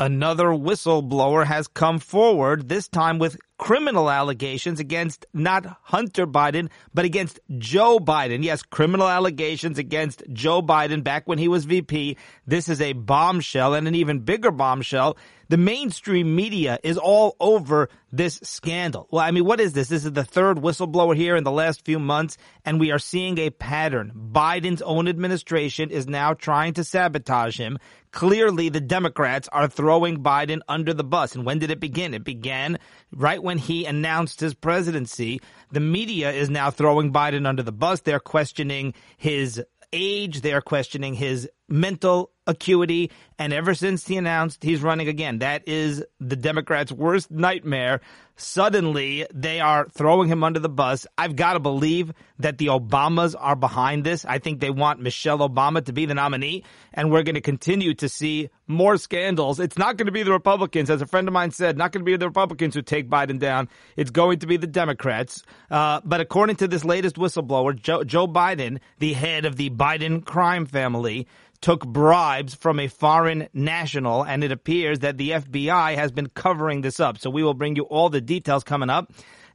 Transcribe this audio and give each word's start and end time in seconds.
Another 0.00 0.46
whistleblower 0.46 1.44
has 1.44 1.68
come 1.68 1.98
forward, 1.98 2.70
this 2.70 2.88
time 2.88 3.18
with 3.18 3.36
criminal 3.60 4.08
allegations 4.10 4.80
against 4.80 5.26
not 5.34 5.66
Hunter 5.82 6.26
Biden, 6.26 6.70
but 6.94 7.04
against 7.04 7.38
Joe 7.58 7.98
Biden. 7.98 8.42
Yes, 8.42 8.62
criminal 8.62 9.06
allegations 9.06 9.76
against 9.76 10.22
Joe 10.32 10.62
Biden 10.62 11.04
back 11.04 11.28
when 11.28 11.36
he 11.36 11.46
was 11.46 11.66
VP. 11.66 12.16
This 12.46 12.70
is 12.70 12.80
a 12.80 12.94
bombshell 12.94 13.74
and 13.74 13.86
an 13.86 13.94
even 13.94 14.20
bigger 14.20 14.50
bombshell. 14.50 15.18
The 15.50 15.58
mainstream 15.58 16.36
media 16.36 16.78
is 16.84 16.96
all 16.96 17.36
over 17.40 17.90
this 18.12 18.38
scandal. 18.44 19.08
Well, 19.10 19.24
I 19.24 19.32
mean, 19.32 19.44
what 19.44 19.58
is 19.58 19.72
this? 19.72 19.88
This 19.88 20.04
is 20.04 20.12
the 20.12 20.24
third 20.24 20.58
whistleblower 20.58 21.16
here 21.16 21.34
in 21.34 21.42
the 21.42 21.50
last 21.50 21.84
few 21.84 21.98
months, 21.98 22.38
and 22.64 22.78
we 22.78 22.92
are 22.92 23.00
seeing 23.00 23.36
a 23.36 23.50
pattern. 23.50 24.12
Biden's 24.32 24.80
own 24.80 25.08
administration 25.08 25.90
is 25.90 26.06
now 26.06 26.34
trying 26.34 26.74
to 26.74 26.84
sabotage 26.84 27.58
him. 27.58 27.78
Clearly, 28.12 28.68
the 28.68 28.80
Democrats 28.80 29.48
are 29.48 29.66
throwing 29.66 30.22
Biden 30.22 30.60
under 30.68 30.94
the 30.94 31.04
bus. 31.04 31.34
And 31.34 31.44
when 31.44 31.58
did 31.58 31.72
it 31.72 31.80
begin? 31.80 32.14
It 32.14 32.22
began 32.22 32.78
right 33.12 33.42
when 33.42 33.58
he 33.58 33.84
announced 33.84 34.40
his 34.40 34.54
presidency. 34.54 35.40
The 35.70 35.80
media 35.80 36.32
is 36.32 36.50
now 36.50 36.70
throwing 36.70 37.12
Biden 37.12 37.46
under 37.46 37.62
the 37.62 37.72
bus. 37.72 38.00
They're 38.00 38.20
questioning 38.20 38.94
his 39.16 39.62
age. 39.92 40.40
They're 40.40 40.60
questioning 40.60 41.14
his 41.14 41.48
mental 41.68 42.30
acuity. 42.50 43.10
And 43.38 43.54
ever 43.54 43.74
since 43.74 44.06
he 44.06 44.18
announced 44.18 44.62
he's 44.62 44.82
running 44.82 45.08
again, 45.08 45.38
that 45.38 45.66
is 45.66 46.04
the 46.20 46.36
Democrats' 46.36 46.92
worst 46.92 47.30
nightmare. 47.30 48.02
Suddenly, 48.36 49.26
they 49.34 49.60
are 49.60 49.86
throwing 49.90 50.28
him 50.28 50.42
under 50.42 50.60
the 50.60 50.68
bus. 50.70 51.06
I've 51.18 51.36
got 51.36 51.54
to 51.54 51.60
believe 51.60 52.12
that 52.38 52.56
the 52.56 52.68
Obamas 52.68 53.34
are 53.38 53.56
behind 53.56 54.02
this. 54.04 54.24
I 54.24 54.38
think 54.38 54.60
they 54.60 54.70
want 54.70 55.00
Michelle 55.00 55.40
Obama 55.40 55.84
to 55.84 55.92
be 55.92 56.06
the 56.06 56.14
nominee, 56.14 56.64
and 56.94 57.10
we're 57.10 57.22
going 57.22 57.34
to 57.34 57.42
continue 57.42 57.92
to 57.94 58.08
see 58.08 58.48
more 58.66 58.96
scandals. 58.96 59.60
It's 59.60 59.76
not 59.76 59.98
going 59.98 60.06
to 60.06 60.12
be 60.12 60.22
the 60.22 60.32
Republicans, 60.32 60.88
as 60.88 61.02
a 61.02 61.06
friend 61.06 61.28
of 61.28 61.34
mine 61.34 61.50
said, 61.50 61.76
not 61.76 61.92
going 61.92 62.00
to 62.00 62.10
be 62.10 62.16
the 62.16 62.28
Republicans 62.28 62.74
who 62.74 62.80
take 62.80 63.10
Biden 63.10 63.38
down. 63.38 63.68
It's 63.94 64.10
going 64.10 64.38
to 64.38 64.46
be 64.46 64.56
the 64.56 64.66
Democrats. 64.66 65.42
Uh, 65.70 66.00
but 66.02 66.22
according 66.22 66.56
to 66.56 66.68
this 66.68 66.84
latest 66.84 67.16
whistleblower, 67.16 67.78
Joe, 67.78 68.04
Joe 68.04 68.26
Biden, 68.26 68.80
the 69.00 69.12
head 69.12 69.44
of 69.44 69.56
the 69.56 69.68
Biden 69.68 70.24
crime 70.24 70.64
family, 70.64 71.26
took 71.60 71.86
bribes 71.86 72.54
from 72.54 72.80
a 72.80 72.88
foreign 72.88 73.48
national, 73.52 74.22
and 74.24 74.42
it 74.42 74.52
appears 74.52 75.00
that 75.00 75.18
the 75.18 75.30
FBI 75.30 75.94
has 75.94 76.10
been 76.10 76.28
covering 76.28 76.80
this 76.80 77.00
up. 77.00 77.18
So 77.18 77.30
we 77.30 77.42
will 77.42 77.54
bring 77.54 77.76
you 77.76 77.84
all 77.84 78.08
the 78.08 78.20
details 78.20 78.64
coming 78.64 78.90
up. 78.90 79.12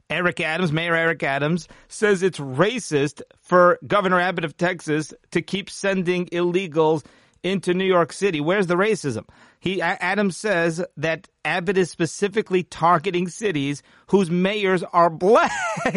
Eric 0.08 0.40
Adams, 0.40 0.70
Mayor 0.70 0.94
Eric 0.94 1.22
Adams, 1.24 1.66
says 1.88 2.22
it's 2.22 2.38
racist 2.38 3.22
for 3.40 3.78
Governor 3.86 4.20
Abbott 4.20 4.44
of 4.44 4.56
Texas 4.56 5.12
to 5.32 5.42
keep 5.42 5.68
sending 5.68 6.26
illegals 6.26 7.04
into 7.42 7.74
New 7.74 7.84
York 7.84 8.12
City. 8.12 8.40
Where's 8.40 8.68
the 8.68 8.76
racism? 8.76 9.24
He 9.58 9.82
Adams 9.82 10.36
says 10.36 10.84
that 10.96 11.28
Abbott 11.44 11.76
is 11.76 11.90
specifically 11.90 12.62
targeting 12.62 13.28
cities 13.28 13.82
whose 14.08 14.30
mayors 14.30 14.84
are 14.84 15.10
black. 15.10 15.50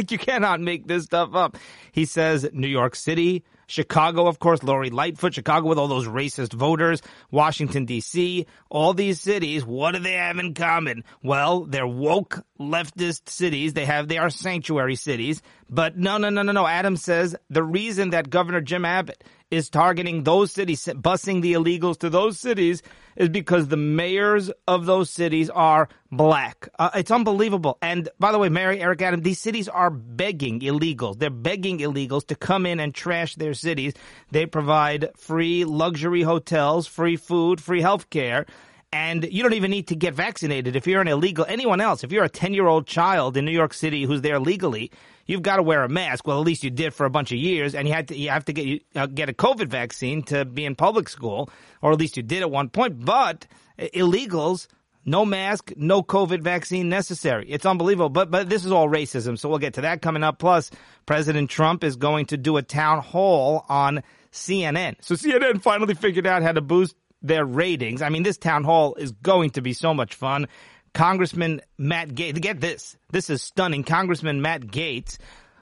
you 0.09 0.17
cannot 0.17 0.59
make 0.59 0.87
this 0.87 1.03
stuff 1.03 1.35
up. 1.35 1.57
He 1.91 2.05
says 2.05 2.49
New 2.51 2.67
York 2.67 2.95
City, 2.95 3.43
Chicago, 3.69 4.25
of 4.25 4.39
course, 4.39 4.63
Lori 4.63 4.89
Lightfoot, 4.89 5.35
Chicago 5.35 5.67
with 5.67 5.77
all 5.77 5.87
those 5.87 6.07
racist 6.07 6.53
voters, 6.53 7.03
Washington, 7.29 7.85
D.C., 7.85 8.47
all 8.69 8.95
these 8.95 9.21
cities, 9.21 9.63
what 9.63 9.91
do 9.91 9.99
they 9.99 10.13
have 10.13 10.39
in 10.39 10.55
common? 10.55 11.03
Well, 11.21 11.65
they're 11.65 11.85
woke 11.85 12.43
leftist 12.59 13.29
cities. 13.29 13.73
They 13.73 13.85
have, 13.85 14.07
they 14.07 14.17
are 14.17 14.31
sanctuary 14.31 14.95
cities. 14.95 15.43
But 15.69 15.97
no, 15.97 16.17
no, 16.17 16.29
no, 16.29 16.41
no, 16.41 16.51
no. 16.51 16.65
Adams 16.65 17.03
says 17.03 17.35
the 17.51 17.63
reason 17.63 18.09
that 18.09 18.31
Governor 18.31 18.61
Jim 18.61 18.85
Abbott 18.85 19.23
is 19.51 19.69
targeting 19.69 20.23
those 20.23 20.51
cities, 20.51 20.85
busing 20.85 21.41
the 21.41 21.53
illegals 21.53 21.99
to 21.99 22.09
those 22.09 22.39
cities, 22.39 22.83
is 23.15 23.29
because 23.29 23.67
the 23.67 23.77
mayors 23.77 24.51
of 24.67 24.85
those 24.85 25.09
cities 25.09 25.49
are 25.49 25.89
black. 26.11 26.69
Uh, 26.77 26.89
it's 26.95 27.11
unbelievable. 27.11 27.77
And 27.81 28.09
by 28.19 28.31
the 28.31 28.39
way, 28.39 28.49
Mary, 28.49 28.81
Eric 28.81 29.01
Adam, 29.01 29.21
these 29.21 29.39
cities 29.39 29.67
are 29.67 29.89
begging 29.89 30.59
illegals. 30.61 31.19
They're 31.19 31.29
begging 31.29 31.79
illegals 31.79 32.25
to 32.27 32.35
come 32.35 32.65
in 32.65 32.79
and 32.79 32.93
trash 32.93 33.35
their 33.35 33.53
cities. 33.53 33.93
They 34.31 34.45
provide 34.45 35.09
free 35.17 35.65
luxury 35.65 36.21
hotels, 36.21 36.87
free 36.87 37.17
food, 37.17 37.61
free 37.61 37.81
health 37.81 38.09
care. 38.09 38.45
And 38.91 39.23
you 39.31 39.43
don't 39.43 39.53
even 39.53 39.69
need 39.69 39.87
to 39.87 39.95
get 39.95 40.15
vaccinated 40.15 40.75
if 40.75 40.87
you're 40.87 41.01
an 41.01 41.07
illegal. 41.07 41.45
Anyone 41.47 41.79
else, 41.79 42.03
if 42.03 42.11
you're 42.11 42.23
a 42.23 42.29
10 42.29 42.53
year 42.53 42.67
old 42.67 42.87
child 42.87 43.37
in 43.37 43.45
New 43.45 43.51
York 43.51 43.73
City 43.73 44.03
who's 44.03 44.21
there 44.21 44.39
legally, 44.39 44.91
you've 45.27 45.43
got 45.43 45.57
to 45.57 45.63
wear 45.63 45.83
a 45.83 45.89
mask. 45.89 46.25
Well, 46.25 46.39
at 46.39 46.45
least 46.45 46.63
you 46.63 46.71
did 46.71 46.93
for 46.93 47.05
a 47.05 47.09
bunch 47.09 47.31
of 47.31 47.37
years, 47.37 47.75
and 47.75 47.87
you 47.87 47.93
had 47.93 48.07
to 48.07 48.17
you 48.17 48.29
have 48.29 48.45
to 48.45 48.53
get 48.53 48.81
uh, 48.95 49.05
get 49.05 49.29
a 49.29 49.33
COVID 49.33 49.67
vaccine 49.67 50.23
to 50.23 50.43
be 50.43 50.65
in 50.65 50.75
public 50.75 51.07
school, 51.07 51.51
or 51.81 51.91
at 51.91 51.99
least 51.99 52.17
you 52.17 52.23
did 52.23 52.41
at 52.41 52.49
one 52.49 52.69
point. 52.69 53.05
But 53.05 53.47
illegals. 53.77 54.67
No 55.05 55.25
mask, 55.25 55.71
no 55.77 56.03
COVID 56.03 56.41
vaccine 56.41 56.89
necessary. 56.89 57.49
It's 57.49 57.65
unbelievable. 57.65 58.09
But 58.09 58.29
but 58.29 58.49
this 58.49 58.65
is 58.65 58.71
all 58.71 58.89
racism. 58.89 59.39
So 59.39 59.49
we'll 59.49 59.57
get 59.57 59.75
to 59.75 59.81
that 59.81 60.01
coming 60.01 60.23
up. 60.23 60.39
Plus, 60.39 60.69
President 61.05 61.49
Trump 61.49 61.83
is 61.83 61.95
going 61.95 62.27
to 62.27 62.37
do 62.37 62.57
a 62.57 62.61
town 62.61 63.01
hall 63.01 63.65
on 63.69 64.03
CNN. 64.31 64.95
So 64.99 65.15
CNN 65.15 65.61
finally 65.61 65.95
figured 65.95 66.27
out 66.27 66.43
how 66.43 66.51
to 66.51 66.61
boost 66.61 66.95
their 67.21 67.45
ratings. 67.45 68.01
I 68.01 68.09
mean, 68.09 68.23
this 68.23 68.37
town 68.37 68.63
hall 68.63 68.95
is 68.95 69.11
going 69.11 69.51
to 69.51 69.61
be 69.61 69.73
so 69.73 69.93
much 69.93 70.15
fun. 70.15 70.47
Congressman 70.93 71.61
Matt 71.77 72.09
Gaetz, 72.09 72.41
get 72.41 72.59
this. 72.59 72.97
This 73.11 73.29
is 73.29 73.41
stunning. 73.41 73.83
Congressman 73.83 74.41
Matt 74.41 74.61
Gaetz 74.61 75.17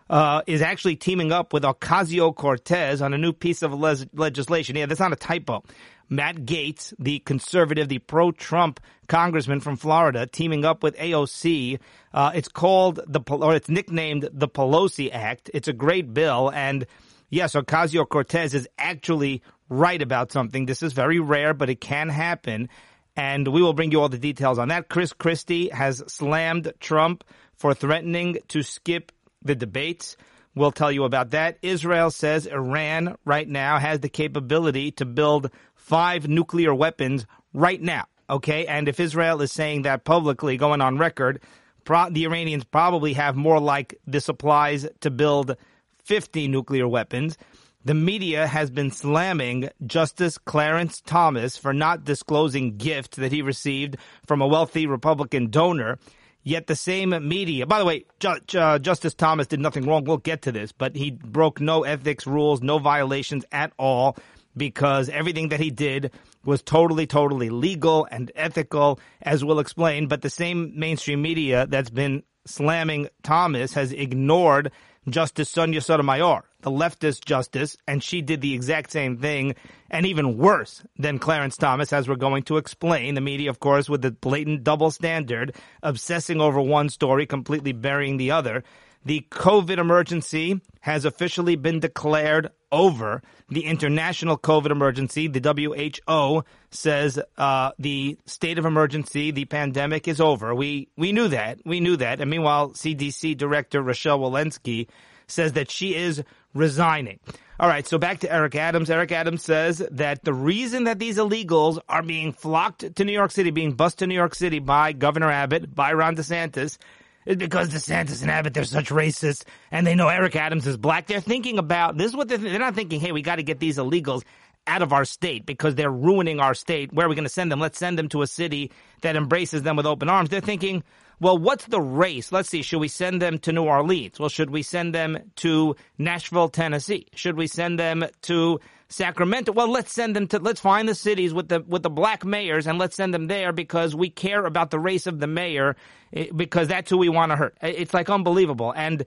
uh, 0.10 0.42
is 0.48 0.62
actually 0.62 0.96
teaming 0.96 1.32
up 1.32 1.54
with 1.54 1.64
Ocasio 1.64 2.34
Cortez 2.34 3.02
on 3.02 3.14
a 3.14 3.18
new 3.18 3.34
piece 3.34 3.62
of 3.62 3.74
le- 3.74 3.98
legislation. 4.14 4.76
Yeah, 4.76 4.86
that's 4.86 5.00
not 5.00 5.14
a 5.14 5.18
typo. 5.18 5.64
Matt 6.10 6.38
Gaetz, 6.46 6.94
the 7.00 7.20
conservative, 7.20 7.90
the 7.90 8.00
pro-Trump 8.00 8.80
congressman 9.08 9.60
from 9.60 9.76
Florida, 9.76 10.26
teaming 10.26 10.64
up 10.64 10.82
with 10.82 10.96
AOC. 10.98 11.80
Uh, 12.14 12.32
it's 12.34 12.48
called 12.48 13.02
the, 13.08 13.22
or 13.30 13.56
it's 13.56 13.68
nicknamed 13.68 14.30
the 14.32 14.48
Pelosi 14.48 15.10
Act. 15.12 15.52
It's 15.54 15.68
a 15.68 15.74
great 15.74 16.14
bill, 16.14 16.50
and 16.54 16.86
yes, 17.30 17.54
Ocasio 17.56 18.08
Cortez 18.08 18.54
is 18.54 18.70
actually 18.78 19.42
right 19.70 20.02
about 20.02 20.32
something. 20.32 20.66
This 20.66 20.84
is 20.84 20.94
very 20.94 21.20
rare, 21.20 21.54
but 21.54 21.70
it 21.70 21.82
can 21.82 22.10
happen. 22.10 22.70
And 23.16 23.48
we 23.48 23.62
will 23.62 23.74
bring 23.74 23.92
you 23.92 24.02
all 24.02 24.10
the 24.10 24.18
details 24.18 24.60
on 24.60 24.68
that. 24.70 24.90
Chris 24.90 25.14
Christie 25.14 25.70
has 25.70 26.04
slammed 26.08 26.72
Trump 26.80 27.24
for 27.56 27.74
threatening 27.74 28.38
to 28.50 28.62
skip 28.62 29.12
the 29.42 29.56
debates. 29.56 30.18
We'll 30.56 30.72
tell 30.72 30.92
you 30.92 31.04
about 31.04 31.32
that. 31.32 31.58
Israel 31.62 32.12
says 32.12 32.46
Iran 32.46 33.18
right 33.26 33.48
now 33.48 33.80
has 33.80 34.00
the 34.00 34.10
capability 34.10 34.92
to 34.94 35.06
build 35.06 35.52
five 35.76 36.28
nuclear 36.28 36.74
weapons 36.74 37.26
right 37.54 37.82
now. 37.82 38.06
Okay. 38.30 38.68
And 38.68 38.88
if 38.88 39.00
Israel 39.00 39.42
is 39.42 39.52
saying 39.52 39.84
that 39.84 40.04
publicly, 40.04 40.58
going 40.58 40.82
on 40.82 40.98
record, 40.98 41.42
pro- 41.86 42.10
the 42.10 42.26
Iranians 42.26 42.66
probably 42.66 43.14
have 43.14 43.36
more 43.36 43.60
like 43.60 44.00
the 44.06 44.22
supplies 44.22 44.88
to 45.02 45.10
build 45.10 45.56
50 46.04 46.48
nuclear 46.48 46.88
weapons 46.88 47.38
the 47.88 47.94
media 47.94 48.46
has 48.48 48.70
been 48.70 48.92
slamming 48.92 49.70
Justice 49.86 50.38
Clarence 50.38 51.00
Thomas 51.00 51.56
for 51.56 51.74
not 51.74 52.04
disclosing 52.04 52.76
gifts 52.76 53.16
that 53.16 53.32
he 53.32 53.42
received 53.42 53.96
from 54.26 54.42
a 54.42 54.48
wealthy 54.48 54.88
Republican 54.88 55.50
donor. 55.50 55.98
Yet 56.44 56.68
the 56.68 56.76
same 56.76 57.16
media, 57.26 57.66
by 57.66 57.80
the 57.80 57.86
way, 57.86 58.06
uh, 58.26 58.80
Justice 58.80 59.14
Thomas 59.14 59.48
did 59.48 59.62
nothing 59.62 59.86
wrong. 59.86 60.04
We'll 60.04 60.18
get 60.18 60.42
to 60.42 60.52
this, 60.52 60.74
but 60.74 60.98
he 60.98 61.12
broke 61.12 61.62
no 61.62 61.84
ethics 61.86 62.28
rules, 62.28 62.62
no 62.62 62.78
violations 62.78 63.46
at 63.54 63.72
all, 63.80 64.18
because 64.58 65.08
everything 65.08 65.50
that 65.50 65.62
he 65.62 65.72
did 65.72 66.12
was 66.44 66.62
totally, 66.62 67.08
totally 67.08 67.50
legal 67.50 68.06
and 68.12 68.34
ethical, 68.36 69.00
as 69.22 69.46
we'll 69.46 69.60
explain. 69.60 70.08
But 70.08 70.24
the 70.24 70.30
same 70.30 70.78
mainstream 70.78 71.22
media 71.22 71.68
that's 71.70 71.90
been 71.90 72.24
slamming 72.46 73.08
Thomas 73.24 73.74
has 73.74 73.94
ignored 73.94 74.74
Justice 75.10 75.50
Sonia 75.50 75.82
Sotomayor, 75.82 76.44
the 76.62 76.72
leftist 76.72 77.26
justice, 77.26 77.78
and 77.88 78.04
she 78.04 78.22
did 78.22 78.42
the 78.42 78.54
exact 78.54 78.92
same 78.92 79.18
thing, 79.18 79.56
and 79.90 80.06
even 80.06 80.38
worse 80.38 80.84
than 80.98 81.20
Clarence 81.20 81.56
Thomas, 81.56 81.94
as 81.94 82.10
we're 82.10 82.16
going 82.16 82.44
to 82.44 82.58
explain. 82.58 83.16
The 83.16 83.22
media, 83.22 83.50
of 83.50 83.60
course, 83.60 83.90
with 83.90 84.02
the 84.02 84.12
blatant 84.12 84.64
double 84.64 84.92
standard, 84.92 85.56
obsessing 85.82 86.42
over 86.42 86.62
one 86.62 86.90
story, 86.90 87.26
completely 87.26 87.72
burying 87.72 88.18
the 88.18 88.32
other. 88.32 88.64
The 89.06 89.26
COVID 89.32 89.78
emergency 89.78 90.60
has 90.82 91.06
officially 91.06 91.56
been 91.56 91.80
declared 91.80 92.50
over. 92.74 93.22
The 93.48 93.64
international 93.64 94.38
COVID 94.38 94.72
emergency, 94.72 95.30
the 95.30 95.40
WHO 95.40 96.44
says 96.72 97.18
uh, 97.38 97.72
the 97.80 98.18
state 98.26 98.60
of 98.60 98.66
emergency, 98.66 99.32
the 99.32 99.46
pandemic 99.46 100.10
is 100.10 100.20
over. 100.20 100.54
We 100.54 100.90
we 100.98 101.14
knew 101.14 101.30
that. 101.30 101.60
We 101.66 101.80
knew 101.80 101.96
that. 101.96 102.20
And 102.20 102.30
meanwhile, 102.30 102.72
CDC 102.72 103.38
Director 103.38 103.82
Rochelle 103.82 104.20
Walensky 104.20 104.88
says 105.28 105.54
that 105.54 105.70
she 105.70 105.96
is 105.96 106.24
resigning. 106.54 107.20
All 107.60 107.68
right, 107.68 107.88
so 107.88 107.98
back 107.98 108.20
to 108.20 108.32
Eric 108.32 108.56
Adams. 108.56 108.90
Eric 108.90 109.12
Adams 109.12 109.44
says 109.44 109.86
that 109.92 110.24
the 110.24 110.34
reason 110.34 110.84
that 110.84 111.00
these 111.00 111.18
illegals 111.18 111.80
are 111.90 112.04
being 112.04 112.32
flocked 112.32 112.96
to 112.96 113.04
New 113.04 113.14
York 113.14 113.32
City, 113.32 113.50
being 113.50 113.74
bused 113.74 114.00
to 114.00 114.08
New 114.08 114.16
York 114.16 114.36
City 114.36 114.60
by 114.60 114.94
Governor 114.94 115.32
Abbott, 115.32 115.74
by 115.74 115.94
Ron 115.94 116.16
DeSantis, 116.16 116.78
is 117.26 117.36
because 117.36 117.70
DeSantis 117.70 118.22
and 118.22 118.30
Abbott, 118.30 118.54
they're 118.54 118.64
such 118.64 118.90
racists 118.90 119.44
and 119.72 119.86
they 119.86 119.96
know 119.96 120.08
Eric 120.08 120.36
Adams 120.36 120.68
is 120.68 120.78
black. 120.78 121.08
They're 121.08 121.20
thinking 121.20 121.58
about, 121.58 121.98
this 121.98 122.12
is 122.12 122.16
what 122.16 122.28
they're, 122.28 122.38
they're 122.38 122.60
not 122.60 122.76
thinking, 122.76 123.00
hey, 123.00 123.12
we 123.12 123.22
got 123.22 123.36
to 123.36 123.44
get 123.44 123.60
these 123.60 123.78
illegals 123.78 124.24
out 124.68 124.82
of 124.82 124.94
our 124.94 125.06
state 125.06 125.46
because 125.46 125.76
they're 125.76 125.92
ruining 125.92 126.40
our 126.40 126.54
state. 126.54 126.94
Where 126.94 127.06
are 127.06 127.10
we 127.10 127.16
going 127.16 127.24
to 127.24 127.30
send 127.30 127.52
them? 127.52 127.60
Let's 127.60 127.80
send 127.80 127.98
them 127.98 128.10
to 128.10 128.22
a 128.22 128.28
city 128.28 128.72
that 129.02 129.16
embraces 129.16 129.64
them 129.64 129.76
with 129.76 129.86
open 129.86 130.10
arms. 130.10 130.30
They're 130.30 130.42
thinking, 130.42 130.84
well, 131.20 131.38
what's 131.38 131.66
the 131.66 131.82
race? 131.82 132.32
Let's 132.32 132.50
see. 132.50 132.62
Should 132.62 132.80
we 132.80 132.88
send 132.88 133.22
them 133.22 133.40
to 133.40 133.52
New 133.52 133.64
Orleans? 133.64 134.20
Well, 134.20 134.30
should 134.30 134.52
we 134.52 134.62
send 134.62 134.94
them 134.94 135.18
to 135.38 135.76
Nashville, 135.98 136.50
Tennessee? 136.50 137.08
Should 137.16 137.36
we 137.36 137.48
send 137.48 137.80
them 137.80 138.06
to 138.24 138.60
Sacramento? 138.90 139.52
Well, 139.52 139.72
let's 139.72 139.92
send 139.92 140.16
them 140.16 140.28
to, 140.28 140.40
let's 140.40 140.62
find 140.62 140.88
the 140.88 140.94
cities 140.94 141.34
with 141.34 141.48
the, 141.48 141.62
with 141.62 141.82
the 141.82 141.90
black 141.90 142.24
mayors 142.24 142.68
and 142.68 142.78
let's 142.78 142.96
send 142.96 143.14
them 143.14 143.28
there 143.28 143.52
because 143.52 143.96
we 143.96 144.10
care 144.10 144.46
about 144.46 144.70
the 144.70 144.80
race 144.80 145.08
of 145.08 145.20
the 145.20 145.28
mayor 145.28 145.76
eh, 146.14 146.28
because 146.36 146.68
that's 146.68 146.90
who 146.90 146.98
we 146.98 147.10
want 147.10 147.32
to 147.32 147.36
hurt. 147.36 147.58
It's 147.62 147.94
like 147.94 148.10
unbelievable. 148.10 148.72
And 148.76 149.04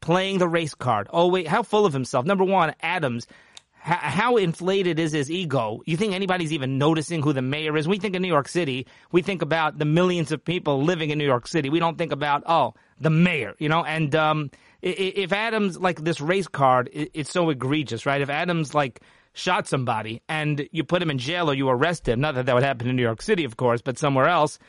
playing 0.00 0.38
the 0.38 0.48
race 0.48 0.74
card. 0.74 1.08
Oh, 1.10 1.28
wait, 1.28 1.46
how 1.46 1.62
full 1.62 1.86
of 1.86 1.92
himself. 1.92 2.26
Number 2.26 2.44
one, 2.44 2.74
Adams 2.80 3.26
how 3.82 4.36
inflated 4.36 5.00
is 5.00 5.10
his 5.10 5.28
ego? 5.28 5.82
You 5.86 5.96
think 5.96 6.14
anybody's 6.14 6.52
even 6.52 6.78
noticing 6.78 7.20
who 7.20 7.32
the 7.32 7.42
mayor 7.42 7.76
is? 7.76 7.88
we 7.88 7.98
think 7.98 8.14
of 8.14 8.22
New 8.22 8.28
York 8.28 8.48
City, 8.48 8.86
we 9.10 9.22
think 9.22 9.42
about 9.42 9.78
the 9.78 9.84
millions 9.84 10.30
of 10.30 10.44
people 10.44 10.84
living 10.84 11.10
in 11.10 11.18
New 11.18 11.26
York 11.26 11.48
City. 11.48 11.68
We 11.68 11.80
don't 11.80 11.98
think 11.98 12.12
about, 12.12 12.44
oh, 12.46 12.74
the 13.00 13.10
mayor, 13.10 13.54
you 13.58 13.68
know? 13.68 13.84
And 13.84 14.14
um, 14.14 14.50
if 14.82 15.32
Adams, 15.32 15.80
like 15.80 16.04
this 16.04 16.20
race 16.20 16.46
card, 16.46 16.90
it's 16.92 17.32
so 17.32 17.50
egregious, 17.50 18.06
right? 18.06 18.20
If 18.20 18.30
Adams, 18.30 18.72
like, 18.72 19.00
shot 19.32 19.66
somebody 19.66 20.22
and 20.28 20.68
you 20.70 20.84
put 20.84 21.02
him 21.02 21.10
in 21.10 21.18
jail 21.18 21.50
or 21.50 21.54
you 21.54 21.68
arrest 21.68 22.06
him, 22.06 22.20
not 22.20 22.36
that 22.36 22.46
that 22.46 22.54
would 22.54 22.62
happen 22.62 22.88
in 22.88 22.94
New 22.94 23.02
York 23.02 23.20
City, 23.20 23.44
of 23.44 23.56
course, 23.56 23.82
but 23.82 23.98
somewhere 23.98 24.28
else, 24.28 24.60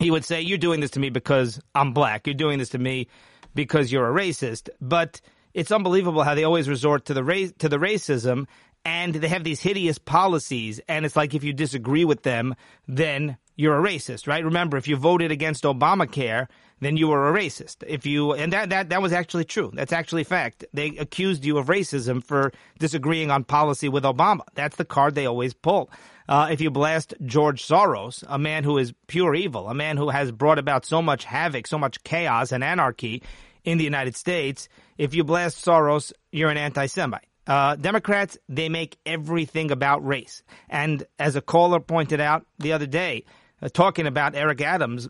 he 0.00 0.10
would 0.10 0.24
say, 0.24 0.40
You're 0.40 0.58
doing 0.58 0.80
this 0.80 0.92
to 0.92 1.00
me 1.00 1.10
because 1.10 1.60
I'm 1.74 1.92
black. 1.92 2.26
You're 2.26 2.34
doing 2.34 2.58
this 2.58 2.70
to 2.70 2.78
me 2.78 3.06
because 3.54 3.92
you're 3.92 4.08
a 4.08 4.12
racist. 4.12 4.68
But 4.80 5.20
it's 5.56 5.72
unbelievable 5.72 6.22
how 6.22 6.34
they 6.34 6.44
always 6.44 6.68
resort 6.68 7.06
to 7.06 7.14
the 7.14 7.52
to 7.58 7.68
the 7.68 7.78
racism 7.78 8.46
and 8.84 9.14
they 9.14 9.26
have 9.26 9.42
these 9.42 9.60
hideous 9.60 9.98
policies 9.98 10.80
and 10.86 11.04
it's 11.04 11.16
like 11.16 11.34
if 11.34 11.42
you 11.42 11.52
disagree 11.52 12.04
with 12.04 12.22
them 12.22 12.54
then 12.86 13.38
you're 13.56 13.78
a 13.78 13.82
racist 13.82 14.28
right? 14.28 14.44
Remember 14.44 14.76
if 14.76 14.86
you 14.86 14.96
voted 14.96 15.32
against 15.32 15.64
obamacare 15.64 16.46
then 16.80 16.98
you 16.98 17.08
were 17.08 17.26
a 17.26 17.32
racist. 17.32 17.82
If 17.86 18.04
you 18.04 18.34
and 18.34 18.52
that 18.52 18.68
that 18.68 18.90
that 18.90 19.00
was 19.00 19.14
actually 19.14 19.46
true. 19.46 19.70
That's 19.72 19.94
actually 19.94 20.24
fact. 20.24 20.66
They 20.74 20.88
accused 20.98 21.42
you 21.42 21.56
of 21.56 21.68
racism 21.68 22.22
for 22.22 22.52
disagreeing 22.78 23.30
on 23.30 23.44
policy 23.44 23.88
with 23.88 24.04
obama. 24.04 24.42
That's 24.54 24.76
the 24.76 24.84
card 24.84 25.14
they 25.14 25.24
always 25.24 25.54
pull. 25.54 25.90
Uh, 26.28 26.48
if 26.50 26.60
you 26.60 26.70
blast 26.70 27.14
George 27.24 27.66
Soros, 27.66 28.22
a 28.28 28.38
man 28.38 28.62
who 28.62 28.76
is 28.76 28.92
pure 29.06 29.34
evil, 29.34 29.68
a 29.70 29.74
man 29.74 29.96
who 29.96 30.10
has 30.10 30.30
brought 30.32 30.58
about 30.58 30.84
so 30.84 31.00
much 31.00 31.24
havoc, 31.24 31.66
so 31.66 31.78
much 31.78 32.02
chaos 32.04 32.52
and 32.52 32.62
anarchy 32.62 33.22
in 33.66 33.76
the 33.76 33.84
United 33.84 34.16
States, 34.16 34.70
if 34.96 35.14
you 35.14 35.24
blast 35.24 35.62
Soros, 35.62 36.12
you're 36.32 36.48
an 36.48 36.56
anti-Semite. 36.56 37.26
Uh, 37.46 37.76
Democrats, 37.76 38.38
they 38.48 38.68
make 38.68 38.96
everything 39.04 39.70
about 39.70 40.06
race. 40.06 40.42
And 40.70 41.04
as 41.18 41.36
a 41.36 41.40
caller 41.40 41.80
pointed 41.80 42.20
out 42.20 42.46
the 42.58 42.72
other 42.72 42.86
day, 42.86 43.24
uh, 43.60 43.68
talking 43.68 44.06
about 44.06 44.34
Eric 44.34 44.62
Adams 44.62 45.08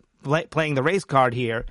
playing 0.49 0.73
the 0.73 0.83
race 0.83 1.05
card 1.05 1.33
here, 1.33 1.65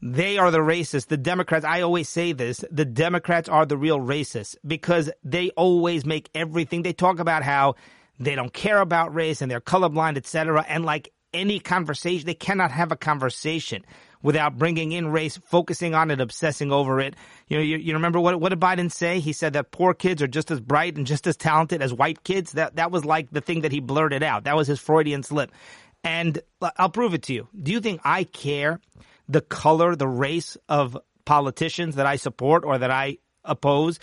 they 0.00 0.38
are 0.38 0.50
the 0.50 0.58
racists. 0.58 1.06
The 1.06 1.16
Democrats, 1.16 1.64
I 1.64 1.82
always 1.82 2.08
say 2.08 2.32
this, 2.32 2.64
the 2.70 2.84
Democrats 2.84 3.48
are 3.48 3.64
the 3.64 3.76
real 3.76 4.00
racists 4.00 4.56
because 4.66 5.10
they 5.22 5.50
always 5.50 6.04
make 6.04 6.28
everything. 6.34 6.82
They 6.82 6.92
talk 6.92 7.20
about 7.20 7.42
how 7.42 7.76
they 8.18 8.34
don't 8.34 8.52
care 8.52 8.80
about 8.80 9.14
race 9.14 9.40
and 9.42 9.50
they're 9.50 9.60
colorblind, 9.60 10.16
etc. 10.16 10.64
And 10.68 10.84
like 10.84 11.12
any 11.32 11.60
conversation, 11.60 12.26
they 12.26 12.34
cannot 12.34 12.70
have 12.70 12.92
a 12.92 12.96
conversation 12.96 13.84
without 14.22 14.56
bringing 14.56 14.92
in 14.92 15.08
race, 15.08 15.38
focusing 15.44 15.94
on 15.94 16.10
it, 16.10 16.20
obsessing 16.20 16.72
over 16.72 17.00
it. 17.00 17.14
You 17.48 17.56
know, 17.58 17.62
you, 17.62 17.76
you 17.76 17.94
remember 17.94 18.20
what, 18.20 18.40
what 18.40 18.50
did 18.50 18.60
Biden 18.60 18.90
say? 18.90 19.20
He 19.20 19.32
said 19.32 19.54
that 19.54 19.70
poor 19.70 19.94
kids 19.94 20.22
are 20.22 20.28
just 20.28 20.50
as 20.50 20.60
bright 20.60 20.96
and 20.96 21.06
just 21.06 21.26
as 21.26 21.36
talented 21.36 21.82
as 21.82 21.92
white 21.92 22.24
kids. 22.24 22.52
That, 22.52 22.76
that 22.76 22.90
was 22.90 23.04
like 23.04 23.30
the 23.30 23.40
thing 23.40 23.62
that 23.62 23.72
he 23.72 23.80
blurted 23.80 24.22
out. 24.22 24.44
That 24.44 24.56
was 24.56 24.68
his 24.68 24.80
Freudian 24.80 25.22
slip. 25.22 25.52
And 26.04 26.40
uh, 26.60 26.70
I'll 26.76 26.90
prove 26.90 27.14
it 27.14 27.22
to 27.24 27.34
you. 27.34 27.48
Do 27.60 27.72
you 27.72 27.80
think 27.80 28.00
I 28.04 28.24
care 28.24 28.80
the 29.28 29.40
color, 29.40 29.94
the 29.96 30.08
race 30.08 30.56
of 30.68 30.96
politicians 31.24 31.96
that 31.96 32.06
I 32.06 32.16
support 32.16 32.64
or 32.64 32.78
that 32.78 32.90
I 32.90 33.18
oppose? 33.44 33.98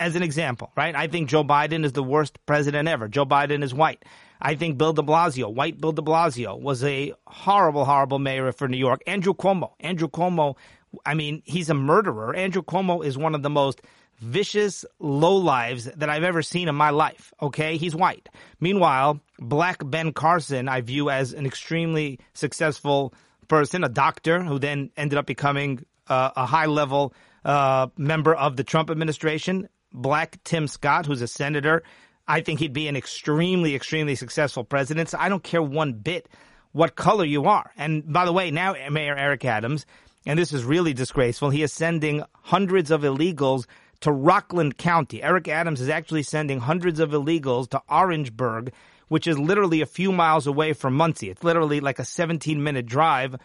As 0.00 0.16
an 0.16 0.22
example, 0.22 0.72
right? 0.74 0.96
I 0.96 1.06
think 1.06 1.28
Joe 1.28 1.44
Biden 1.44 1.84
is 1.84 1.92
the 1.92 2.02
worst 2.02 2.38
president 2.46 2.88
ever. 2.88 3.08
Joe 3.08 3.26
Biden 3.26 3.62
is 3.62 3.74
white. 3.74 4.02
I 4.40 4.54
think 4.54 4.78
Bill 4.78 4.92
de 4.92 5.02
Blasio, 5.02 5.52
white 5.52 5.80
Bill 5.80 5.92
de 5.92 6.02
Blasio, 6.02 6.60
was 6.60 6.84
a 6.84 7.14
horrible, 7.26 7.84
horrible 7.84 8.18
mayor 8.18 8.52
for 8.52 8.68
New 8.68 8.76
York. 8.76 9.02
Andrew 9.06 9.34
Cuomo. 9.34 9.72
Andrew 9.80 10.08
Cuomo, 10.08 10.56
I 11.04 11.14
mean, 11.14 11.42
he's 11.44 11.70
a 11.70 11.74
murderer. 11.74 12.34
Andrew 12.34 12.62
Cuomo 12.62 13.04
is 13.04 13.16
one 13.16 13.34
of 13.34 13.42
the 13.42 13.50
most 13.50 13.80
vicious 14.18 14.84
low 14.98 15.36
lives 15.36 15.84
that 15.84 16.08
I've 16.08 16.22
ever 16.22 16.42
seen 16.42 16.68
in 16.68 16.74
my 16.74 16.90
life. 16.90 17.32
Okay. 17.40 17.76
He's 17.76 17.94
white. 17.94 18.28
Meanwhile, 18.60 19.20
black 19.38 19.82
Ben 19.84 20.12
Carson, 20.12 20.68
I 20.68 20.80
view 20.80 21.10
as 21.10 21.32
an 21.32 21.46
extremely 21.46 22.18
successful 22.32 23.14
person, 23.48 23.84
a 23.84 23.88
doctor 23.88 24.42
who 24.42 24.58
then 24.58 24.90
ended 24.96 25.18
up 25.18 25.26
becoming 25.26 25.84
uh, 26.08 26.30
a 26.36 26.46
high 26.46 26.66
level 26.66 27.14
uh, 27.44 27.88
member 27.96 28.34
of 28.34 28.56
the 28.56 28.64
Trump 28.64 28.90
administration. 28.90 29.68
Black 29.92 30.38
Tim 30.44 30.66
Scott, 30.66 31.06
who's 31.06 31.22
a 31.22 31.28
senator 31.28 31.82
I 32.28 32.40
think 32.40 32.60
he'd 32.60 32.72
be 32.72 32.88
an 32.88 32.96
extremely, 32.96 33.74
extremely 33.74 34.14
successful 34.14 34.64
president. 34.64 35.10
So 35.10 35.18
I 35.20 35.28
don't 35.28 35.42
care 35.42 35.62
one 35.62 35.92
bit 35.92 36.28
what 36.72 36.96
color 36.96 37.24
you 37.24 37.44
are. 37.46 37.70
And 37.76 38.12
by 38.12 38.24
the 38.24 38.32
way, 38.32 38.50
now 38.50 38.74
Mayor 38.90 39.16
Eric 39.16 39.44
Adams, 39.44 39.86
and 40.26 40.38
this 40.38 40.52
is 40.52 40.64
really 40.64 40.92
disgraceful, 40.92 41.50
he 41.50 41.62
is 41.62 41.72
sending 41.72 42.22
hundreds 42.42 42.90
of 42.90 43.02
illegals 43.02 43.66
to 44.00 44.12
Rockland 44.12 44.76
County. 44.76 45.22
Eric 45.22 45.48
Adams 45.48 45.80
is 45.80 45.88
actually 45.88 46.22
sending 46.22 46.60
hundreds 46.60 47.00
of 47.00 47.10
illegals 47.10 47.68
to 47.70 47.82
Orangeburg, 47.88 48.72
which 49.08 49.26
is 49.26 49.38
literally 49.38 49.80
a 49.80 49.86
few 49.86 50.12
miles 50.12 50.46
away 50.46 50.72
from 50.72 50.94
Monsey. 50.94 51.30
It's 51.30 51.44
literally 51.44 51.80
like 51.80 51.98
a 51.98 52.04
17 52.04 52.62
minute 52.62 52.86
drive 52.86 53.36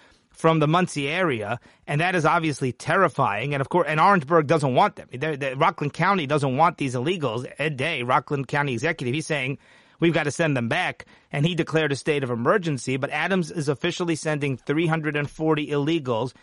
from 0.42 0.58
the 0.58 0.68
Monsey 0.68 1.08
area, 1.08 1.60
and 1.86 2.02
that 2.02 2.16
is 2.16 2.26
obviously 2.26 2.72
terrifying. 2.72 3.54
And 3.54 3.62
of 3.62 3.70
course, 3.70 3.86
and 3.88 4.00
Orangeburg 4.00 4.48
doesn't 4.48 4.74
want 4.74 4.96
them. 4.96 5.08
They're, 5.14 5.38
they're, 5.38 5.56
Rockland 5.56 5.94
County 5.94 6.26
doesn't 6.26 6.58
want 6.58 6.80
these 6.80 6.96
illegals. 6.96 7.46
Ed 7.60 7.78
Day, 7.78 8.02
Rockland 8.02 8.48
County 8.48 8.74
executive, 8.74 9.14
he's 9.14 9.28
saying 9.28 9.60
we've 10.00 10.16
got 10.16 10.24
to 10.24 10.32
send 10.32 10.58
them 10.58 10.68
back, 10.68 11.06
and 11.32 11.46
he 11.46 11.54
declared 11.54 11.92
a 11.92 11.96
state 11.96 12.24
of 12.24 12.32
emergency. 12.32 12.98
But 12.98 13.12
Adams 13.12 13.52
is 13.52 13.70
officially 13.70 14.16
sending 14.16 14.58
340 14.58 15.68
illegals 15.68 16.34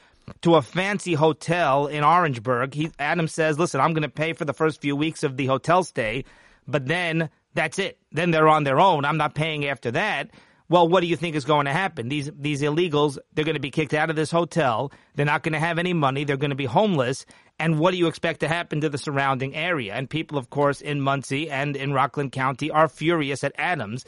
to 0.43 0.55
a 0.55 0.63
fancy 0.63 1.15
hotel 1.15 1.89
in 1.89 2.05
Orangeburg. 2.05 2.75
He, 2.75 2.93
Adams 3.01 3.35
says, 3.35 3.59
"Listen, 3.59 3.81
I'm 3.81 3.95
going 3.95 4.03
to 4.03 4.09
pay 4.09 4.33
for 4.33 4.45
the 4.45 4.55
first 4.55 4.81
few 4.81 4.95
weeks 4.95 5.25
of 5.25 5.37
the 5.37 5.47
hotel 5.47 5.83
stay, 5.83 6.25
but 6.69 6.87
then." 6.87 7.31
That's 7.55 7.79
it. 7.81 7.99
Then 8.13 8.31
they're 8.31 8.47
on 8.47 8.63
their 8.63 8.79
own. 8.79 9.05
I'm 9.05 9.17
not 9.17 9.35
paying 9.35 9.67
after 9.67 9.91
that. 9.93 10.31
Well, 10.71 10.87
what 10.87 11.01
do 11.01 11.07
you 11.07 11.17
think 11.17 11.35
is 11.35 11.47
going 11.47 11.65
to 11.65 11.73
happen? 11.73 12.09
These 12.09 12.31
these 12.39 12.61
illegals, 12.61 13.17
they're 13.33 13.45
going 13.45 13.55
to 13.55 13.61
be 13.61 13.71
kicked 13.71 13.95
out 13.95 14.11
of 14.11 14.17
this 14.17 14.31
hotel. 14.31 14.93
They're 15.15 15.25
not 15.25 15.43
going 15.43 15.55
to 15.55 15.59
have 15.59 15.79
any 15.79 15.95
money. 15.95 16.25
They're 16.25 16.37
going 16.37 16.51
to 16.51 16.57
be 16.57 16.67
homeless. 16.67 17.25
And 17.59 17.79
what 17.79 17.93
do 17.93 17.97
you 17.97 18.07
expect 18.07 18.41
to 18.41 18.49
happen 18.49 18.83
to 18.83 18.91
the 18.91 18.99
surrounding 18.99 19.55
area? 19.55 19.95
And 19.95 20.11
people, 20.11 20.37
of 20.37 20.51
course, 20.51 20.81
in 20.81 21.01
Monsey 21.01 21.51
and 21.51 21.75
in 21.75 21.93
Rockland 21.93 22.33
County 22.33 22.71
are 22.71 22.89
furious 22.89 23.45
at 23.45 23.55
Adams. 23.57 24.05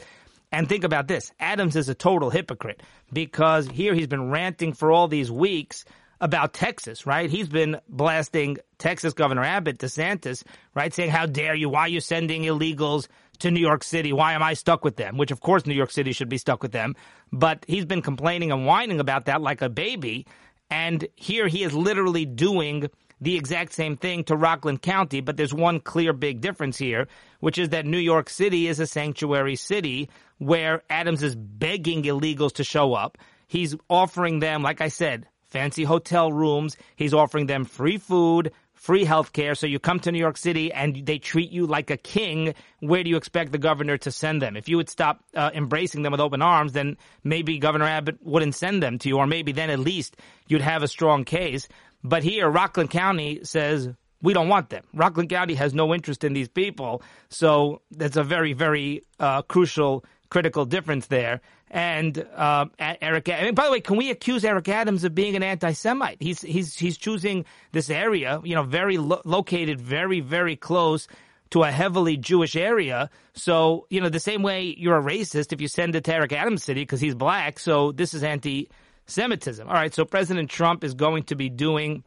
And 0.51 0.69
think 0.69 0.83
about 0.83 1.07
this. 1.07 1.31
Adams 1.39 1.75
is 1.75 1.89
a 1.89 1.95
total 1.95 2.29
hypocrite 2.29 2.83
because 3.11 3.67
here 3.67 3.93
he's 3.93 4.07
been 4.07 4.29
ranting 4.29 4.73
for 4.73 4.91
all 4.91 5.07
these 5.07 5.31
weeks 5.31 5.85
about 6.21 6.53
Texas, 6.53 7.05
right? 7.05 7.29
He's 7.29 7.49
been 7.49 7.81
blasting 7.89 8.57
Texas 8.77 9.13
Governor 9.13 9.43
Abbott, 9.43 9.79
DeSantis, 9.79 10.43
right? 10.73 10.93
Saying, 10.93 11.09
how 11.09 11.25
dare 11.25 11.55
you? 11.55 11.67
Why 11.67 11.81
are 11.81 11.89
you 11.89 11.99
sending 11.99 12.43
illegals 12.43 13.07
to 13.41 13.51
New 13.51 13.59
York 13.59 13.83
City. 13.83 14.13
Why 14.13 14.33
am 14.33 14.43
I 14.43 14.53
stuck 14.53 14.85
with 14.85 14.95
them? 14.95 15.17
Which, 15.17 15.31
of 15.31 15.41
course, 15.41 15.65
New 15.65 15.73
York 15.73 15.91
City 15.91 16.13
should 16.13 16.29
be 16.29 16.37
stuck 16.37 16.61
with 16.61 16.71
them. 16.71 16.95
But 17.31 17.65
he's 17.67 17.85
been 17.85 18.01
complaining 18.01 18.51
and 18.51 18.65
whining 18.65 18.99
about 18.99 19.25
that 19.25 19.41
like 19.41 19.61
a 19.61 19.69
baby. 19.69 20.27
And 20.69 21.07
here 21.15 21.47
he 21.47 21.63
is 21.63 21.73
literally 21.73 22.25
doing 22.25 22.89
the 23.19 23.35
exact 23.35 23.73
same 23.73 23.97
thing 23.97 24.23
to 24.25 24.35
Rockland 24.35 24.81
County. 24.81 25.21
But 25.21 25.37
there's 25.37 25.53
one 25.53 25.79
clear 25.79 26.13
big 26.13 26.39
difference 26.39 26.77
here, 26.77 27.07
which 27.39 27.57
is 27.57 27.69
that 27.69 27.85
New 27.85 27.97
York 27.97 28.29
City 28.29 28.67
is 28.67 28.79
a 28.79 28.87
sanctuary 28.87 29.55
city 29.55 30.09
where 30.37 30.83
Adams 30.89 31.23
is 31.23 31.35
begging 31.35 32.03
illegals 32.03 32.53
to 32.53 32.63
show 32.63 32.93
up. 32.93 33.17
He's 33.47 33.75
offering 33.89 34.39
them, 34.39 34.61
like 34.61 34.81
I 34.81 34.87
said, 34.89 35.27
fancy 35.51 35.83
hotel 35.83 36.31
rooms. 36.31 36.77
He's 36.95 37.13
offering 37.13 37.45
them 37.45 37.65
free 37.65 37.97
food, 37.97 38.51
free 38.73 39.03
health 39.03 39.31
care. 39.33 39.53
So 39.53 39.67
you 39.67 39.77
come 39.77 39.99
to 39.99 40.11
New 40.11 40.17
York 40.17 40.37
City 40.37 40.73
and 40.73 41.05
they 41.05 41.19
treat 41.19 41.51
you 41.51 41.67
like 41.67 41.91
a 41.91 41.97
king. 41.97 42.55
Where 42.79 43.03
do 43.03 43.09
you 43.09 43.17
expect 43.17 43.51
the 43.51 43.59
governor 43.59 43.97
to 43.99 44.11
send 44.11 44.41
them? 44.41 44.57
If 44.57 44.67
you 44.67 44.77
would 44.77 44.89
stop 44.89 45.23
uh, 45.35 45.51
embracing 45.53 46.01
them 46.01 46.11
with 46.11 46.21
open 46.21 46.41
arms, 46.41 46.73
then 46.73 46.97
maybe 47.23 47.59
Governor 47.59 47.85
Abbott 47.85 48.17
wouldn't 48.23 48.55
send 48.55 48.81
them 48.81 48.97
to 48.99 49.09
you, 49.09 49.17
or 49.17 49.27
maybe 49.27 49.51
then 49.51 49.69
at 49.69 49.79
least 49.79 50.17
you'd 50.47 50.61
have 50.61 50.81
a 50.81 50.87
strong 50.87 51.25
case. 51.25 51.67
But 52.03 52.23
here, 52.23 52.49
Rockland 52.49 52.89
County 52.89 53.41
says, 53.43 53.89
we 54.23 54.33
don't 54.33 54.49
want 54.49 54.69
them. 54.69 54.83
Rockland 54.93 55.29
County 55.29 55.53
has 55.55 55.73
no 55.73 55.93
interest 55.93 56.23
in 56.23 56.33
these 56.33 56.47
people. 56.47 57.03
So 57.29 57.81
that's 57.91 58.17
a 58.17 58.23
very, 58.23 58.53
very 58.53 59.03
uh, 59.19 59.41
crucial, 59.43 60.05
critical 60.29 60.65
difference 60.65 61.07
there 61.07 61.41
and 61.71 62.27
uh, 62.35 62.65
Eric. 62.79 63.29
I 63.29 63.43
mean, 63.43 63.55
by 63.55 63.65
the 63.65 63.71
way, 63.71 63.81
can 63.81 63.97
we 63.97 64.11
accuse 64.11 64.43
Eric 64.45 64.67
Adams 64.69 65.03
of 65.03 65.15
being 65.15 65.35
an 65.35 65.41
anti-Semite? 65.41 66.17
He's 66.19 66.41
he's 66.41 66.77
he's 66.77 66.97
choosing 66.97 67.45
this 67.71 67.89
area, 67.89 68.41
you 68.43 68.55
know, 68.55 68.63
very 68.63 68.97
lo- 68.97 69.21
located, 69.23 69.79
very 69.81 70.19
very 70.19 70.55
close 70.55 71.07
to 71.51 71.63
a 71.63 71.71
heavily 71.71 72.17
Jewish 72.17 72.55
area. 72.55 73.09
So, 73.33 73.87
you 73.89 74.01
know, 74.01 74.09
the 74.09 74.19
same 74.19 74.41
way 74.41 74.75
you're 74.77 74.97
a 74.97 75.03
racist 75.03 75.53
if 75.53 75.61
you 75.61 75.67
send 75.67 75.95
it 75.95 76.03
to 76.05 76.13
Eric 76.13 76.33
Adams 76.33 76.63
City 76.63 76.81
because 76.81 77.01
he's 77.01 77.15
black. 77.15 77.59
So 77.59 77.91
this 77.91 78.13
is 78.13 78.23
anti 78.23 78.69
Semitism. 79.05 79.67
All 79.67 79.73
right. 79.73 79.93
So 79.93 80.05
President 80.05 80.49
Trump 80.49 80.83
is 80.83 80.93
going 80.93 81.23
to 81.23 81.35
be 81.35 81.49
doing 81.49 82.03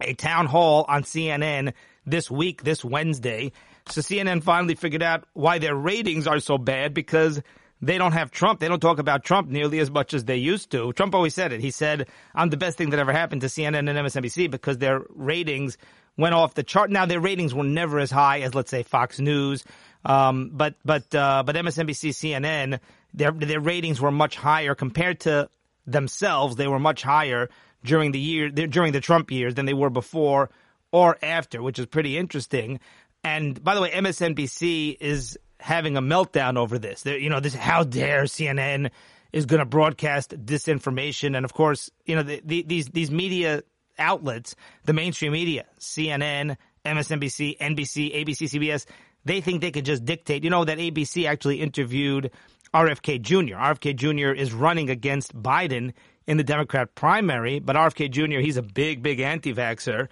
a 0.00 0.14
town 0.14 0.46
hall 0.46 0.84
on 0.88 1.02
CNN 1.02 1.74
this 2.06 2.30
week, 2.30 2.62
this 2.62 2.84
Wednesday. 2.84 3.52
So 3.88 4.00
CNN 4.00 4.42
finally 4.42 4.74
figured 4.74 5.02
out 5.02 5.24
why 5.34 5.58
their 5.58 5.74
ratings 5.74 6.26
are 6.26 6.40
so 6.40 6.56
bad 6.56 6.94
because 6.94 7.42
they 7.82 7.98
don't 7.98 8.12
have 8.12 8.30
Trump. 8.30 8.60
They 8.60 8.68
don't 8.68 8.80
talk 8.80 9.00
about 9.00 9.24
Trump 9.24 9.48
nearly 9.48 9.80
as 9.80 9.90
much 9.90 10.14
as 10.14 10.24
they 10.24 10.36
used 10.36 10.70
to. 10.70 10.92
Trump 10.92 11.14
always 11.14 11.34
said 11.34 11.52
it. 11.52 11.60
He 11.60 11.72
said, 11.72 12.08
I'm 12.34 12.48
the 12.48 12.56
best 12.56 12.78
thing 12.78 12.90
that 12.90 13.00
ever 13.00 13.12
happened 13.12 13.40
to 13.40 13.48
CNN 13.48 13.78
and 13.78 13.88
MSNBC 13.88 14.50
because 14.50 14.78
their 14.78 15.02
ratings 15.10 15.76
went 16.16 16.34
off 16.34 16.54
the 16.54 16.62
chart. 16.62 16.90
Now 16.90 17.06
their 17.06 17.20
ratings 17.20 17.52
were 17.52 17.64
never 17.64 17.98
as 17.98 18.10
high 18.10 18.40
as 18.40 18.54
let's 18.54 18.70
say 18.70 18.84
Fox 18.84 19.18
News, 19.18 19.64
um, 20.04 20.50
but 20.52 20.76
but 20.84 21.12
uh, 21.14 21.42
but 21.44 21.56
MSNBC, 21.56 22.10
CNN, 22.10 22.78
their 23.14 23.32
their 23.32 23.60
ratings 23.60 24.00
were 24.00 24.12
much 24.12 24.36
higher 24.36 24.74
compared 24.74 25.20
to 25.20 25.48
themselves. 25.86 26.56
They 26.56 26.68
were 26.68 26.78
much 26.78 27.02
higher 27.02 27.50
during 27.84 28.12
the 28.12 28.20
year 28.20 28.48
during 28.50 28.92
the 28.92 29.00
Trump 29.00 29.30
years 29.30 29.54
than 29.54 29.66
they 29.66 29.74
were 29.74 29.90
before 29.90 30.50
or 30.92 31.18
after, 31.22 31.62
which 31.62 31.78
is 31.78 31.86
pretty 31.86 32.16
interesting. 32.16 32.78
And 33.24 33.62
by 33.62 33.74
the 33.74 33.80
way, 33.80 33.90
MSNBC 33.90 34.98
is 35.00 35.38
having 35.62 35.96
a 35.96 36.02
meltdown 36.02 36.56
over 36.56 36.78
this. 36.78 37.02
They're, 37.02 37.18
you 37.18 37.30
know, 37.30 37.40
this 37.40 37.54
how 37.54 37.84
dare 37.84 38.24
CNN 38.24 38.90
is 39.32 39.46
going 39.46 39.60
to 39.60 39.66
broadcast 39.66 40.30
disinformation, 40.44 41.36
and 41.36 41.44
of 41.44 41.54
course, 41.54 41.90
you 42.04 42.16
know, 42.16 42.22
the, 42.22 42.42
the, 42.44 42.62
these 42.62 42.88
these 42.88 43.10
media 43.10 43.62
outlets, 43.98 44.54
the 44.84 44.92
mainstream 44.92 45.32
media, 45.32 45.64
CNN, 45.78 46.56
MSNBC, 46.84 47.58
NBC, 47.58 48.14
ABC, 48.14 48.48
CBS, 48.48 48.86
they 49.24 49.40
think 49.40 49.60
they 49.60 49.70
could 49.70 49.84
just 49.84 50.04
dictate. 50.04 50.44
You 50.44 50.50
know 50.50 50.64
that 50.64 50.78
ABC 50.78 51.26
actually 51.26 51.60
interviewed 51.60 52.30
RFK 52.74 53.22
Jr. 53.22 53.56
RFK 53.56 53.96
Jr. 53.96 54.32
is 54.32 54.52
running 54.52 54.90
against 54.90 55.34
Biden 55.40 55.92
in 56.26 56.36
the 56.36 56.44
Democrat 56.44 56.94
primary, 56.94 57.58
but 57.58 57.76
RFK 57.76 58.10
Jr. 58.10 58.40
he's 58.40 58.56
a 58.56 58.62
big, 58.62 59.02
big 59.02 59.20
anti-vaxxer. 59.20 60.08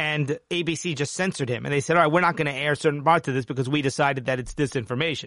And 0.00 0.38
ABC 0.50 0.96
just 0.96 1.12
censored 1.12 1.50
him. 1.50 1.66
And 1.66 1.72
they 1.74 1.80
said, 1.80 1.96
all 1.96 2.04
right, 2.04 2.10
we're 2.10 2.20
not 2.22 2.36
going 2.36 2.46
to 2.46 2.54
air 2.54 2.74
certain 2.74 3.04
parts 3.04 3.28
of 3.28 3.34
this 3.34 3.44
because 3.44 3.68
we 3.68 3.82
decided 3.82 4.26
that 4.26 4.38
it's 4.38 4.54
disinformation. 4.54 5.26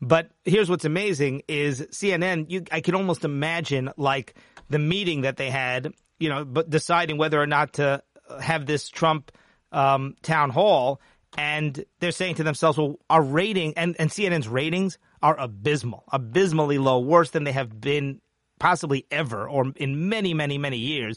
But 0.00 0.30
here's 0.44 0.70
what's 0.70 0.84
amazing 0.84 1.42
is 1.46 1.82
CNN, 1.90 2.50
you, 2.50 2.64
I 2.72 2.80
can 2.80 2.94
almost 2.94 3.24
imagine 3.24 3.90
like 3.96 4.34
the 4.70 4.78
meeting 4.78 5.22
that 5.22 5.36
they 5.36 5.50
had 5.50 5.92
you 6.18 6.28
know, 6.28 6.44
but 6.44 6.70
deciding 6.70 7.18
whether 7.18 7.40
or 7.40 7.46
not 7.46 7.74
to 7.74 8.02
have 8.40 8.66
this 8.66 8.88
Trump 8.88 9.32
um, 9.72 10.16
town 10.22 10.50
hall, 10.50 11.00
and 11.36 11.84
they're 12.00 12.12
saying 12.12 12.36
to 12.36 12.44
themselves, 12.44 12.78
"Well, 12.78 12.98
our 13.10 13.22
rating 13.22 13.74
and, 13.76 13.96
and 13.98 14.10
CNN's 14.10 14.48
ratings 14.48 14.98
are 15.22 15.38
abysmal, 15.38 16.04
abysmally 16.12 16.78
low, 16.78 17.00
worse 17.00 17.30
than 17.30 17.44
they 17.44 17.52
have 17.52 17.80
been 17.80 18.20
possibly 18.58 19.06
ever, 19.10 19.48
or 19.48 19.72
in 19.76 20.08
many, 20.08 20.32
many, 20.32 20.58
many 20.58 20.78
years, 20.78 21.16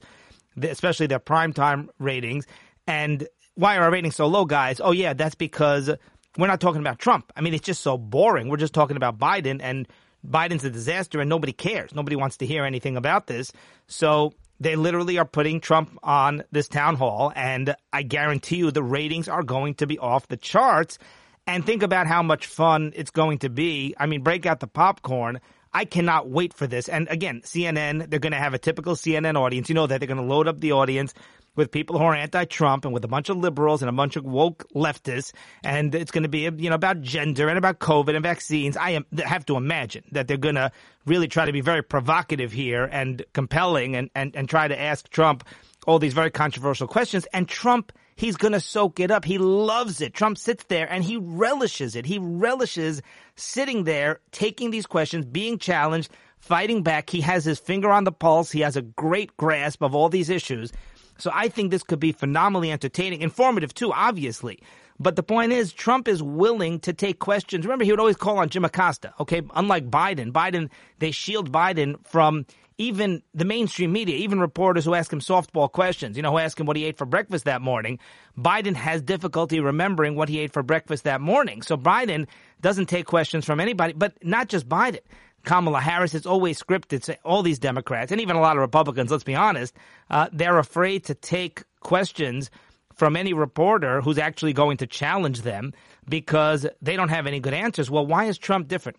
especially 0.61 1.07
their 1.07 1.19
primetime 1.19 1.89
ratings." 1.99 2.45
And 2.87 3.27
why 3.55 3.77
are 3.77 3.83
our 3.83 3.91
ratings 3.91 4.15
so 4.15 4.25
low, 4.25 4.45
guys? 4.45 4.81
Oh 4.81 4.91
yeah, 4.91 5.13
that's 5.13 5.35
because 5.35 5.91
we're 6.37 6.47
not 6.47 6.61
talking 6.61 6.81
about 6.81 6.97
Trump. 6.97 7.31
I 7.35 7.41
mean, 7.41 7.53
it's 7.53 7.65
just 7.65 7.81
so 7.81 7.97
boring. 7.97 8.47
We're 8.47 8.57
just 8.57 8.73
talking 8.73 8.97
about 8.97 9.19
Biden 9.19 9.59
and. 9.61 9.87
Biden's 10.27 10.65
a 10.65 10.69
disaster 10.71 11.21
and 11.21 11.29
nobody 11.29 11.53
cares. 11.53 11.93
Nobody 11.93 12.15
wants 12.15 12.37
to 12.37 12.45
hear 12.45 12.65
anything 12.65 12.97
about 12.97 13.27
this. 13.27 13.53
So 13.85 14.33
they 14.59 14.75
literally 14.75 15.19
are 15.19 15.25
putting 15.25 15.61
Trump 15.61 15.97
on 16.03 16.43
this 16.51 16.67
town 16.67 16.95
hall, 16.95 17.31
and 17.35 17.75
I 17.93 18.01
guarantee 18.01 18.57
you 18.57 18.71
the 18.71 18.83
ratings 18.83 19.29
are 19.29 19.43
going 19.43 19.75
to 19.75 19.87
be 19.87 19.99
off 19.99 20.27
the 20.27 20.35
charts. 20.35 20.97
And 21.45 21.65
think 21.65 21.83
about 21.83 22.07
how 22.07 22.23
much 22.23 22.47
fun 22.47 22.91
it's 22.95 23.11
going 23.11 23.37
to 23.39 23.49
be. 23.49 23.95
I 23.97 24.07
mean, 24.07 24.21
break 24.21 24.45
out 24.45 24.59
the 24.59 24.67
popcorn. 24.67 25.39
I 25.77 25.85
cannot 25.85 26.27
wait 26.27 26.55
for 26.55 26.65
this. 26.65 26.89
And 26.89 27.07
again, 27.07 27.41
CNN, 27.41 28.09
they're 28.09 28.19
going 28.19 28.31
to 28.31 28.39
have 28.39 28.55
a 28.55 28.57
typical 28.57 28.95
CNN 28.95 29.39
audience. 29.39 29.69
You 29.69 29.75
know 29.75 29.85
that 29.85 29.99
they're 29.99 30.07
going 30.07 30.17
to 30.17 30.23
load 30.23 30.47
up 30.47 30.59
the 30.59 30.71
audience 30.71 31.13
with 31.55 31.69
people 31.69 31.99
who 31.99 32.03
are 32.03 32.15
anti-Trump 32.15 32.83
and 32.83 32.95
with 32.95 33.05
a 33.05 33.07
bunch 33.07 33.29
of 33.29 33.37
liberals 33.37 33.83
and 33.83 33.89
a 33.89 33.91
bunch 33.91 34.15
of 34.15 34.25
woke 34.25 34.65
leftists, 34.73 35.33
and 35.63 35.93
it's 35.93 36.09
going 36.09 36.23
to 36.23 36.29
be 36.29 36.39
you 36.39 36.69
know 36.71 36.75
about 36.75 37.01
gender 37.01 37.47
and 37.47 37.59
about 37.59 37.77
COVID 37.77 38.15
and 38.15 38.23
vaccines. 38.23 38.75
I 38.75 38.91
am, 38.91 39.05
have 39.23 39.45
to 39.45 39.55
imagine 39.55 40.03
that 40.13 40.27
they're 40.27 40.37
going 40.37 40.55
to 40.55 40.71
really 41.05 41.27
try 41.27 41.45
to 41.45 41.51
be 41.51 41.61
very 41.61 41.83
provocative 41.83 42.51
here 42.51 42.85
and 42.91 43.23
compelling, 43.33 43.95
and, 43.95 44.09
and 44.15 44.35
and 44.35 44.49
try 44.49 44.67
to 44.67 44.79
ask 44.79 45.07
Trump 45.09 45.43
all 45.85 45.99
these 45.99 46.13
very 46.13 46.31
controversial 46.31 46.87
questions. 46.87 47.27
And 47.33 47.47
Trump, 47.47 47.91
he's 48.17 48.35
going 48.35 48.51
to 48.51 48.59
soak 48.59 48.99
it 48.99 49.09
up. 49.09 49.23
He 49.23 49.37
loves 49.37 50.01
it. 50.01 50.13
Trump 50.13 50.37
sits 50.37 50.65
there 50.65 50.91
and 50.91 51.03
he 51.03 51.15
relishes 51.15 51.95
it. 51.95 52.05
He 52.05 52.19
relishes 52.19 53.01
sitting 53.35 53.85
there, 53.85 54.19
taking 54.31 54.71
these 54.71 54.85
questions, 54.85 55.25
being 55.25 55.57
challenged, 55.57 56.11
fighting 56.39 56.83
back. 56.83 57.09
He 57.09 57.21
has 57.21 57.45
his 57.45 57.59
finger 57.59 57.89
on 57.89 58.03
the 58.03 58.11
pulse. 58.11 58.51
He 58.51 58.61
has 58.61 58.75
a 58.75 58.81
great 58.81 59.37
grasp 59.37 59.81
of 59.81 59.95
all 59.95 60.09
these 60.09 60.29
issues. 60.29 60.73
So 61.17 61.31
I 61.33 61.47
think 61.47 61.71
this 61.71 61.83
could 61.83 61.99
be 61.99 62.11
phenomenally 62.11 62.71
entertaining, 62.71 63.21
informative 63.21 63.73
too, 63.73 63.93
obviously. 63.93 64.59
But 64.99 65.15
the 65.15 65.23
point 65.23 65.51
is, 65.51 65.73
Trump 65.73 66.07
is 66.07 66.23
willing 66.23 66.79
to 66.81 66.93
take 66.93 67.19
questions. 67.19 67.65
Remember, 67.65 67.85
he 67.85 67.91
would 67.91 67.99
always 67.99 68.15
call 68.15 68.39
on 68.39 68.49
Jim 68.49 68.65
Acosta. 68.65 69.13
Okay, 69.19 69.43
unlike 69.55 69.91
Biden, 69.91 70.31
Biden 70.31 70.69
they 70.99 71.11
shield 71.11 71.51
Biden 71.51 71.95
from 72.05 72.45
even 72.77 73.23
the 73.33 73.45
mainstream 73.45 73.91
media, 73.91 74.15
even 74.17 74.39
reporters 74.39 74.85
who 74.85 74.93
ask 74.93 75.11
him 75.11 75.19
softball 75.19 75.71
questions. 75.71 76.15
You 76.15 76.23
know, 76.23 76.31
who 76.31 76.37
ask 76.37 76.59
him 76.59 76.65
what 76.65 76.77
he 76.77 76.85
ate 76.85 76.97
for 76.97 77.05
breakfast 77.05 77.45
that 77.45 77.61
morning. 77.61 77.99
Biden 78.37 78.75
has 78.75 79.01
difficulty 79.01 79.59
remembering 79.59 80.15
what 80.15 80.29
he 80.29 80.39
ate 80.39 80.53
for 80.53 80.63
breakfast 80.63 81.05
that 81.05 81.21
morning. 81.21 81.61
So 81.61 81.77
Biden 81.77 82.27
doesn't 82.61 82.87
take 82.87 83.05
questions 83.05 83.45
from 83.45 83.59
anybody, 83.59 83.93
but 83.93 84.13
not 84.23 84.47
just 84.47 84.67
Biden. 84.69 84.99
Kamala 85.43 85.79
Harris. 85.79 86.13
It's 86.13 86.25
always 86.25 86.61
scripted. 86.61 87.15
All 87.23 87.41
these 87.41 87.59
Democrats 87.59 88.11
and 88.11 88.19
even 88.19 88.35
a 88.35 88.41
lot 88.41 88.57
of 88.57 88.61
Republicans, 88.61 89.11
let's 89.11 89.23
be 89.23 89.35
honest, 89.35 89.73
uh, 90.09 90.27
they're 90.33 90.59
afraid 90.59 91.05
to 91.05 91.13
take 91.15 91.63
questions 91.79 92.51
from 92.93 93.15
any 93.15 93.33
reporter 93.33 94.01
who's 94.01 94.17
actually 94.17 94.53
going 94.53 94.77
to 94.77 94.87
challenge 94.87 95.43
them 95.43 95.73
because 96.09 96.67
they 96.81 96.95
don't 96.95 97.09
have 97.09 97.27
any 97.27 97.39
good 97.39 97.53
answers. 97.53 97.89
Well, 97.89 98.05
why 98.05 98.25
is 98.25 98.37
Trump 98.37 98.67
different? 98.67 98.97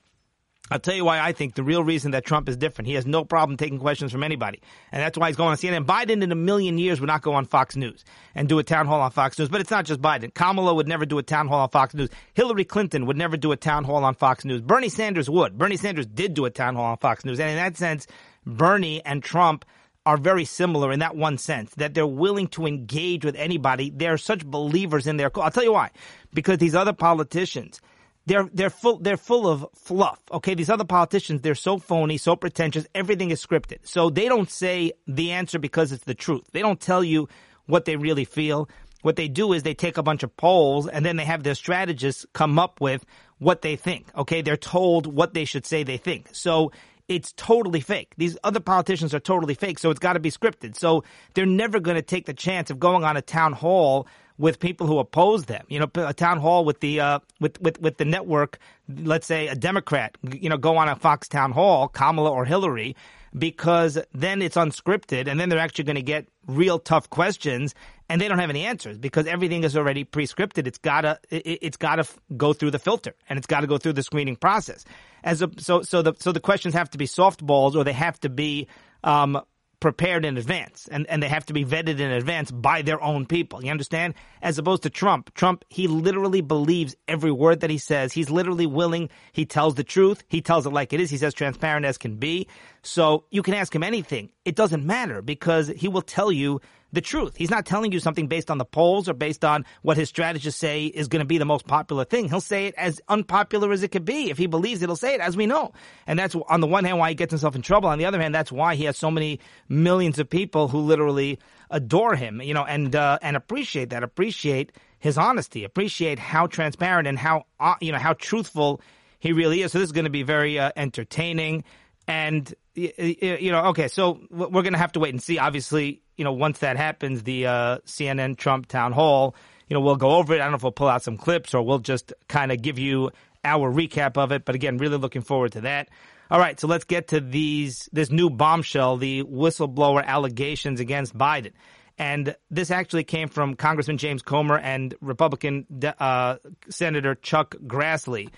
I'll 0.70 0.78
tell 0.78 0.94
you 0.94 1.04
why 1.04 1.20
I 1.20 1.32
think 1.32 1.54
the 1.54 1.62
real 1.62 1.82
reason 1.82 2.10
that 2.12 2.25
Trump 2.25 2.48
is 2.48 2.56
different. 2.56 2.88
He 2.88 2.94
has 2.94 3.06
no 3.06 3.25
problem 3.25 3.56
taking 3.56 3.78
questions 3.78 4.12
from 4.12 4.22
anybody. 4.22 4.60
And 4.92 5.02
that's 5.02 5.16
why 5.16 5.28
he's 5.28 5.37
going 5.37 5.50
on 5.50 5.56
CNN. 5.56 5.87
Biden 5.87 6.22
in 6.22 6.30
a 6.30 6.37
million 6.37 6.78
years 6.78 7.00
would 7.00 7.06
not 7.06 7.22
go 7.22 7.34
on 7.34 7.46
Fox 7.46 7.76
News 7.76 8.04
and 8.34 8.48
do 8.48 8.58
a 8.58 8.62
town 8.62 8.87
hall 8.87 9.00
on 9.00 9.10
Fox 9.10 9.38
News. 9.38 9.48
But 9.48 9.60
it's 9.60 9.70
not 9.70 9.84
just 9.84 10.02
Biden. 10.02 10.32
Kamala 10.32 10.75
would 10.75 10.88
never 10.88 11.06
do 11.06 11.18
a 11.18 11.22
town 11.22 11.48
hall 11.48 11.60
on 11.60 11.70
Fox 11.70 11.94
News. 11.94 12.10
Hillary 12.34 12.64
Clinton 12.64 13.06
would 13.06 13.16
never 13.16 13.37
do 13.37 13.52
a 13.52 13.56
town 13.56 13.84
hall 13.84 14.04
on 14.04 14.14
Fox 14.14 14.44
News. 14.44 14.60
Bernie 14.60 14.88
Sanders 14.88 15.30
would. 15.30 15.56
Bernie 15.56 15.76
Sanders 15.76 16.06
did 16.06 16.34
do 16.34 16.44
a 16.44 16.50
town 16.50 16.75
hall 16.75 16.87
on 16.87 16.98
Fox 16.98 17.25
News. 17.25 17.40
And 17.40 17.50
in 17.50 17.56
that 17.56 17.76
sense, 17.76 18.06
Bernie 18.44 19.04
and 19.04 19.22
Trump 19.22 19.64
are 20.08 20.16
very 20.16 20.46
similar 20.46 20.90
in 20.90 21.00
that 21.00 21.16
one 21.16 21.37
sense 21.37 21.75
that 21.75 21.92
they're 21.92 22.06
willing 22.06 22.48
to 22.48 22.66
engage 22.66 23.26
with 23.26 23.37
anybody. 23.37 23.90
They're 23.90 24.16
such 24.16 24.44
believers 24.44 25.06
in 25.06 25.18
their. 25.18 25.28
cause. 25.28 25.44
I'll 25.44 25.50
tell 25.50 25.64
you 25.64 25.72
why. 25.75 25.90
Because 26.32 26.56
these 26.56 26.75
other 26.75 26.94
politicians, 26.94 27.82
they're 28.28 28.49
they're 28.52 28.70
full 28.70 28.99
they're 28.99 29.16
full 29.16 29.49
of 29.49 29.66
fluff. 29.75 30.20
Okay, 30.30 30.54
these 30.54 30.70
other 30.70 30.85
politicians 30.85 31.40
they're 31.40 31.54
so 31.54 31.78
phony, 31.78 32.18
so 32.18 32.37
pretentious. 32.37 32.87
Everything 32.94 33.30
is 33.30 33.44
scripted, 33.44 33.78
so 33.82 34.11
they 34.11 34.28
don't 34.28 34.50
say 34.50 34.92
the 35.06 35.32
answer 35.32 35.58
because 35.58 35.92
it's 35.92 36.04
the 36.04 36.14
truth. 36.14 36.44
They 36.52 36.61
don't 36.61 36.80
tell 36.80 37.02
you 37.02 37.28
what 37.66 37.85
they 37.85 37.97
really 37.97 38.25
feel. 38.25 38.68
What 39.02 39.16
they 39.16 39.28
do 39.28 39.52
is 39.52 39.62
they 39.62 39.75
take 39.75 39.97
a 39.97 40.02
bunch 40.02 40.23
of 40.23 40.37
polls 40.37 40.88
and 40.88 41.04
then 41.06 41.16
they 41.16 41.25
have 41.25 41.42
their 41.42 41.54
strategists 41.54 42.26
come 42.32 42.58
up 42.58 42.80
with 42.80 43.04
what 43.38 43.62
they 43.62 43.76
think. 43.76 44.06
Okay, 44.16 44.42
they're 44.42 44.56
told 44.56 45.06
what 45.06 45.35
they 45.35 45.44
should 45.44 45.64
say 45.64 45.82
they 45.82 45.99
think. 45.99 46.28
So 46.32 46.73
it's 47.06 47.32
totally 47.32 47.80
fake. 47.80 48.12
These 48.18 48.37
other 48.44 48.61
politicians 48.61 49.14
are 49.14 49.20
totally 49.20 49.54
fake, 49.54 49.78
so 49.78 49.90
it's 49.90 50.00
got 50.00 50.14
to 50.14 50.20
be 50.20 50.30
scripted. 50.30 50.76
So 50.76 51.04
they're 51.35 51.47
never 51.47 51.80
going 51.80 51.97
to 51.97 52.02
take 52.02 52.26
the 52.26 52.35
chance 52.35 52.70
of 52.70 52.78
going 52.78 53.04
on 53.04 53.16
a 53.16 53.23
town 53.23 53.54
hall 53.54 54.06
with 54.38 54.61
people 54.61 54.87
who 54.87 54.99
oppose 54.99 55.45
them. 55.45 55.64
You 55.68 55.80
know, 55.80 55.90
a 55.97 56.14
town 56.14 56.38
hall 56.38 56.64
with 56.64 56.80
the 56.80 57.00
uh, 57.00 57.18
with 57.40 57.61
with 57.61 57.80
with 57.80 57.99
the 57.99 58.04
network. 58.04 58.59
Let's 58.88 59.26
say 59.26 59.49
a 59.49 59.54
Democrat, 59.54 60.16
you 60.23 60.49
know, 60.49 60.57
go 60.57 60.76
on 60.76 60.88
a 60.88 60.97
Fox 60.97 61.28
town 61.28 61.52
hall, 61.52 61.88
Kamala 61.88 62.30
or 62.30 62.45
Hillary, 62.45 62.97
because 63.37 63.99
then 64.14 64.40
it's 64.40 64.57
unscripted, 64.57 65.28
and 65.28 65.38
then 65.38 65.49
they're 65.49 65.59
actually 65.59 65.85
going 65.85 65.97
to 65.97 66.02
get 66.02 66.26
real 66.47 66.78
tough 66.78 67.11
questions, 67.11 67.75
and 68.09 68.21
they 68.21 68.28
don't 68.28 68.38
have 68.38 68.49
any 68.49 68.64
answers 68.64 68.97
because 68.97 69.26
everything 69.26 69.64
is 69.64 69.76
already 69.76 70.04
pre-scripted. 70.04 70.66
It's 70.66 70.78
gotta 70.78 71.18
it, 71.30 71.62
has 71.62 71.76
gotta 71.76 72.07
go 72.37 72.52
through 72.52 72.71
the 72.71 72.78
filter, 72.78 73.14
and 73.28 73.37
it's 73.37 73.47
got 73.47 73.61
to 73.61 73.66
go 73.66 73.76
through 73.76 73.95
the 73.95 74.02
screening 74.02 74.37
process. 74.37 74.85
As 75.25 75.42
a, 75.42 75.50
so 75.59 75.83
so 75.83 76.02
the 76.02 76.14
so 76.18 76.33
the 76.33 76.40
questions 76.40 76.75
have 76.75 76.90
to 76.90 76.99
be 76.99 77.07
softballs, 77.07 77.75
or 77.75 77.85
they 77.85 77.92
have 77.92 78.18
to 78.21 78.28
be 78.28 78.68
um, 79.04 79.40
prepared 79.80 80.25
in 80.25 80.37
advance 80.37 80.88
and, 80.90 81.06
and 81.08 81.23
they 81.23 81.28
have 81.28 81.47
to 81.47 81.52
be 81.52 81.64
vetted 81.64 82.00
in 82.00 82.11
advance 82.11 82.50
by 82.50 82.82
their 82.82 83.02
own 83.02 83.26
people. 83.26 83.64
You 83.64 83.70
understand? 83.70 84.14
As 84.42 84.58
opposed 84.58 84.82
to 84.82 84.90
Trump. 84.90 85.32
Trump, 85.35 85.64
he 85.68 85.87
literally 85.87 86.40
believes 86.40 86.97
every 87.06 87.30
word 87.30 87.61
that 87.61 87.70
he 87.70 87.78
says. 87.78 88.12
He's 88.12 88.30
literally 88.30 88.66
willing. 88.66 89.08
He 89.32 89.44
tells 89.44 89.75
the 89.75 89.85
truth. 89.85 90.25
He 90.28 90.40
tells 90.40 90.66
it 90.66 90.70
like 90.70 90.92
it 90.92 91.00
is. 91.00 91.11
He's 91.11 91.23
as 91.23 91.35
transparent 91.35 91.87
as 91.87 91.99
can 91.99 92.16
be. 92.16 92.49
So 92.82 93.25
you 93.30 93.42
can 93.42 93.54
ask 93.54 93.75
him 93.75 93.82
anything. 93.82 94.30
It 94.44 94.56
doesn't 94.56 94.85
matter 94.85 95.23
because 95.23 95.68
he 95.68 95.88
will 95.88 96.02
tell 96.02 96.32
you 96.32 96.61
the 96.92 97.00
truth. 97.00 97.37
He's 97.37 97.50
not 97.50 97.66
telling 97.66 97.92
you 97.92 98.00
something 98.00 98.28
based 98.28 98.50
on 98.50 98.59
the 98.59 98.64
polls 98.64 99.09
or 99.09 99.14
based 99.14 99.45
on 99.45 99.64
what 99.83 99.97
his 99.97 100.09
strategists 100.09 100.59
say 100.59 100.87
is 100.87 101.09
going 101.09 101.21
to 101.21 101.26
be 101.26 101.38
the 101.38 101.45
most 101.45 101.66
popular 101.66 102.04
thing. 102.04 102.28
He'll 102.28 102.40
say 102.40 102.66
it 102.66 102.75
as 102.76 103.00
unpopular 103.09 103.73
as 103.73 103.83
it 103.83 103.88
could 103.88 104.04
be. 104.04 104.30
If 104.30 104.38
he 104.38 104.47
believes 104.47 104.83
it, 104.83 104.88
he'll 104.88 104.97
say 104.97 105.14
it, 105.14 105.21
as 105.21 105.37
we 105.37 105.47
know. 105.47 105.73
And 106.07 106.18
that's 106.18 106.35
on 106.35 106.61
the 106.61 106.66
one 106.66 106.85
hand 106.85 106.99
why 106.99 107.11
he 107.11 107.14
gets 107.14 107.30
himself 107.30 107.54
in 107.54 107.62
trouble. 107.62 107.88
On 107.88 107.99
the 107.99 108.07
other 108.07 108.21
hand, 108.21 108.35
that's 108.35 108.52
why 108.52 108.75
he 108.75 108.85
has 108.85 108.97
so 108.97 109.11
many 109.11 109.40
millions 109.68 110.18
of 110.18 110.30
people 110.30 110.68
who 110.68 110.80
literally 110.80 111.38
adore 111.71 112.14
him, 112.14 112.40
you 112.40 112.54
know, 112.54 112.64
and 112.64 112.97
uh, 112.97 113.18
and 113.21 113.37
appreciate 113.37 113.90
that, 113.90 114.02
appreciate 114.02 114.73
his 114.99 115.18
honesty, 115.18 115.64
appreciate 115.64 116.18
how 116.18 116.47
transparent 116.47 117.07
and 117.07 117.18
how 117.18 117.45
uh, 117.61 117.75
you 117.80 117.92
know 117.92 117.99
how 117.99 118.14
truthful 118.14 118.80
he 119.18 119.33
really 119.33 119.62
is. 119.62 119.73
So 119.73 119.78
this 119.78 119.88
is 119.88 119.92
going 119.92 120.04
to 120.04 120.11
be 120.11 120.23
very 120.23 120.59
uh, 120.59 120.73
entertaining. 120.76 121.64
And 122.07 122.52
you 122.75 123.52
know, 123.52 123.66
okay, 123.66 123.88
so 123.88 124.21
we're 124.30 124.62
going 124.62 124.73
to 124.73 124.78
have 124.78 124.92
to 124.92 125.00
wait 125.00 125.12
and 125.12 125.23
see. 125.23 125.38
Obviously, 125.38 126.00
you 126.18 126.25
know, 126.25 126.32
once 126.32 126.58
that 126.58 126.76
happens, 126.76 127.22
the 127.22 127.46
uh, 127.46 127.78
CNN 127.87 128.37
Trump 128.37 128.66
town 128.66 128.92
hall, 128.92 129.34
you 129.68 129.75
know, 129.75 129.80
we'll 129.80 129.96
go 129.96 130.16
over 130.16 130.34
it. 130.34 130.40
I 130.40 130.44
don't 130.44 130.50
know 130.50 130.56
if 130.56 130.62
we'll 130.62 130.72
pull 130.72 130.88
out 130.88 131.02
some 131.02 131.16
clips 131.16 131.54
or 131.54 131.62
we'll 131.62 131.78
just 131.78 132.12
kind 132.26 132.52
of 132.52 132.60
give 132.60 132.78
you 132.78 133.10
our 133.44 133.72
recap 133.72 134.18
of 134.18 134.32
it. 134.32 134.44
But 134.44 134.54
again, 134.54 134.78
really 134.78 134.98
looking 134.98 135.22
forward 135.22 135.52
to 135.52 135.62
that. 135.62 135.88
All 136.30 136.38
right, 136.38 136.60
so 136.60 136.66
let's 136.66 136.84
get 136.84 137.08
to 137.08 137.20
these 137.20 137.88
this 137.92 138.10
new 138.10 138.28
bombshell, 138.28 138.98
the 138.98 139.22
whistleblower 139.22 140.04
allegations 140.04 140.80
against 140.80 141.16
Biden. 141.16 141.52
And 141.96 142.37
this 142.50 142.70
actually 142.70 143.04
came 143.04 143.28
from 143.28 143.54
Congressman 143.54 143.98
James 143.98 144.22
Comer 144.22 144.58
and 144.58 144.94
Republican 145.00 145.66
uh, 145.98 146.37
Senator 146.68 147.14
Chuck 147.14 147.56
Grassley, 147.66 148.28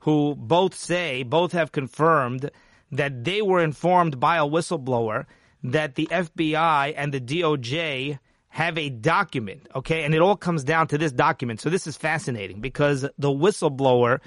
who 0.00 0.34
both 0.36 0.74
say, 0.74 1.22
both 1.22 1.52
have 1.52 1.72
confirmed 1.72 2.50
that 2.92 3.24
they 3.24 3.42
were 3.42 3.62
informed 3.62 4.20
by 4.20 4.36
a 4.36 4.46
whistleblower 4.46 5.26
that 5.64 5.94
the 5.94 6.06
FBI 6.06 6.94
and 6.96 7.12
the 7.12 7.20
DOJ 7.20 8.18
have 8.48 8.78
a 8.78 8.88
document, 8.88 9.68
okay? 9.74 10.04
And 10.04 10.14
it 10.14 10.20
all 10.20 10.36
comes 10.36 10.64
down 10.64 10.88
to 10.88 10.98
this 10.98 11.12
document. 11.12 11.60
So 11.60 11.70
this 11.70 11.86
is 11.86 11.96
fascinating 11.96 12.60
because 12.60 13.02
the 13.02 13.28
whistleblower 13.28 14.20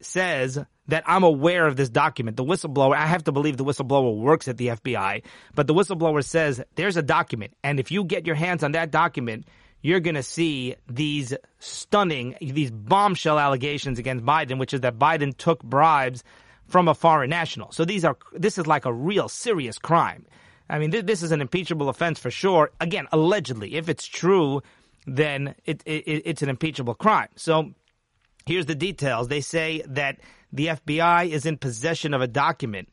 says 0.00 0.58
that 0.88 1.02
I'm 1.06 1.24
aware 1.24 1.66
of 1.66 1.76
this 1.76 1.88
document. 1.88 2.36
The 2.36 2.44
whistleblower, 2.44 2.94
I 2.94 3.06
have 3.06 3.24
to 3.24 3.32
believe 3.32 3.56
the 3.56 3.64
whistleblower 3.64 4.16
works 4.16 4.46
at 4.48 4.56
the 4.56 4.68
FBI, 4.68 5.22
but 5.54 5.66
the 5.66 5.74
whistleblower 5.74 6.24
says 6.24 6.62
there's 6.76 6.96
a 6.96 7.02
document. 7.02 7.54
And 7.64 7.80
if 7.80 7.90
you 7.90 8.04
get 8.04 8.26
your 8.26 8.36
hands 8.36 8.62
on 8.62 8.72
that 8.72 8.90
document, 8.90 9.46
you're 9.82 10.00
going 10.00 10.14
to 10.14 10.22
see 10.22 10.76
these 10.88 11.34
stunning, 11.58 12.36
these 12.40 12.70
bombshell 12.70 13.38
allegations 13.38 13.98
against 13.98 14.24
Biden, 14.24 14.58
which 14.58 14.74
is 14.74 14.82
that 14.82 14.98
Biden 14.98 15.36
took 15.36 15.62
bribes 15.62 16.24
from 16.68 16.88
a 16.88 16.94
foreign 16.94 17.30
national. 17.30 17.72
So 17.72 17.84
these 17.84 18.04
are, 18.04 18.16
this 18.32 18.58
is 18.58 18.66
like 18.66 18.84
a 18.84 18.92
real 18.92 19.28
serious 19.28 19.78
crime. 19.78 20.26
I 20.68 20.78
mean, 20.78 20.90
th- 20.90 21.06
this 21.06 21.22
is 21.22 21.32
an 21.32 21.40
impeachable 21.40 21.88
offense 21.88 22.18
for 22.18 22.30
sure. 22.30 22.70
Again, 22.80 23.06
allegedly, 23.12 23.76
if 23.76 23.88
it's 23.88 24.06
true, 24.06 24.62
then 25.06 25.54
it, 25.64 25.82
it, 25.86 26.22
it's 26.24 26.42
an 26.42 26.48
impeachable 26.48 26.94
crime. 26.94 27.28
So 27.36 27.72
here's 28.46 28.66
the 28.66 28.74
details. 28.74 29.28
They 29.28 29.40
say 29.40 29.82
that 29.86 30.18
the 30.52 30.68
FBI 30.68 31.30
is 31.30 31.46
in 31.46 31.58
possession 31.58 32.14
of 32.14 32.20
a 32.20 32.26
document 32.26 32.88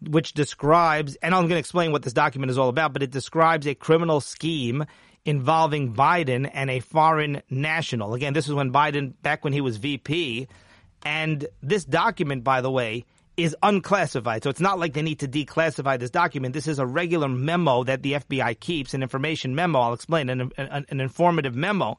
which 0.00 0.34
describes, 0.34 1.16
and 1.16 1.34
I'm 1.34 1.42
going 1.42 1.50
to 1.50 1.58
explain 1.58 1.92
what 1.92 2.02
this 2.02 2.12
document 2.12 2.50
is 2.50 2.58
all 2.58 2.68
about, 2.68 2.92
but 2.92 3.02
it 3.02 3.10
describes 3.10 3.66
a 3.66 3.74
criminal 3.74 4.20
scheme 4.20 4.84
involving 5.24 5.94
Biden 5.94 6.50
and 6.52 6.70
a 6.70 6.80
foreign 6.80 7.42
national. 7.48 8.14
Again, 8.14 8.34
this 8.34 8.46
is 8.46 8.54
when 8.54 8.72
Biden, 8.72 9.14
back 9.22 9.44
when 9.44 9.52
he 9.52 9.60
was 9.60 9.78
VP. 9.78 10.48
And 11.04 11.46
this 11.62 11.84
document, 11.84 12.44
by 12.44 12.60
the 12.60 12.70
way, 12.70 13.04
is 13.36 13.56
unclassified. 13.62 14.42
So 14.44 14.50
it's 14.50 14.60
not 14.60 14.78
like 14.78 14.92
they 14.92 15.02
need 15.02 15.20
to 15.20 15.28
declassify 15.28 15.98
this 15.98 16.10
document. 16.10 16.54
This 16.54 16.68
is 16.68 16.78
a 16.78 16.86
regular 16.86 17.28
memo 17.28 17.84
that 17.84 18.02
the 18.02 18.12
FBI 18.12 18.58
keeps, 18.60 18.94
an 18.94 19.02
information 19.02 19.54
memo. 19.54 19.80
I'll 19.80 19.92
explain, 19.92 20.28
an, 20.28 20.52
an, 20.56 20.86
an, 20.88 21.00
informative 21.00 21.54
memo. 21.54 21.98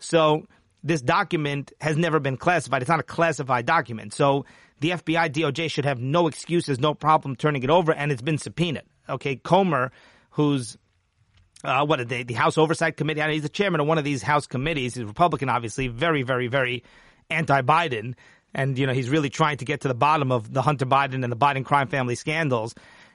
So 0.00 0.46
this 0.82 1.00
document 1.00 1.72
has 1.80 1.96
never 1.96 2.18
been 2.18 2.36
classified. 2.36 2.82
It's 2.82 2.88
not 2.88 3.00
a 3.00 3.04
classified 3.04 3.64
document. 3.64 4.12
So 4.12 4.44
the 4.80 4.90
FBI, 4.90 5.30
DOJ 5.30 5.70
should 5.70 5.84
have 5.84 6.00
no 6.00 6.26
excuses, 6.26 6.80
no 6.80 6.94
problem 6.94 7.36
turning 7.36 7.62
it 7.62 7.70
over, 7.70 7.92
and 7.92 8.10
it's 8.10 8.22
been 8.22 8.38
subpoenaed. 8.38 8.84
Okay, 9.08 9.36
Comer, 9.36 9.92
who's 10.30 10.76
uh, 11.62 11.86
what 11.86 12.08
the, 12.08 12.24
the 12.24 12.34
House 12.34 12.58
Oversight 12.58 12.96
Committee, 12.96 13.20
he's 13.32 13.42
the 13.42 13.48
chairman 13.48 13.80
of 13.80 13.86
one 13.86 13.98
of 13.98 14.04
these 14.04 14.22
House 14.22 14.48
committees. 14.48 14.94
He's 14.94 15.04
a 15.04 15.06
Republican, 15.06 15.48
obviously, 15.48 15.86
very, 15.86 16.24
very, 16.24 16.48
very 16.48 16.82
anti-Biden 17.30 18.14
and 18.54 18.78
you 18.78 18.86
know 18.86 18.92
he's 18.92 19.08
really 19.08 19.30
trying 19.30 19.58
to 19.58 19.64
get 19.64 19.82
to 19.82 19.88
the 19.88 19.94
bottom 19.94 20.32
of 20.32 20.52
the 20.52 20.62
Hunter 20.62 20.86
Biden 20.86 21.22
and 21.22 21.32
the 21.32 21.36
Biden 21.36 21.64
crime 21.64 21.88
family 21.88 22.14
scandals, 22.14 22.74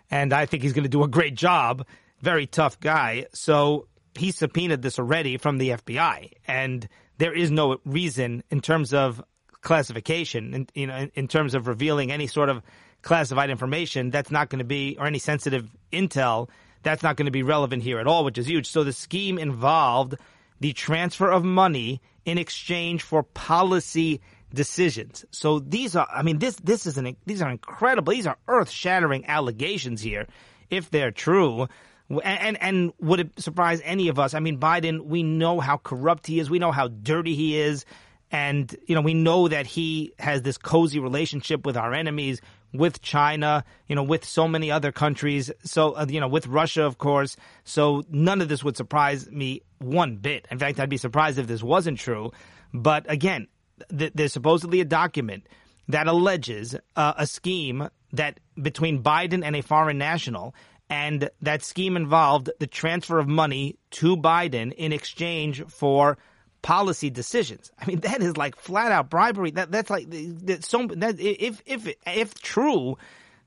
and 0.10 0.34
I 0.34 0.46
think 0.46 0.64
he's 0.64 0.74
going 0.74 0.84
to 0.84 0.90
do 0.90 1.04
a 1.04 1.08
great 1.08 1.36
job. 1.36 1.86
Very 2.22 2.48
tough 2.48 2.80
guy. 2.80 3.28
So 3.34 3.88
he 4.16 4.32
subpoenaed 4.32 4.82
this 4.82 5.00
already 5.00 5.38
from 5.38 5.58
the 5.58 5.70
FBI, 5.70 6.32
and 6.48 6.88
there 7.18 7.34
is 7.34 7.52
no 7.52 7.78
reason 7.86 8.44
in 8.50 8.62
terms 8.62 8.94
of 8.94 9.24
classification, 9.62 10.54
in, 10.54 10.68
you 10.74 10.88
know, 10.88 10.96
in, 10.96 11.12
in 11.16 11.28
terms 11.28 11.54
of 11.54 11.68
revealing 11.68 12.12
any 12.12 12.28
sort 12.28 12.50
of 12.50 12.62
classified 13.02 13.50
information, 13.50 14.10
that's 14.10 14.32
not 14.32 14.50
going 14.50 14.60
to 14.60 14.66
be, 14.66 14.98
or 15.00 15.06
any 15.06 15.20
sensitive 15.20 15.70
intel, 15.92 16.50
that's 16.84 17.04
not 17.04 17.16
going 17.16 17.26
to 17.26 17.32
be 17.32 17.44
relevant 17.44 17.84
here 17.84 18.00
at 18.00 18.08
all, 18.08 18.24
which 18.24 18.38
is 18.38 18.48
huge. 18.48 18.68
So 18.68 18.84
the 18.84 18.94
scheme 18.94 19.38
involved 19.38 20.16
the 20.60 20.74
transfer 20.74 21.30
of 21.30 21.44
money 21.44 22.02
in 22.26 22.38
exchange 22.38 23.04
for 23.04 23.24
policy 23.24 24.22
decisions. 24.54 25.26
So 25.32 25.60
these 25.60 25.96
are, 25.96 26.08
I 26.14 26.24
mean, 26.24 26.40
this 26.40 26.56
this 26.58 26.86
is 26.86 26.98
an 26.98 27.16
these 27.26 27.42
are 27.42 27.50
incredible. 27.50 28.14
These 28.14 28.28
are 28.28 28.38
earth 28.48 28.70
shattering 28.70 29.26
allegations 29.26 30.02
here, 30.02 30.28
if 30.70 30.90
they're 30.90 31.12
true. 31.12 31.68
And, 32.10 32.24
and 32.24 32.62
and 32.62 32.94
would 33.00 33.20
it 33.20 33.40
surprise 33.40 33.82
any 33.84 34.08
of 34.08 34.18
us? 34.20 34.34
I 34.34 34.40
mean, 34.40 34.60
Biden. 34.60 35.06
We 35.06 35.24
know 35.24 35.60
how 35.60 35.78
corrupt 35.78 36.28
he 36.28 36.40
is. 36.40 36.50
We 36.50 36.60
know 36.60 36.72
how 36.72 36.88
dirty 36.88 37.36
he 37.36 37.60
is, 37.60 37.84
and 38.32 38.74
you 38.88 38.96
know 38.96 39.02
we 39.02 39.14
know 39.14 39.50
that 39.50 39.66
he 39.66 40.14
has 40.18 40.42
this 40.42 40.58
cozy 40.58 41.00
relationship 41.00 41.66
with 41.66 41.76
our 41.76 41.94
enemies, 41.94 42.40
with 42.74 43.02
China, 43.02 43.66
you 43.88 43.96
know, 43.96 44.04
with 44.04 44.24
so 44.24 44.48
many 44.48 44.72
other 44.72 44.94
countries. 44.94 45.52
So 45.66 45.94
uh, 45.94 46.06
you 46.08 46.22
know, 46.22 46.30
with 46.30 46.48
Russia, 46.48 46.84
of 46.84 46.98
course. 46.98 47.36
So 47.66 48.06
none 48.10 48.42
of 48.42 48.48
this 48.48 48.64
would 48.64 48.78
surprise 48.78 49.30
me 49.30 49.64
one 49.80 50.16
bit. 50.16 50.48
In 50.50 50.60
fact, 50.60 50.80
I'd 50.80 50.90
be 50.90 50.98
surprised 50.98 51.38
if 51.38 51.48
this 51.48 51.62
wasn't 51.62 52.00
true. 52.00 52.32
But 52.74 53.06
again, 53.12 53.48
th- 53.96 54.14
there's 54.16 54.34
supposedly 54.34 54.82
a 54.82 54.86
document 54.86 55.48
that 55.88 56.08
alleges 56.08 56.76
uh, 56.96 57.14
a 57.18 57.26
scheme 57.26 57.90
that 58.14 58.40
between 58.62 59.04
Biden 59.04 59.44
and 59.44 59.56
a 59.56 59.62
foreign 59.62 59.98
national, 59.98 60.56
and 60.90 61.30
that 61.42 61.64
scheme 61.64 61.98
involved 61.98 62.50
the 62.60 62.68
transfer 62.68 63.20
of 63.20 63.28
money 63.28 63.78
to 63.92 64.16
Biden 64.16 64.74
in 64.74 64.94
exchange 64.94 65.64
for 65.68 66.18
policy 66.62 67.10
decisions. 67.10 67.72
I 67.80 67.86
mean, 67.86 68.00
that 68.02 68.22
is 68.22 68.38
like 68.38 68.56
flat 68.56 68.92
out 68.92 69.10
bribery. 69.10 69.52
That 69.52 69.72
that's 69.72 69.90
like 69.90 70.10
that 70.10 70.64
so 70.64 70.88
that 70.88 71.20
if 71.20 71.62
if 71.66 71.94
if 72.06 72.34
true, 72.36 72.98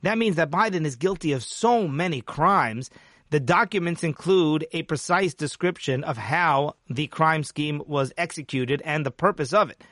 that 0.03 0.19
means 0.19 0.37
that 0.37 0.51
Biden 0.51 0.85
is 0.85 0.97
guilty 0.97 1.33
of 1.33 1.43
so 1.43 1.89
many 1.89 2.21
crimes. 2.21 2.91
The 3.31 3.41
documents 3.41 4.03
include 4.03 4.67
a 4.73 4.83
precise 4.83 5.35
description 5.35 6.03
of 6.03 6.17
how 6.17 6.75
the 6.89 7.07
crime 7.07 7.45
scheme 7.45 7.81
was 7.87 8.13
executed 8.17 8.83
and 8.85 9.07
the 9.07 9.13
purpose 9.13 9.53
of 9.53 9.71
it. 9.71 9.83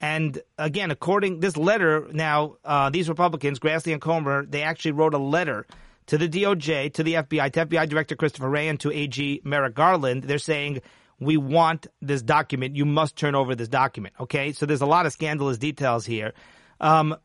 And 0.00 0.40
again, 0.58 0.90
according 0.90 1.40
this 1.40 1.56
letter, 1.56 2.06
now 2.12 2.56
uh, 2.64 2.90
these 2.90 3.08
Republicans, 3.08 3.58
Grassley 3.58 3.92
and 3.92 4.00
Comer, 4.00 4.46
they 4.46 4.62
actually 4.62 4.92
wrote 4.92 5.14
a 5.14 5.18
letter 5.18 5.66
to 6.06 6.16
the 6.16 6.28
DOJ, 6.28 6.92
to 6.94 7.02
the 7.02 7.14
FBI, 7.14 7.52
to 7.52 7.66
FBI 7.66 7.88
Director 7.88 8.14
Christopher 8.14 8.48
Wray, 8.48 8.68
and 8.68 8.78
to 8.80 8.92
AG 8.92 9.40
Merrick 9.44 9.74
Garland. 9.74 10.24
They're 10.24 10.38
saying 10.38 10.82
we 11.18 11.36
want 11.36 11.88
this 12.00 12.22
document. 12.22 12.76
You 12.76 12.84
must 12.84 13.16
turn 13.16 13.34
over 13.34 13.54
this 13.54 13.68
document. 13.68 14.14
Okay, 14.20 14.52
so 14.52 14.66
there's 14.66 14.80
a 14.80 14.86
lot 14.86 15.06
of 15.06 15.12
scandalous 15.12 15.58
details 15.58 16.06
here. 16.06 16.32
Um, 16.80 17.16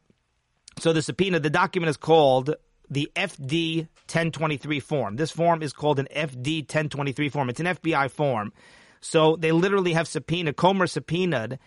so 0.80 0.94
the 0.94 1.02
subpoena, 1.02 1.40
the 1.40 1.52
document 1.52 1.90
is 1.92 1.98
called 1.98 2.56
the 2.90 3.12
FD 3.16 3.88
1023 4.08 4.80
form. 4.80 5.16
This 5.16 5.32
form 5.32 5.62
is 5.62 5.74
called 5.74 6.00
an 6.00 6.08
FD 6.14 6.62
1023 6.62 7.30
form. 7.30 7.50
It's 7.50 7.60
an 7.60 7.68
FBI 7.68 8.10
form. 8.10 8.52
So 9.00 9.36
they 9.36 9.52
literally 9.52 9.94
have 9.94 10.08
subpoenaed, 10.08 10.56
Comer 10.56 10.88
subpoenaed 10.88 11.60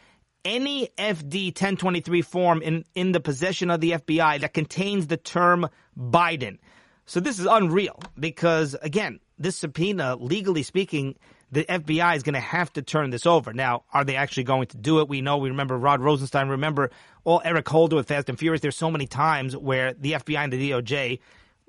any 0.46 0.88
FD 0.96 1.46
1023 1.48 2.22
form 2.22 2.62
in, 2.62 2.84
in 2.94 3.12
the 3.12 3.20
possession 3.20 3.68
of 3.70 3.80
the 3.80 3.90
FBI 3.92 4.40
that 4.40 4.54
contains 4.54 5.08
the 5.08 5.16
term 5.16 5.68
Biden. 5.98 6.58
So 7.04 7.20
this 7.20 7.38
is 7.38 7.46
unreal 7.46 8.00
because, 8.18 8.74
again, 8.80 9.18
this 9.38 9.56
subpoena, 9.56 10.16
legally 10.16 10.62
speaking, 10.62 11.16
the 11.50 11.64
FBI 11.64 12.16
is 12.16 12.22
going 12.22 12.34
to 12.34 12.40
have 12.40 12.72
to 12.74 12.82
turn 12.82 13.10
this 13.10 13.26
over. 13.26 13.52
Now, 13.52 13.84
are 13.92 14.04
they 14.04 14.16
actually 14.16 14.44
going 14.44 14.68
to 14.68 14.76
do 14.76 15.00
it? 15.00 15.08
We 15.08 15.20
know, 15.20 15.36
we 15.36 15.50
remember 15.50 15.76
Rod 15.76 16.00
Rosenstein, 16.00 16.48
remember 16.48 16.90
all 17.24 17.42
Eric 17.44 17.68
Holder 17.68 17.96
with 17.96 18.08
Fast 18.08 18.28
and 18.28 18.38
Furious. 18.38 18.60
There's 18.60 18.76
so 18.76 18.90
many 18.90 19.06
times 19.06 19.56
where 19.56 19.94
the 19.94 20.12
FBI 20.12 20.38
and 20.38 20.52
the 20.52 20.70
DOJ 20.70 21.18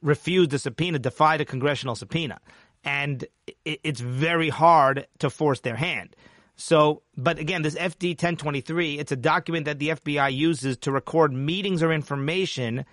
refused 0.02 0.54
a 0.54 0.60
subpoena, 0.60 1.00
defied 1.00 1.42
a 1.42 1.46
congressional 1.46 1.96
subpoena. 1.96 2.40
And 2.84 3.26
it's 3.66 4.00
very 4.00 4.50
hard 4.50 5.08
to 5.20 5.30
force 5.30 5.62
their 5.62 5.76
hand. 5.76 6.16
So, 6.58 7.04
but 7.16 7.38
again, 7.38 7.62
this 7.62 7.76
FD 7.76 8.10
1023, 8.10 8.98
it's 8.98 9.12
a 9.12 9.16
document 9.16 9.66
that 9.66 9.78
the 9.78 9.90
FBI 9.90 10.36
uses 10.36 10.78
to 10.80 10.92
record 10.92 11.32
meetings 11.32 11.84
or 11.84 11.94
information 11.94 12.84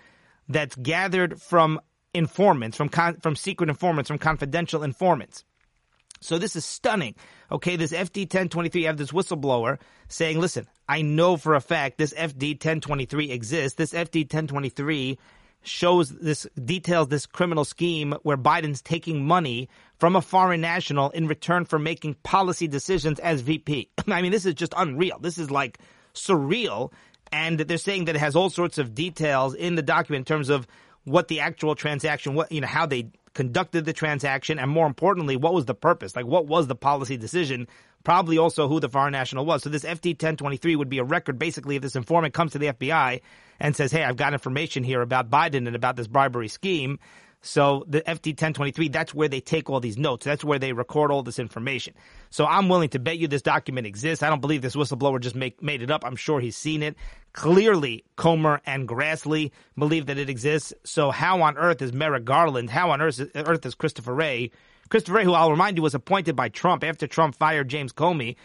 that's 0.47 0.75
gathered 0.75 1.41
from 1.41 1.81
informants, 2.13 2.77
from 2.77 2.89
con- 2.89 3.17
from 3.21 3.35
secret 3.35 3.69
informants, 3.69 4.07
from 4.07 4.19
confidential 4.19 4.83
informants. 4.83 5.43
So 6.21 6.37
this 6.37 6.55
is 6.55 6.63
stunning. 6.63 7.15
Okay, 7.51 7.75
this 7.75 7.91
FD 7.91 8.21
1023, 8.21 8.81
you 8.81 8.87
have 8.87 8.97
this 8.97 9.11
whistleblower 9.11 9.79
saying, 10.07 10.39
listen, 10.39 10.67
I 10.87 11.01
know 11.01 11.35
for 11.35 11.55
a 11.55 11.61
fact 11.61 11.97
this 11.97 12.13
FD 12.13 12.53
1023 12.53 13.31
exists. 13.31 13.77
This 13.77 13.93
FD 13.93 14.23
1023 14.23 15.17
shows 15.67 16.09
this 16.09 16.47
details 16.63 17.07
this 17.07 17.25
criminal 17.25 17.65
scheme 17.65 18.13
where 18.23 18.37
Biden's 18.37 18.81
taking 18.81 19.25
money 19.25 19.69
from 19.97 20.15
a 20.15 20.21
foreign 20.21 20.61
national 20.61 21.09
in 21.11 21.27
return 21.27 21.65
for 21.65 21.79
making 21.79 22.15
policy 22.23 22.67
decisions 22.67 23.19
as 23.19 23.41
VP. 23.41 23.89
I 24.07 24.21
mean, 24.21 24.31
this 24.31 24.45
is 24.45 24.53
just 24.53 24.73
unreal. 24.77 25.19
This 25.19 25.37
is 25.37 25.51
like 25.51 25.79
surreal. 26.13 26.91
And 27.31 27.59
they're 27.59 27.77
saying 27.77 28.05
that 28.05 28.15
it 28.15 28.19
has 28.19 28.35
all 28.35 28.49
sorts 28.49 28.77
of 28.77 28.93
details 28.93 29.55
in 29.55 29.75
the 29.75 29.81
document 29.81 30.21
in 30.21 30.25
terms 30.25 30.49
of 30.49 30.67
what 31.03 31.27
the 31.27 31.39
actual 31.39 31.75
transaction, 31.75 32.33
what, 32.33 32.51
you 32.51 32.61
know, 32.61 32.67
how 32.67 32.85
they 32.85 33.09
conducted 33.33 33.85
the 33.85 33.93
transaction, 33.93 34.57
and 34.57 34.71
more 34.71 34.87
importantly, 34.87 35.35
what 35.35 35.53
was 35.53 35.65
the 35.65 35.75
purpose? 35.75 36.15
Like, 36.15 36.25
what 36.25 36.47
was 36.47 36.67
the 36.67 36.75
policy 36.75 37.17
decision? 37.17 37.67
Probably 38.05 38.37
also 38.37 38.69
who 38.69 38.79
the 38.79 38.87
foreign 38.87 39.11
national 39.11 39.45
was. 39.45 39.63
So 39.63 39.69
this 39.69 39.83
FD 39.83 40.11
1023 40.11 40.75
would 40.77 40.89
be 40.89 40.99
a 40.99 41.03
record 41.03 41.37
basically 41.37 41.75
if 41.75 41.81
this 41.81 41.95
informant 41.95 42.33
comes 42.33 42.53
to 42.53 42.59
the 42.59 42.67
FBI 42.67 43.21
and 43.59 43.75
says, 43.75 43.91
hey, 43.91 44.03
I've 44.03 44.15
got 44.15 44.31
information 44.33 44.83
here 44.83 45.01
about 45.01 45.29
Biden 45.29 45.67
and 45.67 45.75
about 45.75 45.95
this 45.97 46.07
bribery 46.07 46.47
scheme. 46.47 46.99
So 47.41 47.83
the 47.87 48.01
FD 48.01 48.29
1023, 48.29 48.89
that's 48.89 49.13
where 49.13 49.27
they 49.27 49.39
take 49.39 49.69
all 49.69 49.79
these 49.79 49.97
notes. 49.97 50.23
That's 50.25 50.43
where 50.43 50.57
they 50.57 50.73
record 50.73 51.11
all 51.11 51.23
this 51.23 51.39
information. 51.39 51.93
So 52.29 52.45
I'm 52.45 52.69
willing 52.69 52.89
to 52.89 52.99
bet 52.99 53.17
you 53.17 53.27
this 53.27 53.41
document 53.41 53.85
exists. 53.85 54.23
I 54.23 54.29
don't 54.29 54.41
believe 54.41 54.61
this 54.61 54.75
whistleblower 54.75 55.19
just 55.19 55.35
make, 55.35 55.61
made 55.61 55.81
it 55.81 55.91
up. 55.91 56.05
I'm 56.05 56.15
sure 56.15 56.39
he's 56.39 56.57
seen 56.57 56.81
it. 56.81 56.95
Clearly, 57.33 58.03
Comer 58.15 58.61
and 58.65 58.87
Grassley 58.87 59.51
believe 59.77 60.07
that 60.07 60.17
it 60.17 60.29
exists. 60.29 60.73
So 60.83 61.11
how 61.11 61.41
on 61.41 61.57
earth 61.57 61.81
is 61.81 61.93
Merrick 61.93 62.25
Garland? 62.25 62.69
How 62.69 62.91
on 62.91 63.01
earth, 63.01 63.19
earth 63.35 63.65
is 63.65 63.75
Christopher 63.75 64.13
Wray? 64.13 64.51
Christopher 64.89 65.17
Wray, 65.17 65.23
who 65.23 65.33
I'll 65.33 65.51
remind 65.51 65.77
you 65.77 65.83
was 65.83 65.95
appointed 65.95 66.35
by 66.35 66.49
Trump 66.49 66.83
after 66.83 67.07
Trump 67.07 67.35
fired 67.35 67.69
James 67.69 67.93
Comey. 67.93 68.35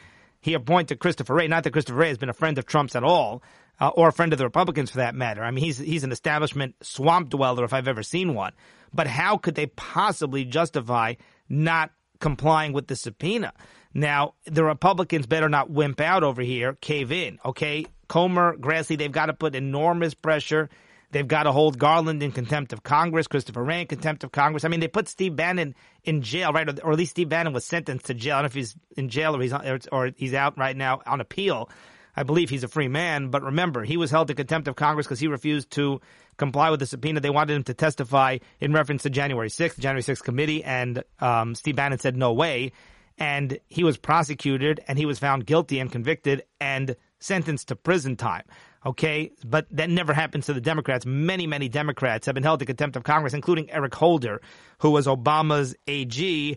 He 0.40 0.54
appointed 0.54 0.98
Christopher 0.98 1.34
Wray. 1.34 1.48
Not 1.48 1.64
that 1.64 1.72
Christopher 1.72 1.98
Wray 1.98 2.08
has 2.08 2.18
been 2.18 2.30
a 2.30 2.34
friend 2.34 2.56
of 2.58 2.66
Trump's 2.66 2.96
at 2.96 3.04
all, 3.04 3.42
uh, 3.78 3.88
or 3.88 4.08
a 4.08 4.12
friend 4.12 4.32
of 4.32 4.38
the 4.38 4.44
Republicans 4.44 4.90
for 4.90 4.98
that 4.98 5.14
matter. 5.14 5.42
I 5.42 5.50
mean, 5.50 5.64
he's 5.64 5.78
he's 5.78 6.04
an 6.04 6.12
establishment 6.12 6.74
swamp 6.82 7.30
dweller 7.30 7.64
if 7.64 7.72
I've 7.72 7.88
ever 7.88 8.02
seen 8.02 8.34
one. 8.34 8.52
But 8.92 9.06
how 9.06 9.36
could 9.36 9.54
they 9.54 9.66
possibly 9.66 10.44
justify 10.44 11.14
not 11.48 11.90
complying 12.20 12.72
with 12.72 12.86
the 12.86 12.96
subpoena? 12.96 13.52
Now, 13.92 14.34
the 14.44 14.64
Republicans 14.64 15.26
better 15.26 15.48
not 15.48 15.70
wimp 15.70 16.00
out 16.00 16.22
over 16.22 16.42
here, 16.42 16.74
cave 16.74 17.10
in, 17.10 17.38
okay? 17.44 17.86
Comer, 18.08 18.56
Grassley, 18.56 18.96
they've 18.96 19.10
got 19.10 19.26
to 19.26 19.34
put 19.34 19.54
enormous 19.54 20.14
pressure. 20.14 20.68
They've 21.12 21.26
got 21.26 21.44
to 21.44 21.52
hold 21.52 21.78
Garland 21.78 22.22
in 22.22 22.30
contempt 22.30 22.72
of 22.72 22.82
Congress, 22.82 23.26
Christopher 23.26 23.64
Wray 23.64 23.80
in 23.80 23.86
contempt 23.88 24.22
of 24.22 24.30
Congress. 24.30 24.64
I 24.64 24.68
mean, 24.68 24.80
they 24.80 24.88
put 24.88 25.08
Steve 25.08 25.34
Bannon 25.34 25.74
in 26.04 26.22
jail, 26.22 26.52
right? 26.52 26.68
Or, 26.68 26.74
or 26.84 26.92
at 26.92 26.98
least 26.98 27.12
Steve 27.12 27.28
Bannon 27.28 27.52
was 27.52 27.64
sentenced 27.64 28.06
to 28.06 28.14
jail. 28.14 28.36
I 28.36 28.42
don't 28.42 28.44
know 28.44 28.46
if 28.46 28.54
he's 28.54 28.76
in 28.96 29.08
jail 29.08 29.34
or 29.34 29.42
he's, 29.42 29.52
or 29.90 30.10
he's 30.16 30.34
out 30.34 30.56
right 30.56 30.76
now 30.76 31.02
on 31.06 31.20
appeal. 31.20 31.68
I 32.16 32.22
believe 32.22 32.50
he's 32.50 32.64
a 32.64 32.68
free 32.68 32.88
man. 32.88 33.28
But 33.28 33.42
remember, 33.42 33.82
he 33.82 33.96
was 33.96 34.10
held 34.10 34.30
in 34.30 34.36
contempt 34.36 34.68
of 34.68 34.76
Congress 34.76 35.06
because 35.06 35.20
he 35.20 35.26
refused 35.26 35.70
to 35.72 36.00
comply 36.36 36.70
with 36.70 36.80
the 36.80 36.86
subpoena. 36.86 37.20
They 37.20 37.30
wanted 37.30 37.56
him 37.56 37.64
to 37.64 37.74
testify 37.74 38.38
in 38.60 38.72
reference 38.72 39.02
to 39.02 39.10
January 39.10 39.48
6th, 39.48 39.78
January 39.78 40.02
6th 40.02 40.22
committee, 40.22 40.62
and 40.62 41.02
um, 41.20 41.54
Steve 41.54 41.76
Bannon 41.76 41.98
said 41.98 42.16
no 42.16 42.32
way. 42.32 42.72
And 43.18 43.58
he 43.68 43.84
was 43.84 43.98
prosecuted 43.98 44.80
and 44.88 44.98
he 44.98 45.06
was 45.06 45.18
found 45.18 45.44
guilty 45.44 45.78
and 45.78 45.92
convicted 45.92 46.44
and 46.60 46.96
sentenced 47.18 47.68
to 47.68 47.76
prison 47.76 48.16
time. 48.16 48.44
Okay, 48.84 49.30
but 49.44 49.66
that 49.72 49.90
never 49.90 50.14
happens 50.14 50.46
to 50.46 50.54
the 50.54 50.60
Democrats. 50.60 51.04
Many, 51.04 51.46
many 51.46 51.68
Democrats 51.68 52.24
have 52.24 52.34
been 52.34 52.44
held 52.44 52.60
to 52.60 52.66
contempt 52.66 52.96
of 52.96 53.02
Congress, 53.04 53.34
including 53.34 53.70
Eric 53.70 53.94
Holder, 53.94 54.40
who 54.78 54.90
was 54.90 55.06
Obama's 55.06 55.74
AG 55.86 56.56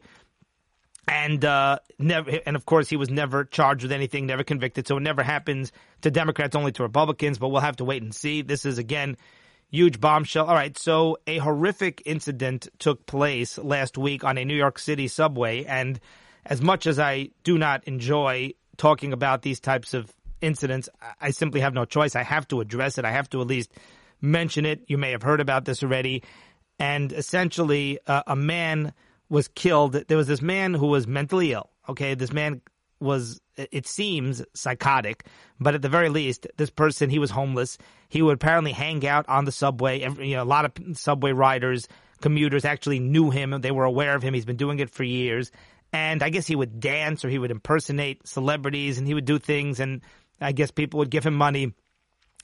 and 1.07 1.43
uh, 1.43 1.79
never, 1.99 2.39
and 2.45 2.55
of 2.55 2.65
course, 2.65 2.87
he 2.87 2.95
was 2.95 3.09
never 3.09 3.43
charged 3.43 3.83
with 3.83 3.91
anything, 3.91 4.25
never 4.25 4.43
convicted. 4.43 4.87
So 4.87 4.97
it 4.97 5.01
never 5.01 5.21
happens 5.21 5.71
to 6.01 6.11
Democrats, 6.11 6.55
only 6.55 6.71
to 6.73 6.83
Republicans. 6.83 7.37
But 7.37 7.49
we'll 7.49 7.61
have 7.61 7.77
to 7.77 7.85
wait 7.85 8.01
and 8.01 8.15
see. 8.15 8.41
This 8.41 8.65
is 8.65 8.77
again 8.77 9.17
huge 9.69 9.99
bombshell. 9.99 10.45
All 10.45 10.55
right, 10.55 10.77
so 10.77 11.17
a 11.27 11.39
horrific 11.39 12.03
incident 12.05 12.69
took 12.79 13.05
place 13.05 13.57
last 13.57 13.97
week 13.97 14.23
on 14.23 14.37
a 14.37 14.45
New 14.45 14.55
York 14.55 14.79
City 14.79 15.07
subway, 15.07 15.65
and 15.65 15.99
as 16.45 16.61
much 16.61 16.87
as 16.87 16.99
I 16.99 17.31
do 17.43 17.57
not 17.57 17.83
enjoy 17.85 18.53
talking 18.77 19.13
about 19.13 19.41
these 19.41 19.59
types 19.59 19.93
of 19.93 20.13
incidents, 20.43 20.89
I 21.19 21.31
simply 21.31 21.61
have 21.61 21.73
no 21.73 21.85
choice. 21.85 22.15
I 22.15 22.23
have 22.23 22.47
to 22.49 22.61
address 22.61 22.97
it. 22.97 23.05
I 23.05 23.11
have 23.11 23.29
to 23.31 23.41
at 23.41 23.47
least 23.47 23.71
mention 24.21 24.65
it. 24.65 24.83
You 24.87 24.97
may 24.97 25.11
have 25.11 25.23
heard 25.23 25.41
about 25.41 25.65
this 25.65 25.83
already, 25.83 26.23
and 26.79 27.11
essentially, 27.11 27.99
uh, 28.07 28.23
a 28.27 28.35
man 28.35 28.93
was 29.29 29.47
killed. 29.47 29.93
There 29.93 30.17
was 30.17 30.27
this 30.27 30.41
man 30.41 30.73
who 30.73 30.87
was 30.87 31.07
mentally 31.07 31.53
ill. 31.53 31.69
Okay, 31.89 32.13
this 32.13 32.31
man 32.31 32.61
was 32.99 33.41
it 33.55 33.85
seems 33.85 34.43
psychotic, 34.53 35.25
but 35.59 35.75
at 35.75 35.81
the 35.81 35.89
very 35.89 36.09
least, 36.09 36.47
this 36.57 36.69
person 36.69 37.09
he 37.09 37.19
was 37.19 37.31
homeless. 37.31 37.77
He 38.09 38.21
would 38.21 38.35
apparently 38.35 38.71
hang 38.71 39.05
out 39.05 39.27
on 39.29 39.45
the 39.45 39.51
subway. 39.51 40.01
You 40.01 40.35
know, 40.35 40.43
a 40.43 40.45
lot 40.45 40.65
of 40.65 40.97
subway 40.97 41.31
riders, 41.31 41.87
commuters 42.21 42.65
actually 42.65 42.99
knew 42.99 43.29
him. 43.29 43.51
They 43.61 43.71
were 43.71 43.83
aware 43.83 44.15
of 44.15 44.23
him. 44.23 44.33
He's 44.33 44.45
been 44.45 44.57
doing 44.57 44.79
it 44.79 44.89
for 44.89 45.03
years. 45.03 45.51
And 45.91 46.23
I 46.23 46.29
guess 46.29 46.47
he 46.47 46.55
would 46.55 46.79
dance 46.79 47.23
or 47.23 47.29
he 47.29 47.37
would 47.37 47.51
impersonate 47.51 48.27
celebrities 48.27 48.97
and 48.97 49.05
he 49.05 49.13
would 49.13 49.25
do 49.25 49.37
things. 49.37 49.79
And 49.79 50.01
I 50.43 50.51
guess 50.51 50.71
people 50.71 50.99
would 50.99 51.09
give 51.09 51.25
him 51.25 51.35
money. 51.35 51.73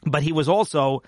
But 0.06 0.24
he 0.24 0.32
was 0.32 0.48
also 0.48 1.04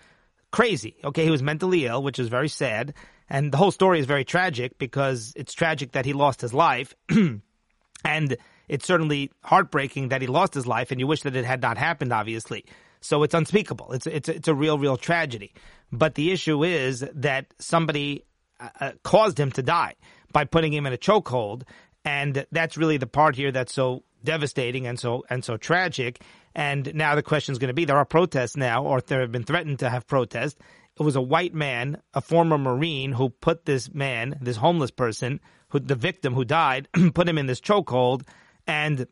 crazy. 0.52 0.98
Okay, 1.04 1.24
he 1.24 1.32
was 1.32 1.42
mentally 1.42 1.86
ill, 1.86 2.04
which 2.04 2.20
is 2.20 2.28
very 2.28 2.50
sad. 2.50 2.94
And 3.30 3.52
the 3.52 3.58
whole 3.58 3.72
story 3.72 4.00
is 4.00 4.06
very 4.06 4.26
tragic 4.26 4.78
because 4.78 5.34
it's 5.36 5.54
tragic 5.54 5.94
that 5.94 6.06
he 6.06 6.14
lost 6.14 6.42
his 6.42 6.54
life. 6.54 6.94
and 8.06 8.38
it's 8.68 8.86
certainly 8.86 9.32
heartbreaking 9.44 10.10
that 10.10 10.22
he 10.22 10.28
lost 10.28 10.54
his 10.54 10.68
life, 10.68 10.92
and 10.92 11.00
you 11.00 11.08
wish 11.08 11.22
that 11.22 11.36
it 11.36 11.46
had 11.46 11.62
not 11.62 11.78
happened, 11.78 12.14
obviously. 12.14 12.66
So 13.02 13.24
it's 13.24 13.34
unspeakable. 13.34 13.94
It's 13.94 14.08
it's 14.08 14.30
it's 14.30 14.48
a 14.48 14.54
real, 14.54 14.78
real 14.78 14.98
tragedy. 14.98 15.54
But 15.92 16.16
the 16.16 16.32
issue 16.32 16.64
is 16.64 17.06
that 17.14 17.54
somebody 17.60 18.26
uh, 18.60 18.70
uh 18.80 18.92
caused 19.04 19.40
him 19.40 19.52
to 19.54 19.64
die 19.64 19.96
by 20.32 20.46
putting 20.46 20.72
him 20.72 20.86
in 20.86 20.94
a 20.94 20.98
chokehold, 20.98 21.64
and 22.06 22.46
that's 22.52 22.78
really 22.78 22.98
the 22.98 23.08
part 23.08 23.36
here 23.36 23.52
that's 23.52 23.74
so 23.74 24.04
devastating 24.24 24.88
and 24.88 25.00
so 25.00 25.24
and 25.30 25.44
so 25.44 25.58
tragic. 25.58 26.22
And 26.54 26.94
now 26.96 27.16
the 27.16 27.24
question 27.24 27.54
is 27.54 27.60
going 27.60 27.70
to 27.70 27.74
be: 27.74 27.86
there 27.86 27.98
are 27.98 28.06
protests 28.06 28.58
now, 28.58 28.84
or 28.84 29.02
there 29.02 29.22
have 29.22 29.32
been 29.32 29.44
threatened 29.44 29.80
to 29.80 29.90
have 29.90 30.08
protests. 30.08 30.56
It 31.00 31.04
was 31.04 31.16
a 31.16 31.22
white 31.22 31.54
man, 31.54 32.02
a 32.14 32.22
former 32.22 32.58
Marine, 32.58 33.14
who 33.14 33.30
put 33.30 33.66
this 33.66 33.94
man, 33.94 34.38
this 34.42 34.58
homeless 34.58 34.92
person, 34.92 35.40
who 35.70 35.80
the 35.80 35.96
victim 35.96 36.34
who 36.34 36.44
died, 36.44 36.90
put 37.14 37.30
him 37.30 37.38
in 37.38 37.46
this 37.46 37.62
chokehold, 37.62 38.24
and 38.68 39.08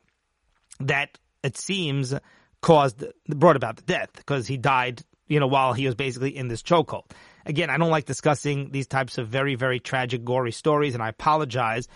that 0.82 1.18
it 1.44 1.58
seems 1.58 2.14
caused 2.62 3.06
brought 3.28 3.56
about 3.56 3.78
the 3.78 3.84
death 3.84 4.10
because 4.16 4.48
he 4.48 4.58
died, 4.58 5.02
you 5.28 5.40
know, 5.40 5.48
while 5.48 5.74
he 5.74 5.86
was 5.86 5.96
basically 5.96 6.36
in 6.36 6.50
this 6.50 6.62
chokehold. 6.62 7.10
Again, 7.46 7.70
I 7.70 7.78
don't 7.78 7.90
like 7.90 8.06
discussing 8.06 8.72
these 8.72 8.88
types 8.88 9.18
of 9.18 9.28
very, 9.30 9.56
very 9.56 9.80
tragic, 9.80 10.24
gory 10.26 10.52
stories, 10.52 10.94
and 10.94 11.02
I 11.02 11.10
apologize. 11.10 11.88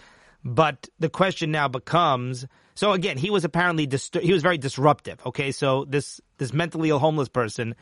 But 0.43 0.88
the 0.99 1.10
question 1.10 1.51
now 1.51 1.67
becomes: 1.67 2.45
so 2.75 2.91
again, 2.93 3.17
he 3.17 3.29
was 3.29 3.45
apparently 3.45 3.88
he 4.21 4.33
was 4.33 4.41
very 4.41 4.57
disruptive. 4.57 5.19
Okay, 5.25 5.51
so 5.51 5.86
this 5.86 6.21
this 6.38 6.53
mentally 6.53 6.89
ill 6.89 6.99
homeless 6.99 7.29
person 7.29 7.75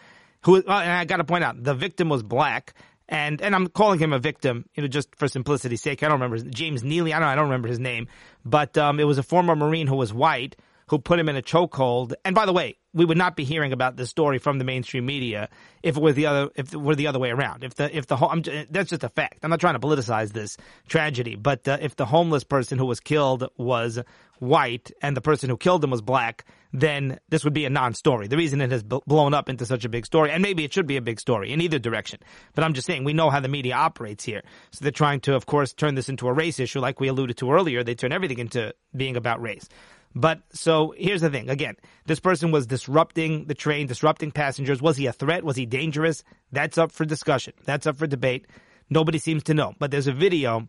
who, 0.44 0.58
uh, 0.58 0.60
and 0.60 0.92
I 0.92 1.06
got 1.06 1.18
to 1.18 1.24
point 1.24 1.44
out, 1.44 1.62
the 1.62 1.74
victim 1.74 2.10
was 2.10 2.24
black. 2.24 2.74
And, 3.10 3.42
and 3.42 3.54
I'm 3.54 3.68
calling 3.68 4.00
him 4.00 4.14
a 4.14 4.20
victim, 4.20 4.66
you 4.74 4.84
know, 4.84 4.88
just 4.88 5.14
for 5.18 5.28
simplicity's 5.28 5.82
sake. 5.82 6.02
I 6.02 6.08
don't 6.08 6.22
remember 6.22 6.38
James 6.50 6.82
Neely. 6.82 7.14
I 7.14 7.20
don't, 7.20 7.28
I 7.28 7.36
don't 7.36 7.46
remember 7.46 7.68
his 7.68 7.80
name, 7.80 8.08
but 8.46 8.78
um, 8.78 9.02
it 9.02 9.04
was 9.04 9.18
a 9.18 9.24
former 9.24 9.54
Marine 9.54 9.88
who 9.88 9.98
was 9.98 10.14
white 10.14 10.56
who 10.92 11.00
put 11.00 11.18
him 11.18 11.30
in 11.30 11.38
a 11.38 11.42
chokehold. 11.42 12.14
And 12.26 12.36
by 12.36 12.46
the 12.46 12.52
way, 12.52 12.76
we 12.94 13.06
would 13.06 13.18
not 13.18 13.38
be 13.38 13.46
hearing 13.46 13.72
about 13.72 13.96
this 13.96 14.10
story 14.10 14.40
from 14.40 14.58
the 14.60 14.66
mainstream 14.66 15.06
media 15.06 15.48
if 15.82 15.96
it 15.96 16.04
were 16.04 16.12
the 16.12 16.26
other 16.26 16.50
if 16.56 16.74
it 16.74 16.78
were 16.78 16.96
the 16.96 17.08
other 17.08 17.18
way 17.18 17.32
around. 17.32 17.64
If 17.64 17.76
the 17.76 17.98
if 17.98 18.08
the 18.08 18.18
I'm, 18.18 18.44
that's 18.70 18.90
just 18.90 19.06
a 19.06 19.10
fact. 19.10 19.40
I'm 19.44 19.50
not 19.50 19.62
trying 19.62 19.76
to 19.76 19.80
politicize 19.80 20.34
this 20.34 20.58
tragedy, 20.90 21.38
but 21.38 21.66
uh, 21.66 21.78
if 21.80 21.96
the 21.96 22.06
homeless 22.06 22.44
person 22.44 22.78
who 22.78 22.86
was 22.86 23.00
killed 23.00 23.48
was 23.58 24.00
white 24.40 24.92
and 25.02 25.16
the 25.16 25.22
person 25.22 25.50
who 25.50 25.56
killed 25.56 25.82
him 25.82 25.92
was 25.92 26.02
black, 26.02 26.44
then 26.74 27.20
this 27.30 27.46
would 27.46 27.54
be 27.54 27.64
a 27.64 27.70
non-story. 27.70 28.28
The 28.28 28.36
reason 28.36 28.60
it 28.60 28.72
has 28.72 28.84
blown 28.84 29.34
up 29.34 29.48
into 29.48 29.66
such 29.66 29.86
a 29.86 29.90
big 29.90 30.06
story, 30.06 30.30
and 30.32 30.42
maybe 30.42 30.66
it 30.66 30.74
should 30.74 30.88
be 30.88 30.98
a 30.98 31.02
big 31.02 31.22
story 31.22 31.54
in 31.54 31.62
either 31.62 31.80
direction. 31.80 32.20
But 32.54 32.66
I'm 32.66 32.74
just 32.74 32.86
saying 32.86 33.06
we 33.06 33.14
know 33.14 33.30
how 33.30 33.40
the 33.40 33.48
media 33.48 33.76
operates 33.76 34.26
here, 34.26 34.42
so 34.72 34.84
they're 34.84 34.92
trying 34.92 35.22
to, 35.22 35.36
of 35.36 35.46
course, 35.46 35.72
turn 35.72 35.96
this 35.96 36.10
into 36.10 36.28
a 36.28 36.34
race 36.34 36.60
issue, 36.60 36.82
like 36.82 37.00
we 37.00 37.08
alluded 37.08 37.38
to 37.38 37.52
earlier. 37.52 37.82
They 37.82 37.96
turn 37.96 38.12
everything 38.12 38.40
into 38.40 38.76
being 38.94 39.16
about 39.16 39.42
race. 39.42 39.70
But 40.14 40.42
so 40.52 40.94
here's 40.98 41.22
the 41.22 41.30
thing. 41.30 41.50
Again, 41.50 41.76
this 42.06 42.20
person 42.20 42.52
was 42.52 42.68
disrupting 42.68 43.46
the 43.46 43.54
train, 43.54 43.88
disrupting 43.88 44.32
passengers. 44.32 44.82
Was 44.82 44.98
he 44.98 45.06
a 45.06 45.14
threat? 45.14 45.44
Was 45.44 45.56
he 45.56 45.66
dangerous? 45.66 46.24
That's 46.52 46.78
up 46.78 46.92
for 46.92 47.06
discussion. 47.06 47.54
That's 47.66 47.88
up 47.88 47.98
for 47.98 48.08
debate. 48.08 48.48
Nobody 48.90 49.20
seems 49.20 49.44
to 49.44 49.54
know. 49.54 49.74
But 49.80 49.92
there's 49.92 50.08
a 50.08 50.12
video, 50.14 50.68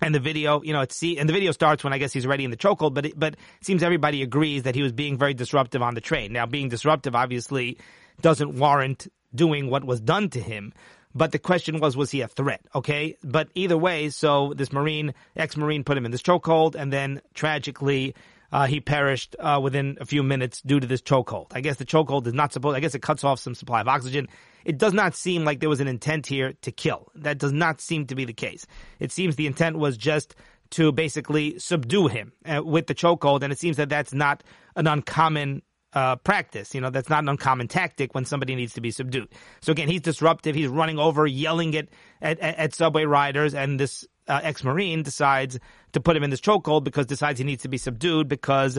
and 0.00 0.14
the 0.14 0.20
video, 0.20 0.62
you 0.62 0.72
know, 0.72 0.80
it's 0.80 0.96
see, 0.96 1.18
and 1.18 1.28
the 1.28 1.34
video 1.34 1.52
starts 1.52 1.84
when 1.84 1.92
I 1.92 1.98
guess 1.98 2.12
he's 2.12 2.24
already 2.24 2.44
in 2.44 2.50
the 2.50 2.56
chokehold. 2.56 2.94
But 2.94 3.06
it, 3.06 3.18
but 3.18 3.34
it 3.34 3.66
seems 3.66 3.82
everybody 3.82 4.22
agrees 4.22 4.62
that 4.62 4.74
he 4.74 4.82
was 4.82 4.92
being 4.92 5.18
very 5.18 5.34
disruptive 5.34 5.82
on 5.82 5.94
the 5.94 6.00
train. 6.00 6.32
Now, 6.32 6.46
being 6.46 6.68
disruptive 6.70 7.14
obviously 7.14 7.78
doesn't 8.22 8.58
warrant 8.58 9.08
doing 9.34 9.68
what 9.68 9.84
was 9.84 10.00
done 10.00 10.30
to 10.30 10.40
him. 10.40 10.72
But 11.14 11.32
the 11.32 11.38
question 11.38 11.78
was, 11.78 11.94
was 11.96 12.10
he 12.10 12.22
a 12.22 12.28
threat? 12.28 12.62
Okay. 12.74 13.16
But 13.22 13.48
either 13.54 13.76
way, 13.76 14.08
so 14.08 14.54
this 14.56 14.72
Marine, 14.72 15.12
ex 15.36 15.56
Marine 15.58 15.84
put 15.84 15.98
him 15.98 16.06
in 16.06 16.10
this 16.10 16.22
chokehold 16.22 16.74
and 16.74 16.90
then 16.90 17.20
tragically, 17.34 18.14
uh, 18.52 18.66
he 18.66 18.80
perished 18.80 19.34
uh, 19.38 19.58
within 19.62 19.96
a 20.00 20.04
few 20.04 20.22
minutes 20.22 20.60
due 20.60 20.78
to 20.78 20.86
this 20.86 21.00
chokehold. 21.00 21.46
I 21.52 21.60
guess 21.60 21.76
the 21.76 21.86
chokehold 21.86 22.26
is 22.26 22.34
not 22.34 22.52
supposed. 22.52 22.76
I 22.76 22.80
guess 22.80 22.94
it 22.94 23.02
cuts 23.02 23.24
off 23.24 23.40
some 23.40 23.54
supply 23.54 23.80
of 23.80 23.88
oxygen. 23.88 24.28
It 24.64 24.78
does 24.78 24.92
not 24.92 25.14
seem 25.14 25.44
like 25.44 25.60
there 25.60 25.68
was 25.68 25.80
an 25.80 25.88
intent 25.88 26.26
here 26.26 26.52
to 26.62 26.70
kill. 26.70 27.10
That 27.14 27.38
does 27.38 27.52
not 27.52 27.80
seem 27.80 28.06
to 28.06 28.14
be 28.14 28.24
the 28.24 28.32
case. 28.32 28.66
It 29.00 29.10
seems 29.10 29.36
the 29.36 29.46
intent 29.46 29.78
was 29.78 29.96
just 29.96 30.36
to 30.70 30.92
basically 30.92 31.58
subdue 31.58 32.06
him 32.08 32.32
uh, 32.46 32.62
with 32.62 32.86
the 32.86 32.94
chokehold, 32.94 33.42
and 33.42 33.52
it 33.52 33.58
seems 33.58 33.76
that 33.78 33.88
that's 33.88 34.12
not 34.12 34.42
an 34.76 34.86
uncommon 34.86 35.62
uh, 35.92 36.16
practice. 36.16 36.74
You 36.74 36.80
know, 36.80 36.90
that's 36.90 37.10
not 37.10 37.22
an 37.22 37.28
uncommon 37.28 37.68
tactic 37.68 38.14
when 38.14 38.24
somebody 38.24 38.54
needs 38.54 38.74
to 38.74 38.80
be 38.80 38.90
subdued. 38.90 39.28
So 39.60 39.72
again, 39.72 39.88
he's 39.88 40.00
disruptive. 40.00 40.54
He's 40.54 40.68
running 40.68 40.98
over, 40.98 41.26
yelling 41.26 41.76
at 41.76 41.88
at, 42.20 42.38
at 42.40 42.74
subway 42.74 43.04
riders, 43.04 43.54
and 43.54 43.78
this 43.78 44.06
uh, 44.28 44.40
ex-marine 44.42 45.02
decides 45.02 45.58
to 45.92 46.00
put 46.00 46.16
him 46.16 46.22
in 46.22 46.30
this 46.30 46.40
chokehold 46.40 46.84
because 46.84 47.06
decides 47.06 47.38
he 47.38 47.44
needs 47.44 47.62
to 47.62 47.68
be 47.68 47.78
subdued 47.78 48.28
because, 48.28 48.78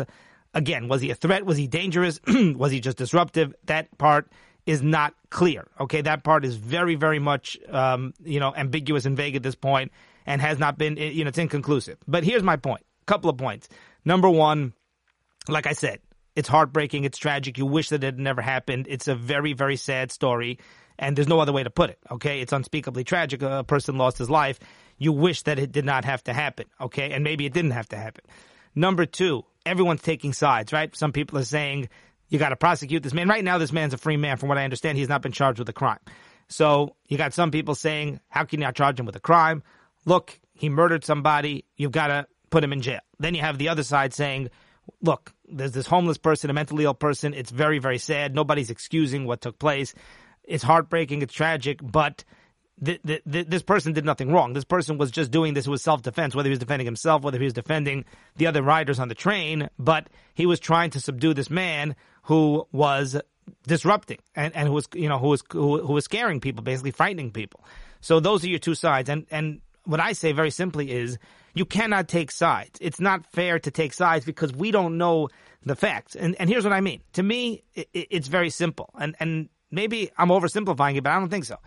again, 0.54 0.88
was 0.88 1.02
he 1.02 1.12
a 1.12 1.16
threat? 1.16 1.46
Was 1.46 1.58
he 1.58 1.68
dangerous? 1.68 2.20
was 2.28 2.72
he 2.72 2.80
just 2.80 2.98
disruptive? 2.98 3.54
That 3.66 3.98
part 3.98 4.32
is 4.66 4.82
not 4.82 5.14
clear. 5.30 5.68
Okay, 5.80 6.02
that 6.02 6.24
part 6.24 6.46
is 6.46 6.56
very, 6.56 6.96
very 6.96 7.20
much 7.20 7.58
um, 7.70 8.14
you 8.24 8.40
know 8.40 8.54
ambiguous 8.56 9.06
and 9.06 9.18
vague 9.18 9.36
at 9.36 9.44
this 9.44 9.56
point, 9.56 9.92
and 10.26 10.42
has 10.42 10.60
not 10.60 10.78
been 10.78 10.98
you 10.98 11.24
know 11.24 11.30
it's 11.30 11.38
inconclusive. 11.38 11.98
But 12.08 12.24
here's 12.24 12.44
my 12.44 12.56
point. 12.56 12.84
Couple 13.06 13.30
of 13.30 13.38
points. 13.38 13.68
Number 14.06 14.30
one, 14.30 14.74
like 15.50 15.68
I 15.68 15.74
said, 15.74 16.00
it's 16.36 16.48
heartbreaking. 16.48 17.04
It's 17.04 17.18
tragic. 17.18 17.58
You 17.58 17.66
wish 17.66 17.90
that 17.90 18.04
it 18.04 18.06
had 18.06 18.20
never 18.20 18.42
happened. 18.42 18.88
It's 18.90 19.08
a 19.08 19.16
very, 19.16 19.54
very 19.54 19.76
sad 19.76 20.12
story. 20.12 20.60
And 21.04 21.18
there's 21.18 21.28
no 21.28 21.40
other 21.40 21.52
way 21.52 21.64
to 21.64 21.70
put 21.70 21.90
it. 21.90 22.00
Okay. 22.10 22.40
It's 22.40 22.54
unspeakably 22.54 23.04
tragic. 23.04 23.42
A 23.42 23.64
person 23.64 23.98
lost 23.98 24.18
his 24.18 24.30
life. 24.30 24.60
You 24.98 25.12
wish 25.12 25.44
that 25.44 25.60
it 25.60 25.72
did 25.72 25.86
not 25.86 26.06
have 26.06 26.24
to 26.24 26.34
happen. 26.34 26.66
Okay. 26.80 27.12
And 27.12 27.24
maybe 27.24 27.46
it 27.46 27.54
didn't 27.54 27.72
have 27.72 27.90
to 27.90 27.98
happen. 27.98 28.24
Number 28.74 29.06
two, 29.06 29.44
everyone's 29.66 30.02
taking 30.02 30.34
sides, 30.34 30.72
right? 30.72 30.96
Some 30.96 31.12
people 31.12 31.38
are 31.38 31.44
saying 31.44 31.90
you 32.30 32.40
got 32.40 32.50
to 32.50 32.56
prosecute 32.56 33.04
this 33.04 33.14
man. 33.14 33.28
Right 33.28 33.44
now, 33.44 33.58
this 33.58 33.72
man's 33.72 33.94
a 33.94 33.98
free 33.98 34.18
man. 34.18 34.38
From 34.38 34.50
what 34.50 34.58
I 34.58 34.64
understand, 34.64 34.98
he's 34.98 35.10
not 35.10 35.22
been 35.22 35.32
charged 35.32 35.60
with 35.60 35.70
a 35.70 35.74
crime. 35.74 36.00
So 36.48 36.96
you 37.08 37.18
got 37.18 37.34
some 37.34 37.52
people 37.52 37.76
saying, 37.76 38.20
how 38.30 38.46
can 38.46 38.60
you 38.60 38.66
not 38.66 38.76
charge 38.76 39.00
him 39.00 39.06
with 39.06 39.16
a 39.16 39.20
crime? 39.20 39.62
Look, 40.06 40.40
he 40.54 40.70
murdered 40.70 41.04
somebody. 41.04 41.66
You've 41.76 41.92
got 41.92 42.08
to 42.08 42.28
put 42.50 42.64
him 42.64 42.74
in 42.74 42.82
jail. 42.82 43.02
Then 43.20 43.36
you 43.36 43.42
have 43.42 43.58
the 43.58 43.70
other 43.70 43.84
side 43.84 44.14
saying, 44.14 44.50
look, 45.02 45.34
there's 45.48 45.72
this 45.72 45.88
homeless 45.88 46.18
person, 46.18 46.50
a 46.50 46.54
mentally 46.54 46.86
ill 46.86 46.94
person. 46.94 47.34
It's 47.34 47.52
very, 47.52 47.80
very 47.80 47.98
sad. 47.98 48.34
Nobody's 48.34 48.70
excusing 48.70 49.26
what 49.26 49.42
took 49.42 49.60
place. 49.60 49.94
It's 50.44 50.64
heartbreaking. 50.64 51.22
It's 51.22 51.34
tragic, 51.34 51.80
but 51.82 52.24
th- 52.84 53.02
th- 53.06 53.24
th- 53.30 53.48
this 53.48 53.64
person 53.64 53.94
did 53.94 54.06
nothing 54.06 54.32
wrong. 54.32 54.54
This 54.54 54.64
person 54.64 54.98
was 54.98 55.12
just 55.12 55.32
doing 55.32 55.54
this 55.54 55.68
with 55.68 55.82
self 55.82 56.02
defense, 56.02 56.36
whether 56.36 56.48
he 56.48 56.52
was 56.52 56.60
defending 56.60 56.86
himself, 56.86 57.24
whether 57.24 57.38
he 57.38 57.46
was 57.46 57.54
defending 57.54 58.06
the 58.36 58.48
other 58.48 58.62
riders 58.62 59.00
on 59.00 59.08
the 59.08 59.16
train, 59.16 59.70
but 59.80 60.08
he 60.34 60.46
was 60.46 60.60
trying 60.60 60.92
to 60.92 61.00
subdue 61.00 61.34
this 61.34 61.50
man 61.50 61.96
who 62.24 62.68
was 62.72 63.20
disrupting 63.68 64.20
and, 64.36 64.56
and 64.56 64.68
who 64.68 64.74
was, 64.74 64.88
you 64.94 65.10
know, 65.10 65.20
who 65.20 65.28
was, 65.28 65.44
who, 65.52 65.80
who 65.86 65.94
was 65.94 66.06
scaring 66.06 66.40
people, 66.40 66.64
basically 66.64 66.92
frightening 66.92 67.32
people. 67.32 67.64
So 68.02 68.20
those 68.20 68.44
are 68.44 68.48
your 68.48 68.60
two 68.60 68.76
sides. 68.76 69.10
And, 69.10 69.26
and 69.32 69.62
what 69.86 70.00
I 70.00 70.14
say 70.14 70.32
very 70.32 70.52
simply 70.52 70.92
is 70.92 71.18
you 71.54 71.66
cannot 71.66 72.08
take 72.08 72.32
sides. 72.32 72.80
It's 72.82 73.00
not 73.00 73.26
fair 73.28 73.60
to 73.60 73.72
take 73.72 73.94
sides 73.94 74.26
because 74.26 74.54
we 74.54 74.72
don't 74.72 74.98
know 74.98 75.30
the 75.64 75.76
facts. 75.76 76.16
And, 76.16 76.36
and 76.40 76.50
here's 76.50 76.64
what 76.64 76.74
I 76.74 76.82
mean. 76.82 77.02
To 77.14 77.24
me, 77.24 77.64
it, 77.74 77.88
it's 77.94 78.28
very 78.28 78.50
simple. 78.50 78.90
And, 79.00 79.16
and 79.20 79.50
maybe 79.74 80.12
I'm 80.18 80.30
oversimplifying 80.30 80.96
it, 80.96 81.04
but 81.04 81.12
I 81.12 81.20
don't 81.20 81.30
think 81.30 81.46
so 81.46 81.58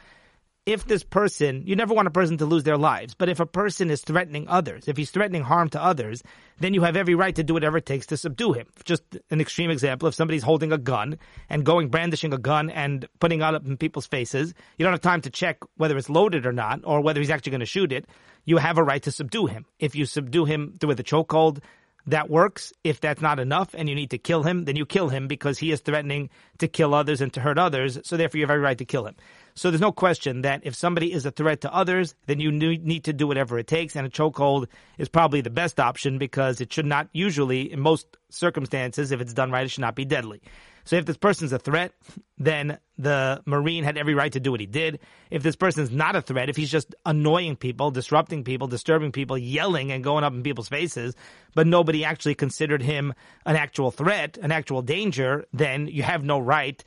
if 0.67 0.85
this 0.85 1.05
person, 1.05 1.63
you 1.65 1.77
never 1.77 1.95
want 1.95 2.09
a 2.09 2.11
person 2.11 2.37
to 2.39 2.45
lose 2.45 2.65
their 2.65 2.77
lives, 2.77 3.15
but 3.15 3.29
if 3.29 3.39
a 3.39 3.47
person 3.47 3.89
is 3.89 4.03
threatening 4.03 4.49
others, 4.49 4.89
if 4.89 4.97
he's 4.97 5.13
threatening 5.13 5.45
harm 5.45 5.69
to 5.71 5.83
others, 5.83 6.25
then 6.59 6.75
you 6.75 6.83
have 6.83 6.97
every 6.97 7.15
right 7.15 7.37
to 7.37 7.45
do 7.45 7.55
whatever 7.55 7.79
it 7.79 7.87
takes 7.87 8.07
to 8.07 8.17
subdue 8.17 8.53
him. 8.53 8.67
Just 8.85 9.05
an 9.31 9.41
extreme 9.41 9.71
example, 9.71 10.09
if 10.09 10.15
somebody's 10.17 10.43
holding 10.43 10.73
a 10.73 10.79
gun 10.79 11.19
and 11.49 11.65
going 11.65 11.89
brandishing 11.89 12.33
a 12.33 12.39
gun 12.39 12.69
and 12.69 13.09
putting 13.21 13.43
it 13.43 13.45
up 13.45 13.65
in 13.65 13.77
people's 13.77 14.09
faces, 14.09 14.55
you 14.77 14.83
don't 14.83 14.93
have 14.93 15.01
time 15.01 15.21
to 15.21 15.31
check 15.31 15.59
whether 15.77 15.97
it's 15.97 16.11
loaded 16.11 16.47
or 16.47 16.53
not, 16.53 16.81
or 16.83 17.01
whether 17.01 17.21
he's 17.21 17.31
actually 17.31 17.51
going 17.51 17.61
to 17.61 17.67
shoot 17.67 17.93
it, 17.93 18.07
you 18.45 18.57
have 18.57 18.77
a 18.77 18.83
right 18.83 19.05
to 19.05 19.13
subdue 19.13 19.47
him. 19.47 19.67
If 19.79 19.95
you 19.95 20.05
subdue 20.05 20.47
him 20.47 20.75
through 20.81 20.89
with 20.89 21.01
a 21.01 21.05
chokehold, 21.05 21.61
that 22.07 22.31
works. 22.31 22.73
If 22.85 23.01
that's 23.01 23.21
not 23.21 23.41
enough 23.41 23.75
and 23.75 23.89
you 23.89 23.95
need 23.95 24.11
to 24.11 24.19
kill 24.19 24.43
him, 24.43 24.65
then 24.65 24.77
you 24.77 24.87
kill 24.87 25.09
him 25.09 25.29
because 25.29 25.59
he 25.59 25.71
is 25.73 25.81
threatening 25.81 26.31
to 26.59 26.69
kill 26.69 26.95
others 26.95 27.21
and 27.21 27.33
to 27.35 27.41
hurt 27.41 27.59
others. 27.59 27.99
So 28.05 28.17
therefore, 28.17 28.39
you 28.39 28.45
have 28.45 28.51
every 28.51 28.63
right 28.63 28.79
to 28.79 28.85
kill 28.85 29.07
him. 29.07 29.17
So 29.57 29.71
there's 29.71 29.81
no 29.81 29.91
question 29.91 30.43
that 30.43 30.61
if 30.65 30.75
somebody 30.75 31.13
is 31.13 31.25
a 31.25 31.31
threat 31.31 31.63
to 31.63 31.75
others, 31.75 32.15
then 32.27 32.41
you 32.41 32.53
need 32.53 33.05
to 33.05 33.15
do 33.15 33.27
whatever 33.27 33.59
it 33.59 33.67
takes. 33.67 33.97
And 33.97 34.07
a 34.07 34.11
chokehold 34.11 34.69
is 34.99 35.09
probably 35.09 35.41
the 35.41 35.51
best 35.51 35.81
option 35.81 36.19
because 36.19 36.61
it 36.61 36.71
should 36.71 36.85
not 36.85 37.09
usually, 37.15 37.73
in 37.73 37.81
most 37.81 38.07
circumstances, 38.29 39.13
if 39.13 39.21
it's 39.23 39.33
done 39.33 39.51
right, 39.51 39.65
it 39.65 39.71
should 39.71 39.81
not 39.81 39.95
be 39.95 40.05
deadly. 40.05 40.43
So 40.85 40.97
if 40.97 41.07
this 41.07 41.17
person's 41.17 41.53
a 41.53 41.59
threat, 41.59 41.93
then 42.37 42.79
the 42.99 43.43
Marine 43.47 43.83
had 43.83 43.97
every 43.97 44.15
right 44.15 44.31
to 44.33 44.41
do 44.41 44.51
what 44.51 44.61
he 44.61 44.67
did. 44.67 45.01
If 45.31 45.43
this 45.43 45.57
person's 45.57 45.91
not 45.91 46.17
a 46.17 46.23
threat, 46.23 46.51
if 46.51 46.57
he's 46.57 46.71
just 46.71 46.95
annoying 47.07 47.57
people, 47.57 47.91
disrupting 47.91 48.45
people, 48.45 48.69
disturbing 48.69 49.11
people, 49.11 49.39
yelling 49.39 49.91
and 49.91 50.05
going 50.05 50.23
up 50.23 50.35
in 50.35 50.43
people's 50.43 50.69
faces, 50.69 51.17
but 51.55 51.67
nobody 51.67 52.05
actually 52.05 52.35
considered 52.35 52.83
him 52.83 53.15
an 53.47 53.57
actual 53.57 53.91
threat, 53.91 54.39
an 54.41 54.53
actual 54.53 54.83
danger, 54.83 55.47
then 55.53 55.89
you 55.89 56.03
have 56.03 56.23
no 56.23 56.39
right 56.39 56.85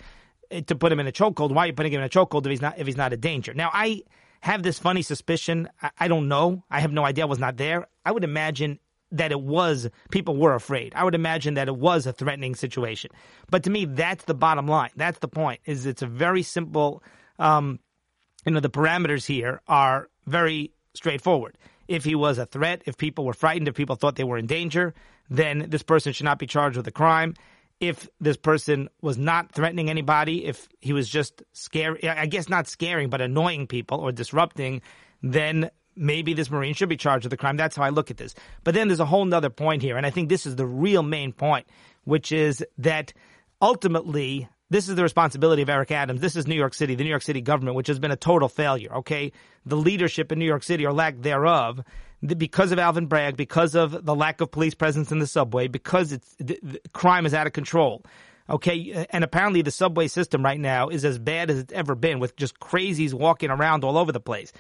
to 0.50 0.76
put 0.76 0.92
him 0.92 1.00
in 1.00 1.08
a 1.08 1.12
chokehold. 1.12 1.52
Why 1.52 1.66
are 1.66 1.68
you 1.68 1.74
putting 1.74 1.94
him 1.94 2.02
in 2.02 2.06
a 2.06 2.10
chokehold 2.10 2.46
if 2.46 2.50
he's 2.50 2.62
not 2.62 2.78
if 2.78 2.88
he's 2.88 2.98
not 2.98 3.14
a 3.14 3.18
danger? 3.18 3.54
Now 3.54 3.70
I 3.74 4.04
have 4.42 4.64
this 4.64 4.80
funny 4.80 5.02
suspicion. 5.02 5.70
I, 5.82 5.92
I 6.00 6.08
don't 6.08 6.28
know. 6.28 6.64
I 6.70 6.80
have 6.80 6.92
no 6.92 7.06
idea. 7.06 7.26
I 7.26 7.28
was 7.28 7.40
not 7.40 7.58
there. 7.58 7.88
I 8.06 8.12
would 8.12 8.24
imagine 8.24 8.80
that 9.12 9.32
it 9.32 9.42
was 9.42 9.90
people 10.12 10.36
were 10.36 10.54
afraid. 10.54 10.94
I 10.96 11.04
would 11.04 11.16
imagine 11.16 11.56
that 11.56 11.68
it 11.68 11.76
was 11.76 12.06
a 12.06 12.14
threatening 12.14 12.56
situation. 12.56 13.12
But 13.50 13.64
to 13.64 13.70
me, 13.70 13.86
that's 13.86 14.26
the 14.26 14.34
bottom 14.34 14.68
line. 14.68 14.92
That's 14.96 15.20
the 15.20 15.28
point. 15.28 15.62
Is 15.66 15.86
it's 15.86 16.02
a 16.02 16.08
very 16.08 16.44
simple. 16.44 17.04
Um, 17.38 17.80
you 18.46 18.54
know, 18.54 18.60
the 18.60 18.70
parameters 18.70 19.26
here 19.26 19.62
are 19.68 20.10
very 20.26 20.72
straightforward. 20.94 21.58
If 21.88 22.06
he 22.06 22.16
was 22.16 22.38
a 22.38 22.46
threat, 22.46 22.84
if 22.86 22.98
people 22.98 23.26
were 23.26 23.34
frightened, 23.34 23.68
if 23.68 23.76
people 23.76 23.96
thought 23.96 24.16
they 24.16 24.24
were 24.24 24.38
in 24.38 24.46
danger, 24.46 24.94
then 25.30 25.66
this 25.70 25.84
person 25.84 26.14
should 26.14 26.24
not 26.24 26.40
be 26.40 26.48
charged 26.48 26.78
with 26.78 26.88
a 26.88 26.92
crime 26.92 27.36
if 27.80 28.10
this 28.20 28.38
person 28.38 28.90
was 29.02 29.18
not 29.18 29.52
threatening 29.52 29.90
anybody, 29.90 30.46
if 30.46 30.68
he 30.80 30.94
was 30.94 31.08
just 31.08 31.44
scary, 31.54 32.08
I 32.08 32.26
guess 32.26 32.50
not 32.50 32.68
scaring, 32.68 33.10
but 33.10 33.22
annoying 33.22 33.68
people 33.68 34.00
or 34.00 34.12
disrupting, 34.12 34.82
then 35.22 35.70
maybe 35.96 36.34
this 36.34 36.50
Marine 36.50 36.74
should 36.74 36.90
be 36.90 36.98
charged 36.98 37.26
with 37.26 37.34
a 37.34 37.38
crime. 37.38 37.58
That's 37.58 37.76
how 37.76 37.84
I 37.84 37.90
look 37.90 38.12
at 38.12 38.18
this. 38.18 38.36
But 38.64 38.74
then 38.74 38.88
there's 38.88 39.00
a 39.00 39.06
whole 39.06 39.34
other 39.34 39.50
point 39.50 39.82
here, 39.82 39.98
and 39.98 40.06
I 40.06 40.10
think 40.10 40.30
this 40.30 40.46
is 40.46 40.56
the 40.56 40.66
real 40.66 41.04
main 41.04 41.32
point, 41.32 41.68
which 42.04 42.32
is 42.32 42.66
that 42.80 43.14
ultimately 43.62 44.48
this 44.70 44.88
is 44.88 44.96
the 44.96 45.04
responsibility 45.04 45.62
of 45.62 45.70
Eric 45.70 45.92
Adams. 45.92 46.22
This 46.22 46.36
is 46.36 46.48
New 46.48 46.56
York 46.56 46.74
City, 46.74 46.96
the 46.96 47.04
New 47.04 47.10
York 47.10 47.24
City 47.24 47.42
government, 47.42 47.76
which 47.76 47.88
has 47.88 47.98
been 47.98 48.12
a 48.12 48.16
total 48.16 48.48
failure. 48.48 48.98
Okay. 48.98 49.32
The 49.66 49.76
leadership 49.76 50.32
in 50.32 50.40
New 50.40 50.46
York 50.46 50.64
City 50.64 50.86
or 50.86 50.94
lack 50.94 51.20
thereof 51.22 51.84
because 52.26 52.72
of 52.72 52.80
Alvin 52.80 53.08
Bragg, 53.08 53.38
because 53.38 53.76
of 53.76 54.06
the 54.06 54.16
lack 54.16 54.42
of 54.42 54.52
police 54.52 54.76
presence 54.76 55.12
in 55.12 55.20
the 55.20 55.28
subway, 55.28 55.68
because 55.68 56.12
it's 56.12 56.36
the, 56.38 56.60
the 56.62 56.82
crime 56.94 57.26
is 57.26 57.34
out 57.34 57.48
of 57.48 57.54
control. 57.54 58.04
Okay, 58.50 58.94
uh, 58.94 59.06
and 59.12 59.24
apparently 59.24 59.62
the 59.62 59.72
subway 59.72 60.08
system 60.08 60.44
right 60.44 60.60
now 60.60 60.90
is 60.90 61.06
as 61.06 61.20
bad 61.20 61.50
as 61.50 61.60
it's 61.60 61.74
ever 61.74 61.96
been, 61.96 62.20
with 62.20 62.36
just 62.36 62.60
crazies 62.60 63.14
walking 63.14 63.52
around 63.52 63.84
all 63.84 63.98
over 63.98 64.12
the 64.12 64.20
place. 64.20 64.52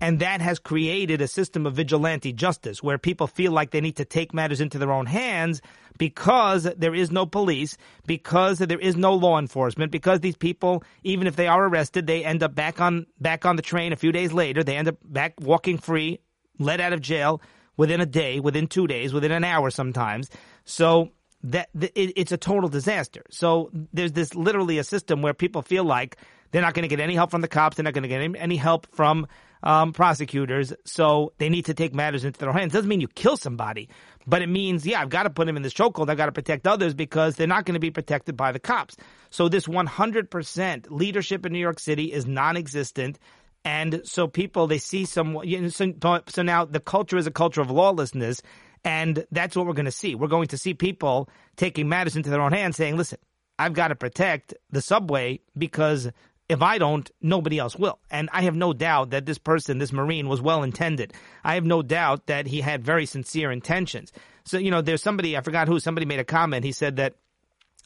And 0.00 0.20
that 0.20 0.40
has 0.40 0.60
created 0.60 1.20
a 1.20 1.26
system 1.26 1.66
of 1.66 1.74
vigilante 1.74 2.32
justice 2.32 2.82
where 2.82 2.98
people 2.98 3.26
feel 3.26 3.50
like 3.50 3.72
they 3.72 3.80
need 3.80 3.96
to 3.96 4.04
take 4.04 4.32
matters 4.32 4.60
into 4.60 4.78
their 4.78 4.92
own 4.92 5.06
hands 5.06 5.60
because 5.98 6.62
there 6.76 6.94
is 6.94 7.10
no 7.10 7.26
police, 7.26 7.76
because 8.06 8.58
there 8.58 8.78
is 8.78 8.96
no 8.96 9.14
law 9.14 9.40
enforcement, 9.40 9.90
because 9.90 10.20
these 10.20 10.36
people, 10.36 10.84
even 11.02 11.26
if 11.26 11.34
they 11.34 11.48
are 11.48 11.66
arrested, 11.66 12.06
they 12.06 12.24
end 12.24 12.44
up 12.44 12.54
back 12.54 12.80
on 12.80 13.06
back 13.18 13.44
on 13.44 13.56
the 13.56 13.62
train 13.62 13.92
a 13.92 13.96
few 13.96 14.12
days 14.12 14.32
later. 14.32 14.62
They 14.62 14.76
end 14.76 14.86
up 14.86 14.98
back 15.02 15.34
walking 15.40 15.78
free 15.78 16.20
let 16.58 16.80
out 16.80 16.92
of 16.92 17.00
jail 17.00 17.40
within 17.76 18.00
a 18.00 18.06
day, 18.06 18.40
within 18.40 18.66
two 18.66 18.86
days, 18.86 19.12
within 19.12 19.32
an 19.32 19.44
hour 19.44 19.70
sometimes. 19.70 20.30
So 20.64 21.10
that 21.44 21.68
it, 21.80 22.12
it's 22.16 22.32
a 22.32 22.36
total 22.36 22.68
disaster. 22.68 23.22
So 23.30 23.70
there's 23.92 24.12
this 24.12 24.34
literally 24.34 24.78
a 24.78 24.84
system 24.84 25.22
where 25.22 25.34
people 25.34 25.62
feel 25.62 25.84
like 25.84 26.16
they're 26.50 26.62
not 26.62 26.74
going 26.74 26.82
to 26.82 26.88
get 26.88 27.00
any 27.00 27.14
help 27.14 27.30
from 27.30 27.40
the 27.40 27.48
cops. 27.48 27.76
They're 27.76 27.84
not 27.84 27.94
going 27.94 28.02
to 28.02 28.08
get 28.08 28.20
any, 28.20 28.38
any 28.38 28.56
help 28.56 28.86
from 28.94 29.26
um, 29.62 29.92
prosecutors. 29.92 30.72
So 30.84 31.32
they 31.38 31.48
need 31.48 31.66
to 31.66 31.74
take 31.74 31.94
matters 31.94 32.24
into 32.24 32.40
their 32.40 32.52
hands. 32.52 32.72
Doesn't 32.72 32.88
mean 32.88 33.00
you 33.00 33.08
kill 33.08 33.36
somebody, 33.36 33.88
but 34.26 34.42
it 34.42 34.48
means, 34.48 34.86
yeah, 34.86 35.00
I've 35.00 35.10
got 35.10 35.24
to 35.24 35.30
put 35.30 35.46
them 35.46 35.56
in 35.56 35.62
this 35.62 35.74
chokehold. 35.74 36.08
I've 36.08 36.16
got 36.16 36.26
to 36.26 36.32
protect 36.32 36.66
others 36.66 36.94
because 36.94 37.36
they're 37.36 37.46
not 37.46 37.64
going 37.64 37.74
to 37.74 37.80
be 37.80 37.90
protected 37.90 38.36
by 38.36 38.52
the 38.52 38.58
cops. 38.58 38.96
So 39.30 39.48
this 39.48 39.66
100% 39.66 40.86
leadership 40.90 41.44
in 41.44 41.52
New 41.52 41.58
York 41.58 41.80
City 41.80 42.12
is 42.12 42.26
non-existent. 42.26 43.18
And 43.68 44.00
so 44.04 44.26
people, 44.26 44.66
they 44.66 44.78
see 44.78 45.04
some, 45.04 45.40
you 45.44 45.60
know, 45.60 45.68
so, 45.68 45.92
so 46.26 46.40
now 46.40 46.64
the 46.64 46.80
culture 46.80 47.18
is 47.18 47.26
a 47.26 47.30
culture 47.30 47.60
of 47.60 47.70
lawlessness. 47.70 48.40
And 48.82 49.26
that's 49.30 49.54
what 49.54 49.66
we're 49.66 49.74
going 49.74 49.84
to 49.84 49.90
see. 49.90 50.14
We're 50.14 50.28
going 50.28 50.48
to 50.48 50.56
see 50.56 50.72
people 50.72 51.28
taking 51.56 51.86
matters 51.86 52.16
into 52.16 52.30
their 52.30 52.40
own 52.40 52.52
hands 52.52 52.76
saying, 52.76 52.96
listen, 52.96 53.18
I've 53.58 53.74
got 53.74 53.88
to 53.88 53.94
protect 53.94 54.54
the 54.70 54.80
subway 54.80 55.40
because 55.54 56.10
if 56.48 56.62
I 56.62 56.78
don't, 56.78 57.10
nobody 57.20 57.58
else 57.58 57.76
will. 57.76 57.98
And 58.10 58.30
I 58.32 58.40
have 58.44 58.56
no 58.56 58.72
doubt 58.72 59.10
that 59.10 59.26
this 59.26 59.36
person, 59.36 59.76
this 59.76 59.92
Marine, 59.92 60.30
was 60.30 60.40
well 60.40 60.62
intended. 60.62 61.12
I 61.44 61.54
have 61.56 61.66
no 61.66 61.82
doubt 61.82 62.28
that 62.28 62.46
he 62.46 62.62
had 62.62 62.82
very 62.82 63.04
sincere 63.04 63.52
intentions. 63.52 64.14
So, 64.46 64.56
you 64.56 64.70
know, 64.70 64.80
there's 64.80 65.02
somebody, 65.02 65.36
I 65.36 65.42
forgot 65.42 65.68
who, 65.68 65.78
somebody 65.78 66.06
made 66.06 66.20
a 66.20 66.24
comment. 66.24 66.64
He 66.64 66.72
said 66.72 66.96
that 66.96 67.16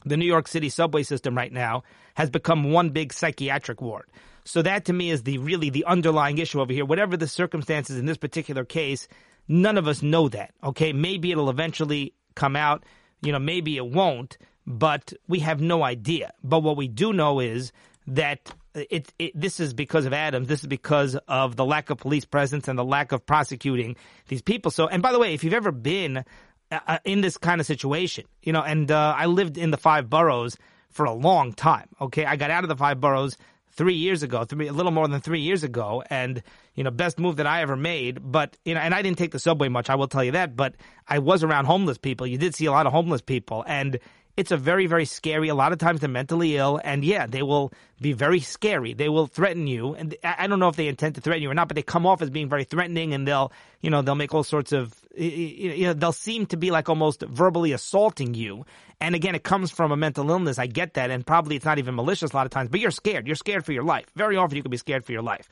the 0.05 0.17
New 0.17 0.25
York 0.25 0.47
City 0.47 0.69
subway 0.69 1.03
system 1.03 1.35
right 1.35 1.51
now 1.51 1.83
has 2.15 2.29
become 2.29 2.71
one 2.71 2.89
big 2.89 3.13
psychiatric 3.13 3.81
ward. 3.81 4.05
So 4.45 4.61
that 4.61 4.85
to 4.85 4.93
me 4.93 5.09
is 5.09 5.23
the 5.23 5.37
really 5.37 5.69
the 5.69 5.85
underlying 5.85 6.37
issue 6.37 6.61
over 6.61 6.73
here. 6.73 6.85
Whatever 6.85 7.17
the 7.17 7.27
circumstances 7.27 7.97
in 7.97 8.05
this 8.05 8.17
particular 8.17 8.65
case, 8.65 9.07
none 9.47 9.77
of 9.77 9.87
us 9.87 10.01
know 10.01 10.29
that. 10.29 10.53
Okay. 10.63 10.93
Maybe 10.93 11.31
it'll 11.31 11.49
eventually 11.49 12.13
come 12.35 12.55
out. 12.55 12.83
You 13.21 13.31
know, 13.31 13.39
maybe 13.39 13.77
it 13.77 13.85
won't, 13.85 14.37
but 14.67 15.13
we 15.27 15.39
have 15.39 15.61
no 15.61 15.81
idea. 15.83 16.33
But 16.43 16.59
what 16.59 16.75
we 16.75 16.89
do 16.89 17.13
know 17.13 17.39
is 17.39 17.71
that 18.07 18.53
it, 18.75 19.13
it, 19.17 19.31
this 19.33 19.59
is 19.59 19.73
because 19.73 20.05
of 20.05 20.13
Adams. 20.13 20.47
This 20.47 20.61
is 20.61 20.67
because 20.67 21.15
of 21.27 21.55
the 21.55 21.63
lack 21.63 21.89
of 21.89 21.99
police 21.99 22.25
presence 22.25 22.67
and 22.67 22.77
the 22.77 22.83
lack 22.83 23.13
of 23.13 23.25
prosecuting 23.25 23.95
these 24.27 24.41
people. 24.41 24.71
So, 24.71 24.87
and 24.87 25.01
by 25.01 25.13
the 25.13 25.19
way, 25.19 25.33
if 25.33 25.43
you've 25.43 25.53
ever 25.53 25.71
been 25.71 26.25
uh, 26.73 26.79
uh, 26.87 26.97
in 27.05 27.21
this 27.21 27.37
kind 27.37 27.61
of 27.61 27.67
situation, 27.67 28.25
you 28.41 28.51
know, 28.51 28.61
and 28.61 28.91
uh, 28.91 29.15
I 29.17 29.27
lived 29.27 29.57
in 29.57 29.71
the 29.71 29.77
five 29.77 30.09
boroughs 30.09 30.57
for 30.89 31.05
a 31.05 31.13
long 31.13 31.53
time. 31.53 31.87
Okay, 32.01 32.25
I 32.25 32.35
got 32.35 32.51
out 32.51 32.63
of 32.63 32.67
the 32.67 32.75
five 32.75 32.99
boroughs 32.99 33.37
three 33.71 33.95
years 33.95 34.23
ago, 34.23 34.43
three 34.43 34.67
a 34.67 34.73
little 34.73 34.91
more 34.91 35.07
than 35.07 35.21
three 35.21 35.41
years 35.41 35.63
ago, 35.63 36.03
and 36.09 36.41
you 36.75 36.83
know, 36.83 36.91
best 36.91 37.19
move 37.19 37.35
that 37.37 37.47
I 37.47 37.61
ever 37.61 37.75
made. 37.75 38.19
But 38.21 38.57
you 38.65 38.73
know, 38.73 38.79
and 38.79 38.93
I 38.93 39.01
didn't 39.01 39.17
take 39.17 39.31
the 39.31 39.39
subway 39.39 39.69
much, 39.69 39.89
I 39.89 39.95
will 39.95 40.07
tell 40.07 40.23
you 40.23 40.31
that. 40.31 40.55
But 40.55 40.75
I 41.07 41.19
was 41.19 41.43
around 41.43 41.65
homeless 41.65 41.97
people. 41.97 42.27
You 42.27 42.37
did 42.37 42.55
see 42.55 42.65
a 42.65 42.71
lot 42.71 42.87
of 42.87 42.93
homeless 42.93 43.21
people, 43.21 43.63
and 43.67 43.99
it's 44.35 44.51
a 44.51 44.57
very, 44.57 44.87
very 44.87 45.05
scary. 45.05 45.49
A 45.49 45.55
lot 45.55 45.73
of 45.73 45.77
times 45.77 45.99
they're 45.99 46.09
mentally 46.09 46.57
ill, 46.57 46.81
and 46.83 47.03
yeah, 47.03 47.27
they 47.27 47.43
will 47.43 47.71
be 48.01 48.13
very 48.13 48.39
scary. 48.39 48.93
They 48.93 49.07
will 49.07 49.27
threaten 49.27 49.67
you, 49.67 49.93
and 49.93 50.15
I 50.23 50.47
don't 50.47 50.59
know 50.59 50.69
if 50.69 50.75
they 50.75 50.87
intend 50.87 51.15
to 51.15 51.21
threaten 51.21 51.43
you 51.43 51.51
or 51.51 51.53
not, 51.53 51.67
but 51.67 51.75
they 51.75 51.83
come 51.83 52.07
off 52.07 52.21
as 52.21 52.31
being 52.31 52.49
very 52.49 52.63
threatening, 52.63 53.13
and 53.13 53.27
they'll, 53.27 53.51
you 53.81 53.91
know, 53.91 54.01
they'll 54.01 54.15
make 54.15 54.33
all 54.33 54.43
sorts 54.43 54.71
of, 54.71 54.95
you 55.15 55.85
know, 55.85 55.93
they'll 55.93 56.11
seem 56.11 56.47
to 56.47 56.57
be 56.57 56.71
like 56.71 56.89
almost 56.89 57.21
verbally 57.21 57.73
assaulting 57.73 58.33
you. 58.33 58.65
And 58.99 59.13
again, 59.13 59.35
it 59.35 59.43
comes 59.43 59.69
from 59.69 59.91
a 59.91 59.97
mental 59.97 60.29
illness. 60.31 60.57
I 60.57 60.65
get 60.65 60.95
that, 60.95 61.11
and 61.11 61.25
probably 61.25 61.55
it's 61.55 61.65
not 61.65 61.77
even 61.77 61.93
malicious 61.93 62.31
a 62.31 62.35
lot 62.35 62.47
of 62.47 62.51
times, 62.51 62.69
but 62.69 62.79
you're 62.79 62.91
scared. 62.91 63.27
You're 63.27 63.35
scared 63.35 63.65
for 63.65 63.71
your 63.71 63.83
life. 63.83 64.07
Very 64.15 64.35
often, 64.35 64.55
you 64.55 64.63
can 64.63 64.71
be 64.71 64.77
scared 64.77 65.05
for 65.05 65.11
your 65.11 65.21
life. 65.21 65.47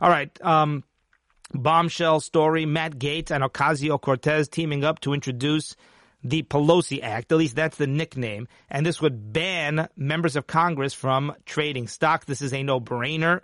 All 0.00 0.08
right. 0.08 0.30
Um, 0.40 0.84
bombshell 1.52 2.20
story: 2.20 2.64
Matt 2.64 2.96
Gaetz 2.96 3.32
and 3.32 3.42
Ocasio 3.42 4.00
Cortez 4.00 4.48
teaming 4.48 4.84
up 4.84 5.00
to 5.00 5.14
introduce 5.14 5.74
the 6.22 6.42
Pelosi 6.42 7.02
Act. 7.02 7.32
At 7.32 7.38
least 7.38 7.56
that's 7.56 7.76
the 7.76 7.86
nickname. 7.86 8.48
And 8.68 8.84
this 8.84 9.00
would 9.00 9.32
ban 9.32 9.88
members 9.96 10.36
of 10.36 10.46
Congress 10.46 10.94
from 10.94 11.34
trading 11.46 11.88
stock. 11.88 12.26
This 12.26 12.42
is 12.42 12.52
a 12.52 12.62
no 12.62 12.80
brainer. 12.80 13.40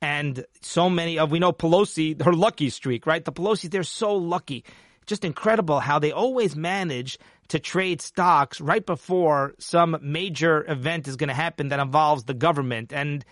And 0.00 0.44
so 0.60 0.88
many 0.88 1.18
of, 1.18 1.30
we 1.30 1.38
know 1.38 1.52
Pelosi, 1.52 2.20
her 2.22 2.32
lucky 2.32 2.70
streak, 2.70 3.06
right? 3.06 3.24
The 3.24 3.32
Pelosi, 3.32 3.70
they're 3.70 3.82
so 3.82 4.14
lucky. 4.14 4.64
Just 5.06 5.24
incredible 5.24 5.80
how 5.80 5.98
they 5.98 6.12
always 6.12 6.54
manage 6.54 7.18
to 7.48 7.58
trade 7.58 8.00
stocks 8.00 8.60
right 8.60 8.84
before 8.84 9.54
some 9.58 9.96
major 10.02 10.70
event 10.70 11.08
is 11.08 11.16
going 11.16 11.28
to 11.28 11.34
happen 11.34 11.68
that 11.68 11.80
involves 11.80 12.24
the 12.24 12.34
government. 12.34 12.92
And 12.92 13.24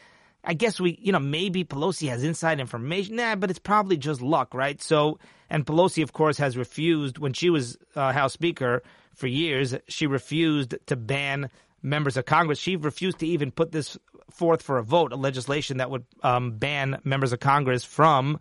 I 0.42 0.54
guess 0.54 0.80
we, 0.80 0.98
you 1.00 1.12
know, 1.12 1.18
maybe 1.18 1.64
Pelosi 1.64 2.08
has 2.08 2.22
inside 2.22 2.60
information. 2.60 3.16
Nah, 3.16 3.36
but 3.36 3.50
it's 3.50 3.58
probably 3.58 3.96
just 3.96 4.22
luck, 4.22 4.54
right? 4.54 4.80
So, 4.80 5.18
and 5.50 5.64
Pelosi, 5.64 6.02
of 6.02 6.12
course, 6.12 6.38
has 6.38 6.56
refused 6.56 7.18
when 7.18 7.32
she 7.32 7.50
was 7.50 7.76
uh, 7.94 8.12
House 8.12 8.32
Speaker 8.32 8.82
for 9.14 9.26
years. 9.26 9.74
She 9.88 10.06
refused 10.06 10.74
to 10.86 10.96
ban 10.96 11.50
members 11.82 12.16
of 12.16 12.24
Congress. 12.24 12.58
She 12.58 12.76
refused 12.76 13.18
to 13.20 13.26
even 13.26 13.50
put 13.50 13.72
this 13.72 13.96
forth 14.30 14.62
for 14.62 14.78
a 14.78 14.82
vote, 14.82 15.12
a 15.12 15.16
legislation 15.16 15.78
that 15.78 15.90
would 15.90 16.04
um, 16.22 16.52
ban 16.52 16.98
members 17.04 17.32
of 17.32 17.40
Congress 17.40 17.84
from 17.84 18.38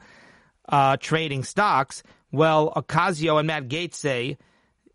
uh, 0.67 0.97
trading 0.97 1.43
stocks. 1.43 2.03
Well, 2.31 2.73
Ocasio 2.75 3.37
and 3.39 3.47
Matt 3.47 3.67
Gaetz 3.67 3.95
say 3.95 4.37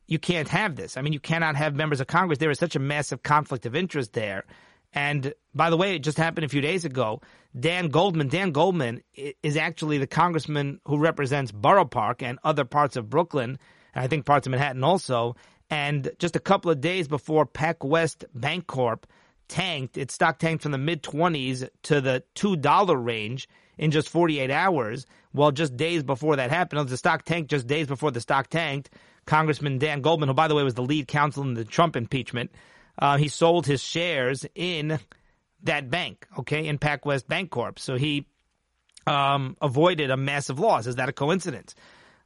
you 0.07 0.19
can't 0.19 0.49
have 0.49 0.75
this. 0.77 0.97
I 0.97 1.03
mean, 1.03 1.13
you 1.13 1.21
cannot 1.21 1.57
have 1.57 1.75
members 1.75 2.01
of 2.01 2.09
Congress. 2.09 2.39
There 2.39 2.51
is 2.51 2.59
such 2.59 2.77
a 2.77 2.81
massive 2.81 3.23
conflict 3.23 3.65
of 3.65 3.77
interest 3.77 4.13
there. 4.13 4.45
And 4.93 5.33
by 5.55 5.71
the 5.71 5.77
way, 5.77 5.95
it 5.95 6.01
just 6.01 6.19
happened 6.19 6.45
a 6.45 6.49
few 6.49 6.61
days 6.61 6.85
ago. 6.85 7.21
Dan 7.59 7.89
Goldman, 7.89 8.29
Dan 8.29 8.53
Goldman 8.53 9.03
is 9.43 9.57
actually 9.57 9.99
the 9.99 10.07
congressman 10.07 10.81
who 10.87 10.99
represents 10.99 11.53
Borough 11.53 11.85
Park 11.85 12.23
and 12.23 12.39
other 12.45 12.65
parts 12.65 12.97
of 12.97 13.11
Brooklyn, 13.11 13.59
and 13.95 14.05
I 14.05 14.09
think 14.09 14.27
parts 14.27 14.47
of 14.47 14.53
Manhattan 14.53 14.85
also. 14.85 15.37
And 15.69 16.11
just 16.19 16.37
a 16.37 16.41
couple 16.41 16.71
of 16.71 16.81
days 16.81 17.09
before 17.09 17.47
PacWest 17.47 18.25
Bancorp 18.37 19.05
tanked, 19.49 19.97
its 19.97 20.15
stock 20.15 20.39
tanked 20.39 20.63
from 20.63 20.73
the 20.73 20.79
mid 20.79 21.03
20s 21.03 21.69
to 21.83 22.01
the 22.01 22.23
$2 22.35 23.05
range 23.05 23.49
in 23.79 23.91
just 23.91 24.09
48 24.09 24.51
hours. 24.51 25.07
Well, 25.33 25.53
just 25.53 25.77
days 25.77 26.03
before 26.03 26.37
that 26.37 26.51
happened, 26.51 26.89
the 26.89 26.97
stock 26.97 27.25
tanked 27.25 27.51
just 27.51 27.67
days 27.67 27.87
before 27.87 28.11
the 28.11 28.21
stock 28.21 28.49
tanked. 28.49 28.91
Congressman 29.27 29.79
Dan 29.79 30.01
Goldman, 30.01 30.29
who 30.29 30.35
by 30.35 30.49
the 30.49 30.55
way 30.55 30.63
was 30.63 30.75
the 30.75 30.83
lead 30.83 31.07
counsel 31.07 31.43
in 31.43 31.55
the 31.55 31.65
Trump 31.65 31.95
impeachment, 31.95 32.51
uh, 33.01 33.17
he 33.17 33.29
sold 33.29 33.67
his 33.67 33.83
shares 33.83 34.47
in 34.55 35.01
that 35.63 35.91
bank, 35.91 36.27
okay, 36.39 36.67
in 36.67 36.79
PacWest 36.79 37.25
Bancorp. 37.25 37.79
So 37.79 37.97
he 37.97 38.27
um, 39.07 39.57
avoided 39.61 40.11
a 40.11 40.17
massive 40.17 40.59
loss. 40.61 40.87
Is 40.87 40.97
that 40.97 41.09
a 41.09 41.13
coincidence? 41.13 41.75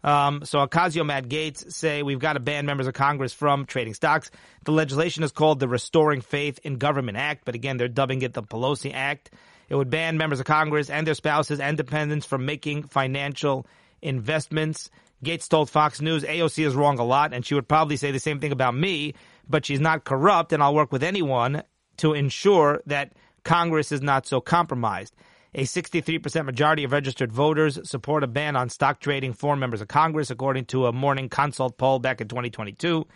Um, 0.02 0.44
so 0.44 0.58
Ocasio 0.66 1.06
Matt 1.06 1.28
Gaetz 1.28 1.72
say 1.72 2.02
we've 2.02 2.18
got 2.18 2.34
to 2.34 2.40
ban 2.40 2.66
members 2.66 2.87
of 2.87 2.92
Congress 2.92 3.32
from 3.32 3.64
trading 3.64 3.94
stocks. 3.94 4.30
The 4.64 4.72
legislation 4.72 5.22
is 5.22 5.32
called 5.32 5.60
the 5.60 5.68
Restoring 5.68 6.20
Faith 6.20 6.60
in 6.62 6.76
Government 6.76 7.16
Act, 7.16 7.46
but 7.46 7.54
again, 7.54 7.78
they're 7.78 7.88
dubbing 7.88 8.20
it 8.20 8.34
the 8.34 8.42
Pelosi 8.42 8.92
Act. 8.92 9.30
It 9.70 9.76
would 9.76 9.88
ban 9.88 10.18
members 10.18 10.40
of 10.40 10.46
Congress 10.46 10.90
and 10.90 11.06
their 11.06 11.14
spouses 11.14 11.58
and 11.58 11.76
dependents 11.78 12.26
from 12.26 12.44
making 12.44 12.82
financial 12.82 13.66
investments. 14.02 14.90
Gaetz 15.24 15.48
told 15.48 15.70
Fox 15.70 16.02
News 16.02 16.22
AOC 16.22 16.66
is 16.66 16.74
wrong 16.74 16.98
a 16.98 17.04
lot, 17.04 17.32
and 17.32 17.46
she 17.46 17.54
would 17.54 17.66
probably 17.66 17.96
say 17.96 18.10
the 18.10 18.18
same 18.18 18.40
thing 18.40 18.52
about 18.52 18.74
me 18.74 19.14
but 19.48 19.66
she's 19.66 19.80
not 19.80 20.04
corrupt, 20.04 20.52
and 20.52 20.62
I'll 20.62 20.74
work 20.74 20.92
with 20.92 21.02
anyone 21.02 21.62
to 21.98 22.12
ensure 22.14 22.83
that 22.87 23.12
Congress 23.44 23.92
is 23.92 24.02
not 24.02 24.26
so 24.26 24.40
compromised. 24.40 25.14
A 25.54 25.62
63% 25.62 26.44
majority 26.44 26.83
of 26.83 26.90
registered 26.90 27.33
voters 27.33 27.78
support 27.88 28.24
a 28.24 28.26
ban 28.26 28.57
on 28.57 28.68
stock 28.68 28.98
trading 28.98 29.33
for 29.33 29.54
members 29.54 29.80
of 29.80 29.87
Congress, 29.87 30.30
according 30.30 30.64
to 30.66 30.87
a 30.87 30.92
morning 30.92 31.28
consult 31.28 31.78
poll 31.78 32.00
back 32.00 32.20
in 32.20 32.26
2022. 32.26 33.07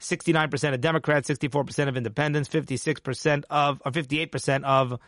69% 0.00 0.74
of 0.74 0.80
Democrats, 0.80 1.28
64% 1.28 1.88
of 1.88 1.96
independents, 1.96 2.48
56% 2.48 3.44
of, 3.50 3.82
or 3.84 3.92
58% 3.92 4.64
of 4.64 4.98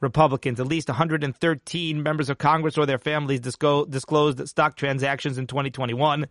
Republicans. 0.00 0.60
At 0.60 0.66
least 0.66 0.88
113 0.88 2.02
members 2.02 2.30
of 2.30 2.38
Congress 2.38 2.78
or 2.78 2.86
their 2.86 2.98
families 2.98 3.40
disclosed 3.40 4.48
stock 4.48 4.76
transactions 4.76 5.36
in 5.36 5.46
2021 5.46 6.26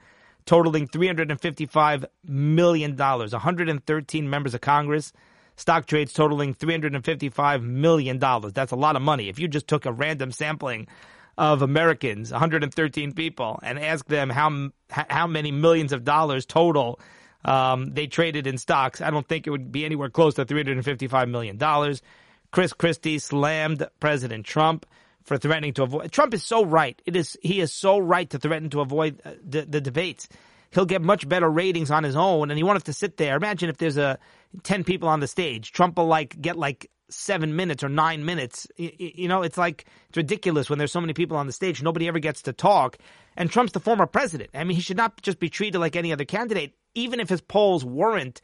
totaling 0.46 0.88
$355 0.88 2.06
million. 2.26 2.96
113 2.98 4.30
members 4.30 4.54
of 4.54 4.62
Congress, 4.62 5.14
stock 5.56 5.86
trades 5.86 6.14
totaling 6.14 6.54
$355 6.54 7.64
million. 7.64 8.20
That's 8.20 8.72
a 8.72 8.76
lot 8.76 8.96
of 8.96 9.02
money. 9.02 9.30
If 9.30 9.40
you 9.40 9.48
just 9.48 9.68
took 9.68 9.86
a 9.86 9.92
random 9.92 10.32
sampling 10.32 10.88
of 11.38 11.62
Americans, 11.62 12.32
113 12.32 13.14
people, 13.14 13.60
and 13.64 13.80
asked 13.80 14.10
them 14.10 14.30
how, 14.30 14.72
how 14.90 15.28
many 15.28 15.52
millions 15.52 15.94
of 15.94 16.04
dollars 16.04 16.46
total 16.46 17.00
um, 17.46 17.94
they 17.94 18.08
traded 18.08 18.46
in 18.46 18.58
stocks, 18.58 19.00
I 19.00 19.10
don't 19.10 19.28
think 19.28 19.48
it 19.48 19.50
would 19.50 19.72
be 19.72 19.86
anywhere 19.86 20.10
close 20.10 20.36
to 20.36 20.46
$355 20.46 21.30
million. 21.30 21.58
Chris 22.52 22.74
Christie 22.74 23.20
slammed 23.20 23.88
President 24.00 24.46
Trump 24.46 24.86
for 25.24 25.38
threatening 25.38 25.74
to 25.74 25.84
avoid. 25.84 26.12
Trump 26.12 26.34
is 26.34 26.44
so 26.44 26.66
right. 26.66 27.02
It 27.06 27.16
is 27.16 27.38
he 27.42 27.60
is 27.62 27.74
so 27.74 27.98
right 27.98 28.30
to 28.30 28.40
threaten 28.40 28.70
to 28.72 28.82
avoid 28.82 29.22
uh, 29.26 29.32
the, 29.44 29.62
the 29.64 29.82
debates. 29.82 30.28
He'll 30.72 30.86
get 30.86 31.02
much 31.02 31.28
better 31.28 31.50
ratings 31.50 31.90
on 31.90 32.04
his 32.04 32.16
own, 32.16 32.52
and 32.52 32.58
he 32.58 32.64
won't 32.64 32.76
have 32.76 32.84
to 32.86 32.94
sit 32.94 33.18
there. 33.18 33.36
Imagine 33.36 33.70
if 33.70 33.78
there's 33.78 33.98
a 33.98 34.20
ten 34.64 34.84
people 34.84 35.10
on 35.10 35.20
the 35.20 35.28
stage. 35.28 35.72
Trump 35.72 35.98
will 35.98 36.06
like 36.06 36.40
get 36.40 36.58
like 36.58 36.90
seven 37.10 37.56
minutes 37.56 37.84
or 37.84 37.90
nine 37.90 38.24
minutes. 38.24 38.68
You, 38.78 38.92
you 38.98 39.28
know, 39.28 39.42
it's 39.42 39.58
like 39.58 39.86
it's 40.10 40.18
ridiculous 40.18 40.70
when 40.70 40.78
there's 40.80 40.92
so 40.92 41.02
many 41.02 41.14
people 41.14 41.38
on 41.38 41.48
the 41.48 41.54
stage. 41.54 41.82
Nobody 41.82 42.08
ever 42.08 42.20
gets 42.20 42.44
to 42.44 42.54
talk. 42.54 42.98
And 43.36 43.50
Trump's 43.50 43.72
the 43.72 43.80
former 43.80 44.06
president. 44.06 44.52
I 44.54 44.64
mean, 44.64 44.76
he 44.76 44.82
should 44.82 44.98
not 44.98 45.22
just 45.22 45.40
be 45.40 45.50
treated 45.50 45.80
like 45.80 45.96
any 45.96 46.12
other 46.12 46.26
candidate, 46.26 46.76
even 46.94 47.20
if 47.20 47.30
his 47.30 47.42
polls 47.42 47.86
weren't 47.86 48.42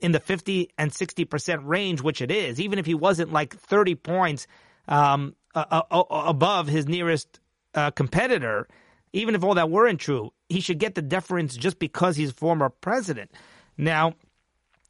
in 0.00 0.12
the 0.12 0.20
50 0.20 0.70
and 0.76 0.90
60% 0.90 1.60
range, 1.64 2.02
which 2.02 2.20
it 2.20 2.30
is, 2.30 2.60
even 2.60 2.78
if 2.78 2.86
he 2.86 2.94
wasn't 2.94 3.32
like 3.32 3.56
30 3.56 3.94
points 3.94 4.46
um, 4.88 5.34
uh, 5.56 5.82
uh, 5.90 6.04
above 6.10 6.68
his 6.68 6.86
nearest 6.86 7.40
uh, 7.74 7.90
competitor, 7.90 8.68
even 9.12 9.34
if 9.34 9.42
all 9.42 9.54
that 9.54 9.70
weren't 9.70 10.00
true, 10.00 10.32
he 10.48 10.60
should 10.60 10.78
get 10.78 10.94
the 10.94 11.02
deference 11.02 11.56
just 11.56 11.78
because 11.78 12.16
he's 12.16 12.30
former 12.30 12.68
president. 12.68 13.30
Now, 13.76 14.14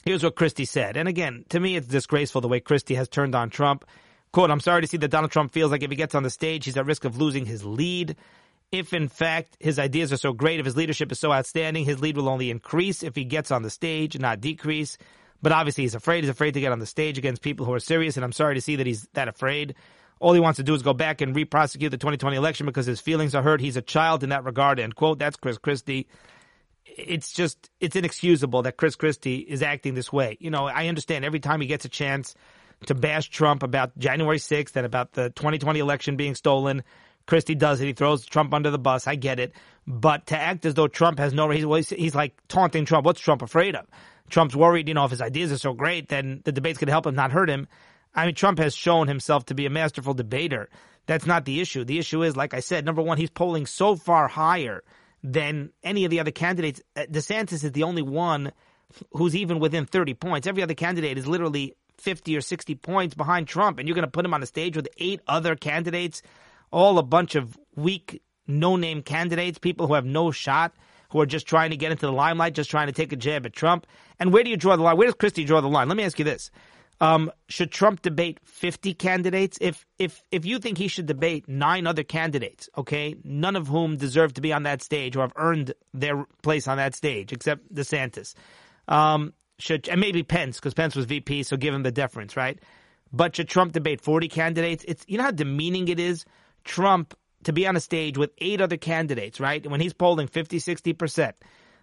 here's 0.05 0.23
what 0.23 0.37
Christie 0.37 0.65
said. 0.65 0.97
And 0.97 1.09
again, 1.09 1.45
to 1.51 1.61
me, 1.61 1.77
it's 1.77 1.87
disgraceful 1.87 2.41
the 2.41 2.49
way 2.49 2.61
Christie 2.61 2.95
has 2.97 3.09
turned 3.09 3.35
on 3.35 3.51
Trump. 3.51 3.85
Quote, 4.33 4.51
I'm 4.51 4.61
sorry 4.61 4.83
to 4.83 4.89
see 4.89 4.97
that 4.99 5.09
Donald 5.09 5.31
Trump 5.31 5.53
feels 5.53 5.71
like 5.71 5.83
if 5.83 5.91
he 5.91 5.97
gets 5.97 6.15
on 6.15 6.23
the 6.23 6.31
stage, 6.31 6.65
he's 6.65 6.77
at 6.77 6.87
risk 6.87 7.05
of 7.05 7.17
losing 7.17 7.47
his 7.47 7.65
lead. 7.65 8.17
If 8.73 8.93
in 8.93 9.09
fact 9.09 9.57
his 9.61 9.79
ideas 9.79 10.13
are 10.13 10.17
so 10.17 10.33
great, 10.33 10.59
if 10.59 10.67
his 10.67 10.77
leadership 10.77 11.13
is 11.13 11.21
so 11.21 11.33
outstanding, 11.33 11.85
his 11.85 12.01
lead 12.01 12.17
will 12.17 12.29
only 12.29 12.51
increase 12.51 13.05
if 13.05 13.15
he 13.15 13.25
gets 13.25 13.53
on 13.53 13.63
the 13.63 13.71
stage, 13.71 14.19
not 14.19 14.41
decrease. 14.41 14.99
But 15.41 15.53
obviously, 15.53 15.85
he's 15.85 15.95
afraid. 15.95 16.25
He's 16.25 16.31
afraid 16.31 16.55
to 16.55 16.61
get 16.61 16.73
on 16.73 16.79
the 16.79 16.87
stage 16.87 17.19
against 17.19 17.43
people 17.43 17.67
who 17.67 17.73
are 17.73 17.81
serious, 17.81 18.17
and 18.17 18.25
I'm 18.25 18.33
sorry 18.33 18.55
to 18.55 18.61
see 18.61 18.77
that 18.77 18.87
he's 18.87 19.07
that 19.13 19.29
afraid. 19.29 19.75
All 20.19 20.33
he 20.33 20.41
wants 20.41 20.57
to 20.57 20.63
do 20.63 20.75
is 20.75 20.83
go 20.83 20.95
back 20.95 21.21
and 21.21 21.37
re-prosecute 21.37 21.91
the 21.91 21.99
2020 21.99 22.37
election 22.37 22.67
because 22.67 22.87
his 22.87 23.01
feelings 23.01 23.35
are 23.35 23.43
hurt. 23.43 23.61
He's 23.61 23.77
a 23.77 23.83
child 23.83 24.23
in 24.23 24.31
that 24.31 24.45
regard. 24.45 24.81
End 24.81 24.95
quote. 24.95 25.19
That's 25.19 25.37
Chris 25.37 25.59
Christie. 25.59 26.09
It's 26.85 27.33
just, 27.33 27.71
it's 27.81 27.97
inexcusable 27.97 28.63
that 28.63 28.77
Chris 28.79 28.97
Christie 28.97 29.39
is 29.39 29.63
acting 29.63 29.95
this 29.95 30.13
way. 30.13 30.39
You 30.41 30.51
know, 30.51 30.67
I 30.67 30.87
understand 30.89 31.25
every 31.25 31.41
time 31.41 31.61
he 31.61 31.67
gets 31.67 31.85
a 31.85 31.91
chance 31.91 32.35
to 32.87 32.95
bash 32.95 33.29
Trump 33.29 33.63
about 33.63 33.97
January 33.99 34.39
6th 34.39 34.77
and 34.77 34.87
about 34.87 35.13
the 35.13 35.31
2020 35.31 35.79
election 35.81 36.17
being 36.17 36.35
stolen, 36.35 36.83
Christie 37.27 37.55
does 37.55 37.81
it. 37.81 37.87
He 37.87 37.93
throws 37.93 38.25
Trump 38.25 38.55
under 38.55 38.71
the 38.71 38.79
bus. 38.79 39.07
I 39.07 39.17
get 39.17 39.41
it. 39.41 39.53
But 39.87 40.29
to 40.29 40.39
act 40.39 40.65
as 40.65 40.75
though 40.75 40.89
Trump 40.89 41.19
has 41.19 41.35
no, 41.35 41.51
he's, 41.51 41.91
he's 41.91 42.15
like 42.15 42.35
taunting 42.49 42.85
Trump. 42.87 43.05
What's 43.05 43.21
Trump 43.21 43.43
afraid 43.43 43.75
of? 43.75 43.87
Trump's 44.31 44.57
worried, 44.57 44.89
you 44.89 44.95
know, 44.95 45.05
if 45.05 45.11
his 45.11 45.21
ideas 45.21 45.53
are 45.53 45.59
so 45.59 45.73
great, 45.73 46.09
then 46.09 46.41
the 46.45 46.53
debate's 46.53 46.81
to 46.81 46.87
help 46.87 47.07
him, 47.07 47.15
not 47.15 47.33
hurt 47.33 47.49
him. 47.49 47.69
I 48.17 48.27
mean, 48.27 48.35
Trump 48.35 48.59
has 48.59 48.75
shown 48.75 49.09
himself 49.09 49.45
to 49.47 49.55
be 49.55 49.67
a 49.67 49.71
masterful 49.71 50.15
debater. 50.15 50.69
That's 51.07 51.27
not 51.27 51.45
the 51.45 51.61
issue. 51.61 51.85
The 51.85 51.99
issue 51.99 52.23
is, 52.23 52.37
like 52.37 52.55
I 52.55 52.61
said, 52.61 52.85
number 52.85 53.03
one, 53.03 53.19
he's 53.19 53.31
polling 53.31 53.67
so 53.67 53.95
far 53.95 54.27
higher 54.27 54.83
than 55.23 55.71
any 55.85 56.05
of 56.05 56.11
the 56.11 56.21
other 56.21 56.31
candidates. 56.31 56.81
Uh, 56.97 57.03
DeSantis 57.03 57.63
is 57.65 57.73
the 57.73 57.83
only 57.83 58.03
one 58.03 58.53
who's 59.13 59.37
even 59.37 59.59
within 59.61 59.85
30 59.85 60.15
points. 60.15 60.47
Every 60.47 60.63
other 60.63 60.75
candidate 60.75 61.19
is 61.19 61.27
literally 61.27 61.75
50 61.99 62.37
or 62.37 62.41
60 62.41 62.75
points 62.77 63.15
behind 63.15 63.49
Trump, 63.49 63.79
and 63.79 63.87
you're 63.87 63.95
going 63.95 64.05
to 64.07 64.11
put 64.11 64.25
him 64.25 64.35
on 64.35 64.43
a 64.43 64.47
stage 64.47 64.77
with 64.77 64.89
eight 64.99 65.21
other 65.29 65.55
candidates, 65.55 66.23
all 66.71 66.99
a 66.99 67.03
bunch 67.03 67.35
of 67.35 67.57
weak, 67.75 68.23
no 68.47 68.77
name 68.77 69.03
candidates, 69.03 69.59
people 69.59 69.87
who 69.87 69.95
have 69.95 70.07
no 70.07 70.31
shot 70.31 70.73
who 71.11 71.21
are 71.21 71.27
just 71.27 71.47
trying 71.47 71.71
to 71.71 71.77
get 71.77 71.93
into 71.93 72.07
the 72.07 72.13
limelight, 72.13 72.55
just 72.55 72.71
trying 72.71 72.87
to 72.89 72.93
take 72.93 73.13
a 73.13 73.17
jab 73.17 73.47
at 73.47 73.53
Trump. 73.53 73.87
And 74.19 74.33
where 74.33 74.43
do 74.43 74.51
you 74.51 74.57
draw 74.57 74.77
the 74.77 74.83
line? 74.83 74.97
Where 74.97 75.07
does 75.07 75.15
Christie 75.15 75.45
draw 75.45 75.61
the 75.61 75.69
line? 75.69 75.89
Let 75.89 75.97
me 75.97 76.03
ask 76.03 76.19
you 76.19 76.25
this. 76.25 76.51
Um, 77.01 77.31
should 77.49 77.71
Trump 77.71 78.03
debate 78.03 78.41
50 78.45 78.95
candidates? 78.95 79.59
If 79.61 79.85
if 79.99 80.23
if 80.31 80.47
you 80.47 80.59
think 80.59 80.79
he 80.79 80.89
should 80.89 81.07
debate 81.07 81.47
nine 81.47 81.87
other 81.87 82.03
candidates, 82.03 82.71
okay, 82.77 83.17
none 83.23 83.55
of 83.55 83.69
whom 83.69 83.97
deserve 83.97 84.33
to 84.35 84.41
be 84.41 84.53
on 84.53 84.63
that 84.63 84.83
stage 84.83 85.15
or 85.15 85.21
have 85.21 85.33
earned 85.37 85.75
their 85.93 86.25
place 86.43 86.67
on 86.67 86.79
that 86.79 86.95
stage, 86.95 87.33
except 87.33 87.75
DeSantis, 87.75 88.35
um, 88.89 89.35
should 89.59 89.89
and 89.89 90.01
maybe 90.01 90.23
Pence 90.23 90.57
because 90.57 90.73
Pence 90.73 90.97
was 90.97 91.05
VP, 91.05 91.43
so 91.43 91.57
give 91.57 91.75
him 91.75 91.83
the 91.83 91.93
deference, 91.93 92.37
right? 92.37 92.59
But 93.13 93.37
should 93.37 93.49
Trump 93.49 93.73
debate 93.73 94.01
40 94.01 94.29
candidates? 94.29 94.85
It's 94.89 95.05
you 95.07 95.19
know 95.19 95.25
how 95.25 95.33
demeaning 95.33 95.89
it 95.89 96.01
is. 96.01 96.25
Trump 96.65 97.15
to 97.45 97.53
be 97.53 97.67
on 97.67 97.77
a 97.77 97.81
stage 97.81 98.19
with 98.19 98.31
eight 98.39 98.61
other 98.61 98.77
candidates, 98.77 99.39
right? 99.39 99.65
When 99.71 99.81
he's 99.81 99.93
polling 99.93 100.27
50, 100.27 100.59
60%. 100.59 101.33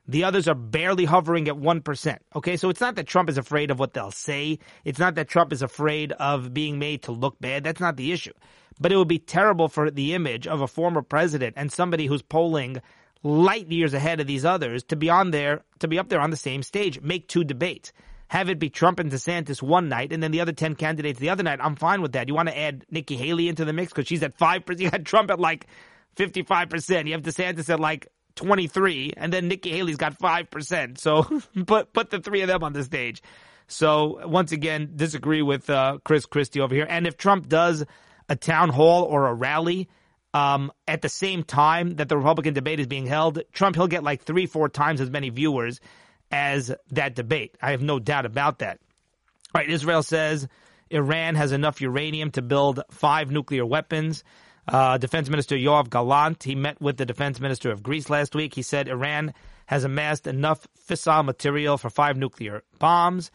The 0.07 0.23
others 0.23 0.47
are 0.47 0.55
barely 0.55 1.05
hovering 1.05 1.47
at 1.47 1.55
1%. 1.55 2.17
Okay, 2.35 2.57
so 2.57 2.69
it's 2.69 2.81
not 2.81 2.95
that 2.95 3.07
Trump 3.07 3.29
is 3.29 3.37
afraid 3.37 3.71
of 3.71 3.79
what 3.79 3.93
they'll 3.93 4.11
say. 4.11 4.59
It's 4.83 4.99
not 4.99 5.15
that 5.15 5.29
Trump 5.29 5.53
is 5.53 5.61
afraid 5.61 6.11
of 6.13 6.53
being 6.53 6.77
made 6.77 7.03
to 7.03 7.11
look 7.11 7.39
bad. 7.39 7.63
That's 7.63 7.79
not 7.79 7.95
the 7.95 8.11
issue. 8.11 8.33
But 8.79 8.91
it 8.91 8.97
would 8.97 9.07
be 9.07 9.19
terrible 9.19 9.69
for 9.69 9.89
the 9.89 10.13
image 10.13 10.45
of 10.45 10.61
a 10.61 10.67
former 10.67 11.01
president 11.01 11.53
and 11.57 11.71
somebody 11.71 12.07
who's 12.07 12.21
polling 12.21 12.81
light 13.21 13.71
years 13.71 13.93
ahead 13.93 14.19
of 14.19 14.27
these 14.27 14.43
others 14.43 14.83
to 14.83 14.97
be 14.97 15.09
on 15.09 15.31
there, 15.31 15.61
to 15.79 15.87
be 15.87 15.97
up 15.97 16.09
there 16.09 16.19
on 16.19 16.31
the 16.31 16.37
same 16.37 16.63
stage, 16.63 16.99
make 17.01 17.27
two 17.27 17.45
debates 17.45 17.93
have 18.33 18.49
it 18.49 18.57
be 18.57 18.67
Trump 18.67 18.99
and 18.99 19.11
DeSantis 19.11 19.61
one 19.61 19.89
night, 19.89 20.11
and 20.11 20.23
then 20.23 20.31
the 20.31 20.41
other 20.41 20.53
10 20.53 20.73
candidates 20.73 21.19
the 21.19 21.29
other 21.29 21.43
night. 21.43 21.59
I'm 21.61 21.75
fine 21.75 22.01
with 22.01 22.13
that. 22.13 22.27
You 22.27 22.33
want 22.33 22.49
to 22.49 22.57
add 22.57 22.83
Nikki 22.89 23.15
Haley 23.15 23.47
into 23.47 23.63
the 23.63 23.73
mix 23.73 23.93
because 23.93 24.07
she's 24.07 24.23
at 24.23 24.35
5%. 24.39 24.79
You 24.83 24.89
had 24.89 25.05
Trump 25.05 25.29
at 25.29 25.39
like 25.39 25.67
55%. 26.15 27.05
You 27.05 27.13
have 27.13 27.21
DeSantis 27.21 27.69
at 27.69 27.79
like 27.79 28.07
23, 28.35 29.13
and 29.17 29.31
then 29.31 29.47
Nikki 29.47 29.71
Haley's 29.71 29.97
got 29.97 30.17
5%. 30.19 30.97
So 30.97 31.23
put, 31.65 31.93
put 31.93 32.09
the 32.09 32.19
three 32.19 32.41
of 32.41 32.47
them 32.47 32.63
on 32.63 32.73
the 32.73 32.83
stage. 32.83 33.21
So 33.67 34.27
once 34.27 34.51
again, 34.51 34.91
disagree 34.95 35.41
with 35.41 35.69
uh, 35.69 35.99
Chris 36.03 36.25
Christie 36.25 36.61
over 36.61 36.75
here. 36.75 36.85
And 36.87 37.07
if 37.07 37.17
Trump 37.17 37.47
does 37.47 37.85
a 38.29 38.35
town 38.35 38.69
hall 38.69 39.03
or 39.03 39.27
a 39.27 39.33
rally, 39.33 39.89
um, 40.33 40.71
at 40.87 41.01
the 41.01 41.09
same 41.09 41.43
time 41.43 41.95
that 41.95 42.09
the 42.09 42.17
Republican 42.17 42.53
debate 42.53 42.79
is 42.79 42.87
being 42.87 43.05
held, 43.05 43.41
Trump, 43.53 43.75
he'll 43.75 43.87
get 43.87 44.03
like 44.03 44.23
three, 44.23 44.45
four 44.45 44.67
times 44.67 44.99
as 44.99 45.09
many 45.09 45.29
viewers 45.29 45.79
as 46.31 46.73
that 46.91 47.15
debate. 47.15 47.55
I 47.61 47.71
have 47.71 47.81
no 47.81 47.99
doubt 47.99 48.25
about 48.25 48.59
that. 48.59 48.79
All 49.53 49.61
right, 49.61 49.69
Israel 49.69 50.01
says 50.01 50.47
Iran 50.89 51.35
has 51.35 51.51
enough 51.51 51.81
uranium 51.81 52.31
to 52.31 52.41
build 52.41 52.81
five 52.89 53.29
nuclear 53.29 53.65
weapons. 53.65 54.23
Uh, 54.67 54.97
Defense 54.97 55.29
Minister 55.29 55.55
Yoav 55.55 55.89
Gallant, 55.89 56.43
he 56.43 56.55
met 56.55 56.81
with 56.81 56.97
the 56.97 57.05
Defense 57.05 57.39
Minister 57.39 57.71
of 57.71 57.83
Greece 57.83 58.09
last 58.09 58.33
week. 58.35 58.53
He 58.53 58.61
said 58.61 58.87
Iran 58.87 59.33
has 59.65 59.83
amassed 59.83 60.27
enough 60.27 60.67
fissile 60.87 61.25
material 61.25 61.77
for 61.77 61.89
five 61.89 62.17
nuclear 62.17 62.63
bombs. 62.79 63.31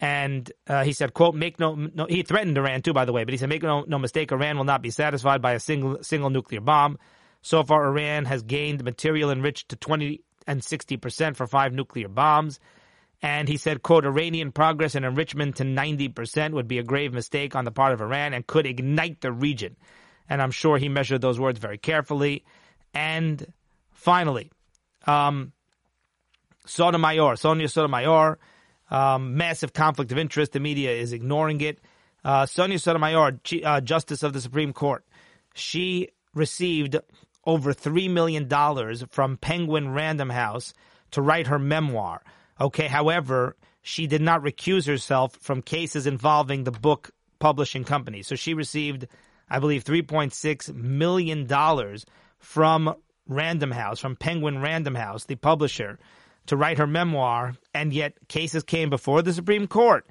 And 0.00 0.50
uh, 0.66 0.82
he 0.82 0.92
said, 0.92 1.14
"quote 1.14 1.34
Make 1.34 1.60
no, 1.60 1.74
no." 1.74 2.06
He 2.06 2.22
threatened 2.22 2.58
Iran 2.58 2.82
too, 2.82 2.92
by 2.92 3.04
the 3.04 3.12
way, 3.12 3.24
but 3.24 3.32
he 3.32 3.38
said, 3.38 3.48
"Make 3.48 3.62
no, 3.62 3.84
no 3.86 3.98
mistake, 3.98 4.32
Iran 4.32 4.56
will 4.56 4.64
not 4.64 4.82
be 4.82 4.90
satisfied 4.90 5.40
by 5.40 5.52
a 5.52 5.60
single 5.60 6.02
single 6.02 6.30
nuclear 6.30 6.60
bomb." 6.60 6.98
So 7.42 7.62
far, 7.62 7.86
Iran 7.86 8.24
has 8.24 8.42
gained 8.42 8.82
material 8.82 9.30
enriched 9.30 9.68
to 9.68 9.76
twenty 9.76 10.22
and 10.46 10.60
60% 10.60 11.36
for 11.36 11.46
five 11.46 11.72
nuclear 11.72 12.08
bombs. 12.08 12.58
And 13.20 13.48
he 13.48 13.56
said, 13.56 13.82
quote, 13.82 14.04
Iranian 14.04 14.50
progress 14.50 14.94
and 14.94 15.04
enrichment 15.04 15.56
to 15.56 15.64
90% 15.64 16.52
would 16.52 16.66
be 16.66 16.78
a 16.78 16.82
grave 16.82 17.12
mistake 17.12 17.54
on 17.54 17.64
the 17.64 17.70
part 17.70 17.92
of 17.92 18.00
Iran 18.00 18.34
and 18.34 18.46
could 18.46 18.66
ignite 18.66 19.20
the 19.20 19.30
region. 19.32 19.76
And 20.28 20.40
I'm 20.40 20.50
sure 20.50 20.78
he 20.78 20.88
measured 20.88 21.20
those 21.20 21.38
words 21.38 21.58
very 21.58 21.78
carefully. 21.78 22.44
And 22.94 23.52
finally, 23.90 24.50
um, 25.06 25.52
Sotomayor, 26.66 27.36
Sonia 27.36 27.68
Sotomayor, 27.68 28.38
um, 28.90 29.36
massive 29.36 29.72
conflict 29.72 30.12
of 30.12 30.18
interest. 30.18 30.52
The 30.52 30.60
media 30.60 30.92
is 30.92 31.12
ignoring 31.12 31.60
it. 31.60 31.80
Uh, 32.24 32.46
Sonia 32.46 32.78
Sotomayor, 32.78 33.40
uh, 33.64 33.80
Justice 33.80 34.22
of 34.22 34.32
the 34.32 34.40
Supreme 34.40 34.72
Court, 34.72 35.04
she 35.54 36.08
received 36.34 36.96
over 37.44 37.72
$3 37.72 38.10
million 38.10 38.48
from 39.08 39.36
Penguin 39.36 39.90
Random 39.90 40.30
House 40.30 40.72
to 41.10 41.22
write 41.22 41.48
her 41.48 41.58
memoir. 41.58 42.22
Okay, 42.60 42.86
however, 42.86 43.56
she 43.82 44.06
did 44.06 44.22
not 44.22 44.42
recuse 44.42 44.86
herself 44.86 45.36
from 45.40 45.62
cases 45.62 46.06
involving 46.06 46.64
the 46.64 46.70
book 46.70 47.10
publishing 47.40 47.84
company. 47.84 48.22
So 48.22 48.36
she 48.36 48.54
received, 48.54 49.08
I 49.52 49.58
believe, 49.58 49.84
$3.6 49.84 50.74
million 50.74 51.46
from 52.38 52.94
Random 53.28 53.70
House, 53.70 54.00
from 54.00 54.16
Penguin 54.16 54.62
Random 54.62 54.94
House, 54.94 55.24
the 55.24 55.34
publisher, 55.34 55.98
to 56.46 56.56
write 56.56 56.78
her 56.78 56.86
memoir. 56.86 57.54
And 57.74 57.92
yet 57.92 58.14
cases 58.28 58.62
came 58.62 58.88
before 58.88 59.20
the 59.20 59.34
Supreme 59.34 59.66
Court 59.66 60.06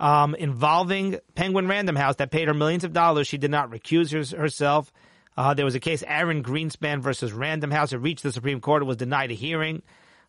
um, 0.00 0.34
involving 0.34 1.18
Penguin 1.34 1.68
Random 1.68 1.96
House 1.96 2.16
that 2.16 2.30
paid 2.30 2.48
her 2.48 2.54
millions 2.54 2.82
of 2.82 2.94
dollars. 2.94 3.26
She 3.26 3.36
did 3.36 3.50
not 3.50 3.70
recuse 3.70 4.34
herself. 4.34 4.90
Uh, 5.36 5.52
there 5.52 5.66
was 5.66 5.74
a 5.74 5.80
case, 5.80 6.02
Aaron 6.06 6.42
Greenspan 6.42 7.00
versus 7.00 7.30
Random 7.30 7.70
House. 7.70 7.92
It 7.92 7.98
reached 7.98 8.22
the 8.22 8.32
Supreme 8.32 8.62
Court. 8.62 8.82
It 8.82 8.86
was 8.86 8.96
denied 8.96 9.30
a 9.30 9.34
hearing. 9.34 9.82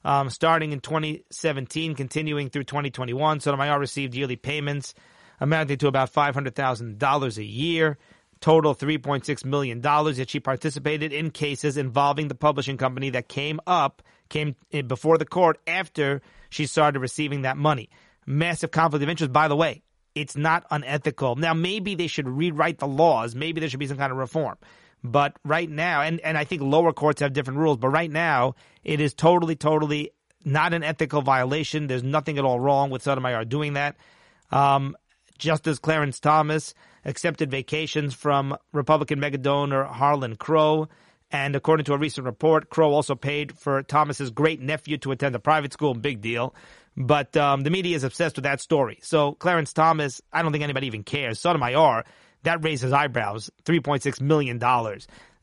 Um, 0.03 0.29
starting 0.29 0.73
in 0.73 0.81
2017, 0.81 1.95
continuing 1.95 2.49
through 2.49 2.65
2021, 2.65 3.39
Sotomayor 3.39 3.79
received 3.79 4.15
yearly 4.15 4.35
payments 4.35 4.93
amounting 5.39 5.77
to 5.77 5.87
about 5.87 6.13
$500,000 6.13 7.37
a 7.37 7.43
year, 7.43 7.97
total 8.41 8.75
$3.6 8.75 9.45
million. 9.45 9.81
that 9.81 10.29
she 10.29 10.39
participated 10.39 11.13
in 11.13 11.31
cases 11.31 11.77
involving 11.77 12.27
the 12.27 12.35
publishing 12.35 12.77
company 12.77 13.09
that 13.11 13.27
came 13.27 13.59
up, 13.67 14.01
came 14.29 14.55
before 14.87 15.17
the 15.17 15.25
court 15.25 15.59
after 15.67 16.21
she 16.49 16.65
started 16.65 16.99
receiving 16.99 17.43
that 17.43 17.57
money. 17.57 17.89
Massive 18.25 18.71
conflict 18.71 19.03
of 19.03 19.09
interest, 19.09 19.33
by 19.33 19.47
the 19.47 19.55
way. 19.55 19.81
It's 20.15 20.35
not 20.35 20.65
unethical. 20.71 21.35
Now, 21.35 21.53
maybe 21.53 21.95
they 21.95 22.07
should 22.07 22.27
rewrite 22.27 22.79
the 22.79 22.87
laws. 22.87 23.35
Maybe 23.35 23.59
there 23.59 23.69
should 23.69 23.79
be 23.79 23.87
some 23.87 23.97
kind 23.97 24.11
of 24.11 24.17
reform. 24.17 24.57
But 25.03 25.37
right 25.45 25.69
now, 25.69 26.01
and, 26.01 26.19
and 26.21 26.37
I 26.37 26.43
think 26.43 26.61
lower 26.61 26.91
courts 26.91 27.21
have 27.21 27.33
different 27.33 27.59
rules, 27.59 27.77
but 27.77 27.89
right 27.89 28.11
now, 28.11 28.55
it 28.83 28.99
is 28.99 29.13
totally, 29.13 29.55
totally 29.55 30.11
not 30.43 30.73
an 30.73 30.83
ethical 30.83 31.21
violation. 31.21 31.87
There's 31.87 32.03
nothing 32.03 32.37
at 32.37 32.45
all 32.45 32.59
wrong 32.59 32.89
with 32.89 33.03
Sotomayor 33.03 33.45
doing 33.45 33.73
that. 33.73 33.95
Um, 34.51 34.95
Justice 35.39 35.79
Clarence 35.79 36.19
Thomas 36.19 36.73
accepted 37.05 37.49
vacations 37.49 38.13
from 38.13 38.55
Republican 38.71 39.19
mega 39.19 39.37
donor 39.37 39.85
Harlan 39.85 40.35
Crow. 40.35 40.87
And 41.31 41.55
according 41.55 41.85
to 41.85 41.93
a 41.93 41.97
recent 41.97 42.25
report, 42.25 42.69
Crow 42.69 42.91
also 42.91 43.15
paid 43.15 43.57
for 43.57 43.83
Thomas's 43.83 44.31
great 44.31 44.61
nephew 44.61 44.97
to 44.99 45.11
attend 45.11 45.35
a 45.35 45.39
private 45.39 45.73
school. 45.73 45.93
Big 45.93 46.21
deal. 46.21 46.53
But 46.97 47.37
um, 47.37 47.63
the 47.63 47.69
media 47.69 47.95
is 47.95 48.03
obsessed 48.03 48.35
with 48.35 48.43
that 48.43 48.61
story. 48.61 48.99
So 49.01 49.33
Clarence 49.33 49.73
Thomas, 49.73 50.21
I 50.33 50.41
don't 50.41 50.51
think 50.51 50.63
anybody 50.63 50.87
even 50.87 51.03
cares. 51.03 51.39
Sotomayor 51.39 52.03
that 52.43 52.63
raised 52.63 52.83
his 52.83 52.93
eyebrows. 52.93 53.49
$3.6 53.65 54.21
million. 54.21 54.63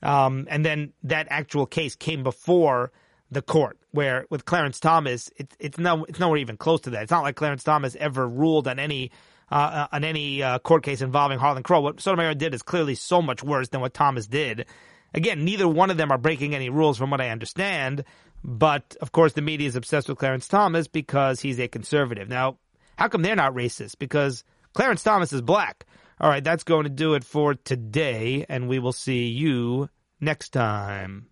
Um, 0.03 0.47
and 0.51 0.65
then 0.65 0.93
that 1.05 1.27
actual 1.31 1.67
case 1.67 1.95
came 1.95 2.23
before 2.23 2.93
the 3.31 3.43
court, 3.43 3.79
where 3.91 4.27
with 4.31 4.45
Clarence 4.45 4.79
Thomas, 4.79 5.31
it, 5.37 5.53
it's 5.59 5.79
no, 5.79 6.05
it's 6.05 6.21
nowhere 6.21 6.39
even 6.39 6.57
close 6.57 6.83
to 6.83 6.91
that. 6.91 7.03
It's 7.03 7.11
not 7.11 7.23
like 7.23 7.37
Clarence 7.37 7.65
Thomas 7.65 7.97
ever 7.97 8.27
ruled 8.29 8.69
on 8.69 8.79
any 8.79 9.11
uh, 9.51 9.87
on 9.93 10.05
any 10.05 10.43
uh, 10.43 10.59
court 10.59 10.83
case 10.83 11.01
involving 11.01 11.39
Harlan 11.39 11.63
Crow. 11.63 11.81
What 11.81 12.01
Sotomayor 12.01 12.35
did 12.35 12.55
is 12.55 12.63
clearly 12.63 12.95
so 12.95 13.23
much 13.23 13.43
worse 13.43 13.69
than 13.69 13.81
what 13.81 13.95
Thomas 13.95 14.27
did. 14.27 14.67
Again, 15.15 15.45
neither 15.45 15.69
one 15.69 15.91
of 15.91 15.97
them 15.97 16.11
are 16.11 16.19
breaking 16.19 16.55
any 16.55 16.69
rules, 16.69 16.99
from 16.99 17.11
what 17.11 17.21
I 17.21 17.31
understand. 17.31 18.05
But 18.45 18.97
of 19.01 19.13
course, 19.13 19.33
the 19.33 19.43
media 19.43 19.69
is 19.69 19.77
obsessed 19.77 20.09
with 20.09 20.19
Clarence 20.19 20.49
Thomas 20.49 20.89
because 20.89 21.41
he's 21.41 21.59
a 21.59 21.69
conservative. 21.69 22.29
Now, 22.29 22.59
how 22.97 23.09
come 23.09 23.23
they're 23.23 23.37
not 23.37 23.55
racist? 23.55 23.99
Because 23.99 24.45
Clarence 24.75 25.03
Thomas 25.03 25.33
is 25.33 25.43
black. 25.43 25.87
All 26.21 26.31
right, 26.31 26.45
that's 26.45 26.65
going 26.65 26.85
to 26.85 26.91
do 26.91 27.15
it 27.15 27.25
for 27.25 27.55
today, 27.55 28.47
and 28.49 28.69
we 28.69 28.79
will 28.79 28.93
see 28.93 29.27
you 29.27 29.91
next 30.21 30.51
time. 30.51 31.27